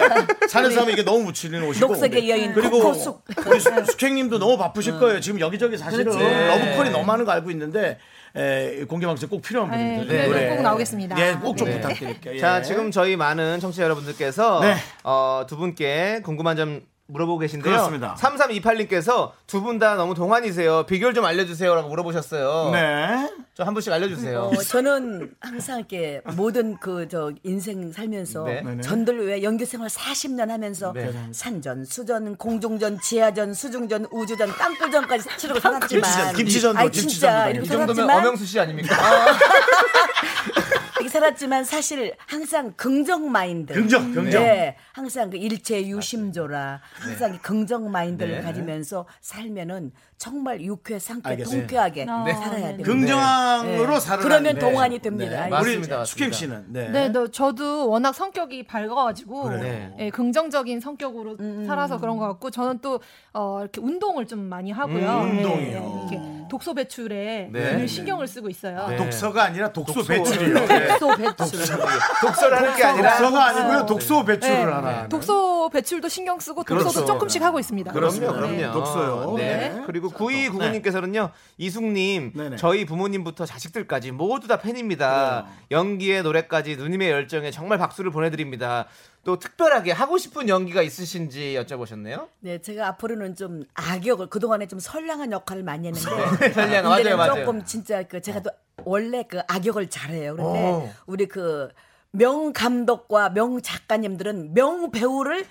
[0.49, 1.87] 산에서 하면 이게 너무 묻히는 옷이고.
[1.89, 3.25] 녹색의 여인 그리고 코코숙.
[3.47, 5.19] 우리 수- 숙행님도 너무 바쁘실 거예요.
[5.21, 6.23] 지금 여기저기 사실은 그렇지.
[6.25, 7.99] 러브콜이 너무 많은 거 알고 있는데
[8.37, 10.17] 에, 공개 방송 꼭 필요한 네, 분들.
[10.17, 10.49] 네, 노래.
[10.57, 11.19] 꼭 나오겠습니다.
[11.19, 11.81] 예, 꼭 좀 네.
[11.81, 12.35] 부탁드릴게요.
[12.35, 12.39] 예.
[12.39, 14.77] 자, 지금 저희 많은 청취자 여러분들께서 네.
[15.03, 17.71] 어, 두 분께 궁금한 점 물어보고 계신데요.
[17.75, 18.15] 그렇습니다.
[18.19, 20.87] 3328님께서 두 분 다 너무 동안이세요.
[20.87, 22.71] 비결 좀 알려주세요라고 물어보셨어요.
[22.73, 23.31] 네.
[23.55, 24.41] 저 한 분씩 알려주세요.
[24.45, 28.63] 어, 저는 항상 이렇게 모든 그 저 인생 살면서 네.
[28.83, 31.13] 전들 왜 연기 생활 40년 하면서 네.
[31.33, 37.53] 산전, 수전, 공중전, 지하전, 수중전, 우주전, 땅굴전까지 치르고 살았지만 김치전, 김치전도, 아니, 김치전도 진짜 당연히.
[37.59, 38.97] 이렇게 이 정도면 살았지만 엄영수 씨 아닙니까?
[41.05, 43.75] 이렇게 살았지만 사실 항상 긍정 마인드.
[43.75, 44.43] 긍정, 긍정.
[44.43, 46.81] 네, 항상 그 일체 유심조라.
[46.95, 48.41] 항상 이 긍정 마인드를 네.
[48.41, 51.37] 가지면서 살면은 정말 유쾌, 상쾌.
[51.43, 52.35] 통쾌하게 네.
[52.35, 52.83] 살아야 돼요.
[52.85, 54.01] 긍정으로 네.
[54.01, 54.23] 살아.
[54.23, 55.49] 그러면 동안이 됩니다.
[55.49, 56.05] 맞습니다, 우리 맞습니다.
[56.05, 56.89] 숙행 씨는 네.
[56.89, 59.95] 네, 너, 저도 워낙 성격이 밝아가지고 네.
[59.99, 61.37] 예, 긍정적인 성격으로
[61.67, 63.01] 살아서 그런 것 같고 저는 또
[63.33, 65.11] 어, 이렇게 운동을 좀 많이 하고요.
[65.23, 65.81] 음, 운동이요.
[65.81, 67.77] 네, 이렇게 독소 배출에 네.
[67.77, 68.87] 늘 신경을 쓰고 있어요.
[68.89, 68.97] 네.
[68.97, 70.09] 독서가 아니라 독소, 독소.
[70.09, 70.67] 배출이요.
[70.67, 70.89] 네.
[70.89, 71.77] 독소 배출.
[72.23, 73.87] 독서를 하는 게 아니라 독서가 아니고요.
[73.87, 74.73] 독소 배출을 네.
[74.73, 75.09] 하나.
[75.09, 77.07] 독소 배출도 신경 쓰고 독서도 그렇죠.
[77.07, 77.93] 조금씩 하고 있습니다.
[77.93, 78.19] 그럼요.
[78.33, 78.47] 그럼요.
[78.53, 78.71] 네.
[78.73, 79.35] 독서요.
[79.37, 79.45] 네.
[79.75, 79.83] 네.
[80.11, 82.57] 그리고 9299님께서는요, 이숙님, 네네.
[82.57, 85.47] 저희 부모님부터 자식들까지 모두 다 팬입니다.
[85.71, 88.87] 연기에 노래까지 누님의 열정에 정말 박수를 보내드립니다.
[89.25, 92.29] 또 특별하게 하고 싶은 연기가 있으신지 여쭤보셨네요.
[92.41, 97.35] 네, 제가 앞으로는 좀 악역을 그동안에 좀 선량한 역할을 많이 했는데 선량한, 맞아요, 맞아요.
[97.37, 98.51] 조금 진짜 그 제가 또
[98.85, 100.37] 원래 그 악역을 잘해요.
[100.37, 100.91] 그런데 오.
[101.07, 101.71] 우리 그
[102.15, 105.45] 명 감독과 명 작가님들은 명 배우를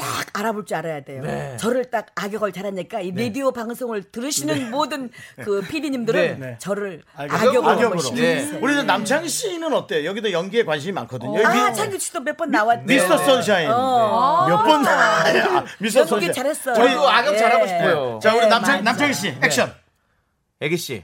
[0.00, 1.22] 딱 알아볼 줄 알아야 돼요.
[1.22, 1.56] 네.
[1.58, 5.10] 저를 딱 악역을 잘하니까 이 라디오 방송을 들으시는 모든
[5.44, 6.46] 그 PD님들은 네.
[6.46, 6.56] 네.
[6.58, 7.48] 저를 알겠어요.
[7.50, 7.86] 악역으로, 악역으로.
[7.90, 8.40] 한번 신경 네.
[8.40, 8.60] 쓰세요.
[8.62, 10.04] 우리 남창희 씨는 어때요?
[10.08, 11.46] 여기도 연기에 관심이 많거든요.
[11.46, 12.84] 아, 여기 창규 씨도 몇 번 나왔죠.
[12.86, 14.46] 미스터 선샤인 어.
[14.48, 15.64] 몇번 나와요.
[15.78, 16.32] 미스터 연기 선샤인.
[16.32, 16.74] 잘했어요.
[16.74, 17.38] 저희도 악역 예.
[17.38, 18.18] 잘하고 싶어요.
[18.22, 18.82] 자 우리 네, 남창.
[18.84, 19.74] 남창희 씨 액션.
[20.62, 21.02] 애기 씨,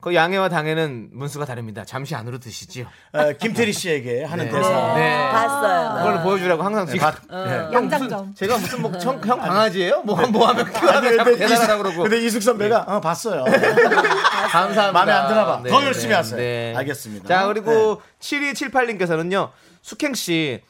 [0.00, 1.84] 그 양해와 당해는 문수가 다릅니다.
[1.84, 2.86] 잠시 안으로 드시지요.
[3.12, 4.50] 어, 김태리 씨에게 하는 네.
[4.50, 4.94] 대사.
[4.94, 5.28] 네.
[5.30, 5.98] 봤어요.
[5.98, 7.36] 그걸 보여주라고 항상 지금 네.
[7.36, 8.34] 형 무슨 양장점.
[8.34, 10.02] 제가 무슨 뭐 형, 형 강아지예요?
[10.02, 13.44] 뭐, 뭐 하면 키워하면 근데 자꾸 이숙- 대단하다 그러고 근데 이숙 선배가 어, 봤어요.
[13.44, 14.92] 감사합니다.
[14.92, 15.60] 마음에 안 드나 봐.
[15.62, 16.36] 네, 더 네, 열심히 하세요.
[16.38, 16.74] 네.
[16.76, 17.28] 알겠습니다.
[17.28, 19.50] 자 그리고 7278님께서는요
[19.82, 20.62] 숙행 씨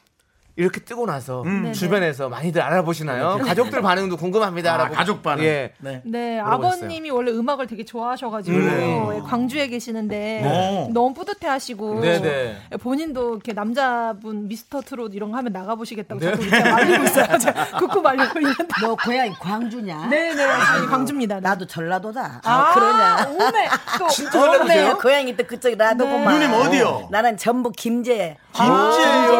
[0.61, 1.43] 이렇게 뜨고 나서
[1.73, 3.39] 주변에서 많이들 알아보시나요?
[3.43, 4.93] 가족들 반응도 궁금합니다라고.
[4.93, 5.43] 아, 가족 반응.
[5.43, 5.73] 예.
[5.79, 6.01] 네.
[6.05, 6.39] 네.
[6.39, 9.13] 아버님이 원래 음악을 되게 좋아하셔가지고 그래요.
[9.15, 10.43] 예, 광주에 계시는데
[10.87, 10.93] 오.
[10.93, 12.57] 너무 뿌듯해하시고 네네.
[12.71, 17.25] 예, 본인도 이렇게 남자분 미스터 트롯 이런 거 하면 나가보시겠다고 자꾸 말리고 있어요.
[17.79, 18.67] 굽고 말리고 있는데.
[18.81, 20.07] 너 고향이 광주냐?
[20.07, 21.35] 네네, 저희 광주입니다.
[21.35, 21.41] 네.
[21.41, 22.41] 나도 전라도다.
[22.43, 23.29] 아, 아, 그러냐?
[23.29, 24.97] 오메 또 진짜 네, 전라도세요?
[24.97, 26.33] 고향이 또 그쪽이라도구만.
[26.39, 27.07] 누님 어디요?
[27.09, 28.37] 나는 전북 김제.
[28.53, 29.31] 김제요.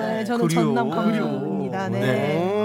[0.00, 0.64] 네, 저는 그리워.
[0.64, 1.88] 전남 광주입니다.
[1.88, 2.00] 네.
[2.00, 2.55] 네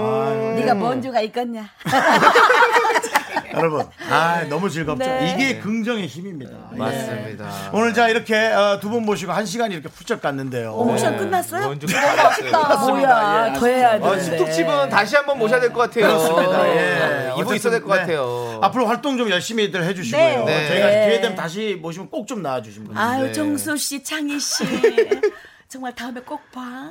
[0.66, 1.68] 가 뭔 주가 있겠냐?
[3.54, 5.04] 여러분, 아 너무 즐겁죠.
[5.04, 5.34] 네.
[5.36, 6.52] 이게 긍정의 힘입니다.
[6.72, 6.76] 예.
[6.78, 7.70] 맞습니다.
[7.74, 8.50] 오늘 자 이렇게
[8.80, 10.70] 두 분 모시고 한 시간 이렇게 훌쩍 갔는데요.
[10.72, 11.66] 어, 옵션 끝났어요?
[11.68, 12.94] 먼저 끝났어요.
[12.94, 14.22] 뭐야, 예, 더 해야 어, 되는데.
[14.38, 16.06] 스톡집은 다시 한번 모셔야 될 것 같아요.
[16.06, 16.68] 그렇습니다.
[16.68, 16.74] 예.
[16.74, 17.98] 네, 이분 있어야 될것 네.
[18.00, 18.58] 같아요.
[18.62, 20.22] 앞으로 활동 좀 열심히들 해주시고요.
[20.22, 20.44] 네.
[20.44, 20.68] 네.
[20.68, 21.06] 저희가 네.
[21.08, 23.02] 기회 되면 다시 모시면 꼭 좀 나와주시면 됩니다.
[23.06, 23.32] 아유, 네.
[23.32, 24.64] 정수 씨, 창희 씨.
[25.72, 26.90] 정말 다음에 꼭 봐.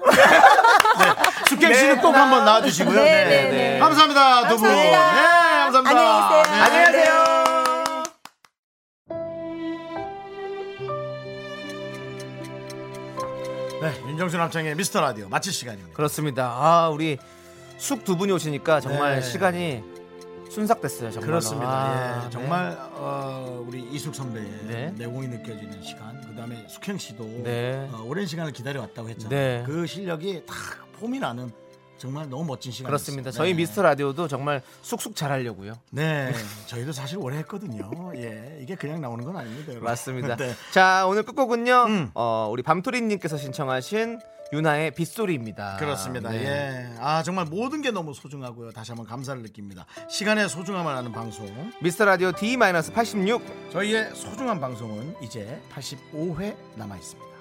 [1.47, 2.95] 숙경 씨는 꼭 한번 나와주시고요.
[2.95, 3.25] 네, 네.
[3.43, 3.79] 네, 네.
[3.79, 4.69] 감사합니다, 두 분.
[4.69, 5.69] 네, 감사합니다.
[5.71, 6.01] 감사합니다.
[6.01, 6.43] 안녕히 계세요.
[6.43, 6.59] 네.
[6.61, 7.21] 안녕히 가세요.
[13.81, 15.95] 네, 윤정수 남창의 미스터 라디오 마칠 시간입니다.
[15.95, 16.45] 그렇습니다.
[16.57, 17.19] 아 우리
[17.77, 19.21] 숙 두 분이 오시니까 정말 네.
[19.21, 19.83] 시간이
[20.51, 21.11] 순삭됐어요.
[21.11, 21.27] 정말.
[21.27, 21.69] 그렇습니다.
[21.69, 24.93] 아, 예, 정말 어, 우리 이숙 선배의 네.
[24.97, 27.89] 내공이 느껴지는 시간, 그 다음에 숙형 씨도 네.
[27.93, 29.29] 어, 오랜 시간을 기다려왔다고 했잖아요.
[29.29, 29.63] 네.
[29.65, 30.53] 그 실력이 다
[30.99, 31.51] 폼이 나는
[31.97, 32.89] 정말 너무 멋진 시간이었습니다.
[32.89, 33.31] 그렇습니다.
[33.31, 35.73] 저희 미스터 라디오도 정말 쑥쑥 잘하려고요.
[35.91, 36.33] 네,
[36.65, 37.89] 저희도 사실 오래 했거든요.
[38.15, 39.69] 예, 이게 그냥 나오는 건 아닙니다.
[39.69, 39.85] 여러분.
[39.85, 40.35] 맞습니다.
[40.37, 40.53] 네.
[40.71, 41.83] 자 오늘 끝곡은요.
[41.87, 42.11] 음.
[42.15, 44.19] 어, 우리 밤토리님께서 신청하신
[44.53, 45.77] 유나의 빗소리입니다.
[45.77, 46.29] 그렇습니다.
[46.29, 46.43] 네.
[46.45, 46.95] 예.
[46.99, 48.71] 아, 정말 모든 게 너무 소중하고요.
[48.71, 49.85] 다시 한번 감사를 느낍니다.
[50.09, 51.71] 시간의 소중함을 아는 방송.
[51.81, 57.31] 미스터 라디오 D-86 저희의 소중한 방송은 이제 85회 남아 있습니다.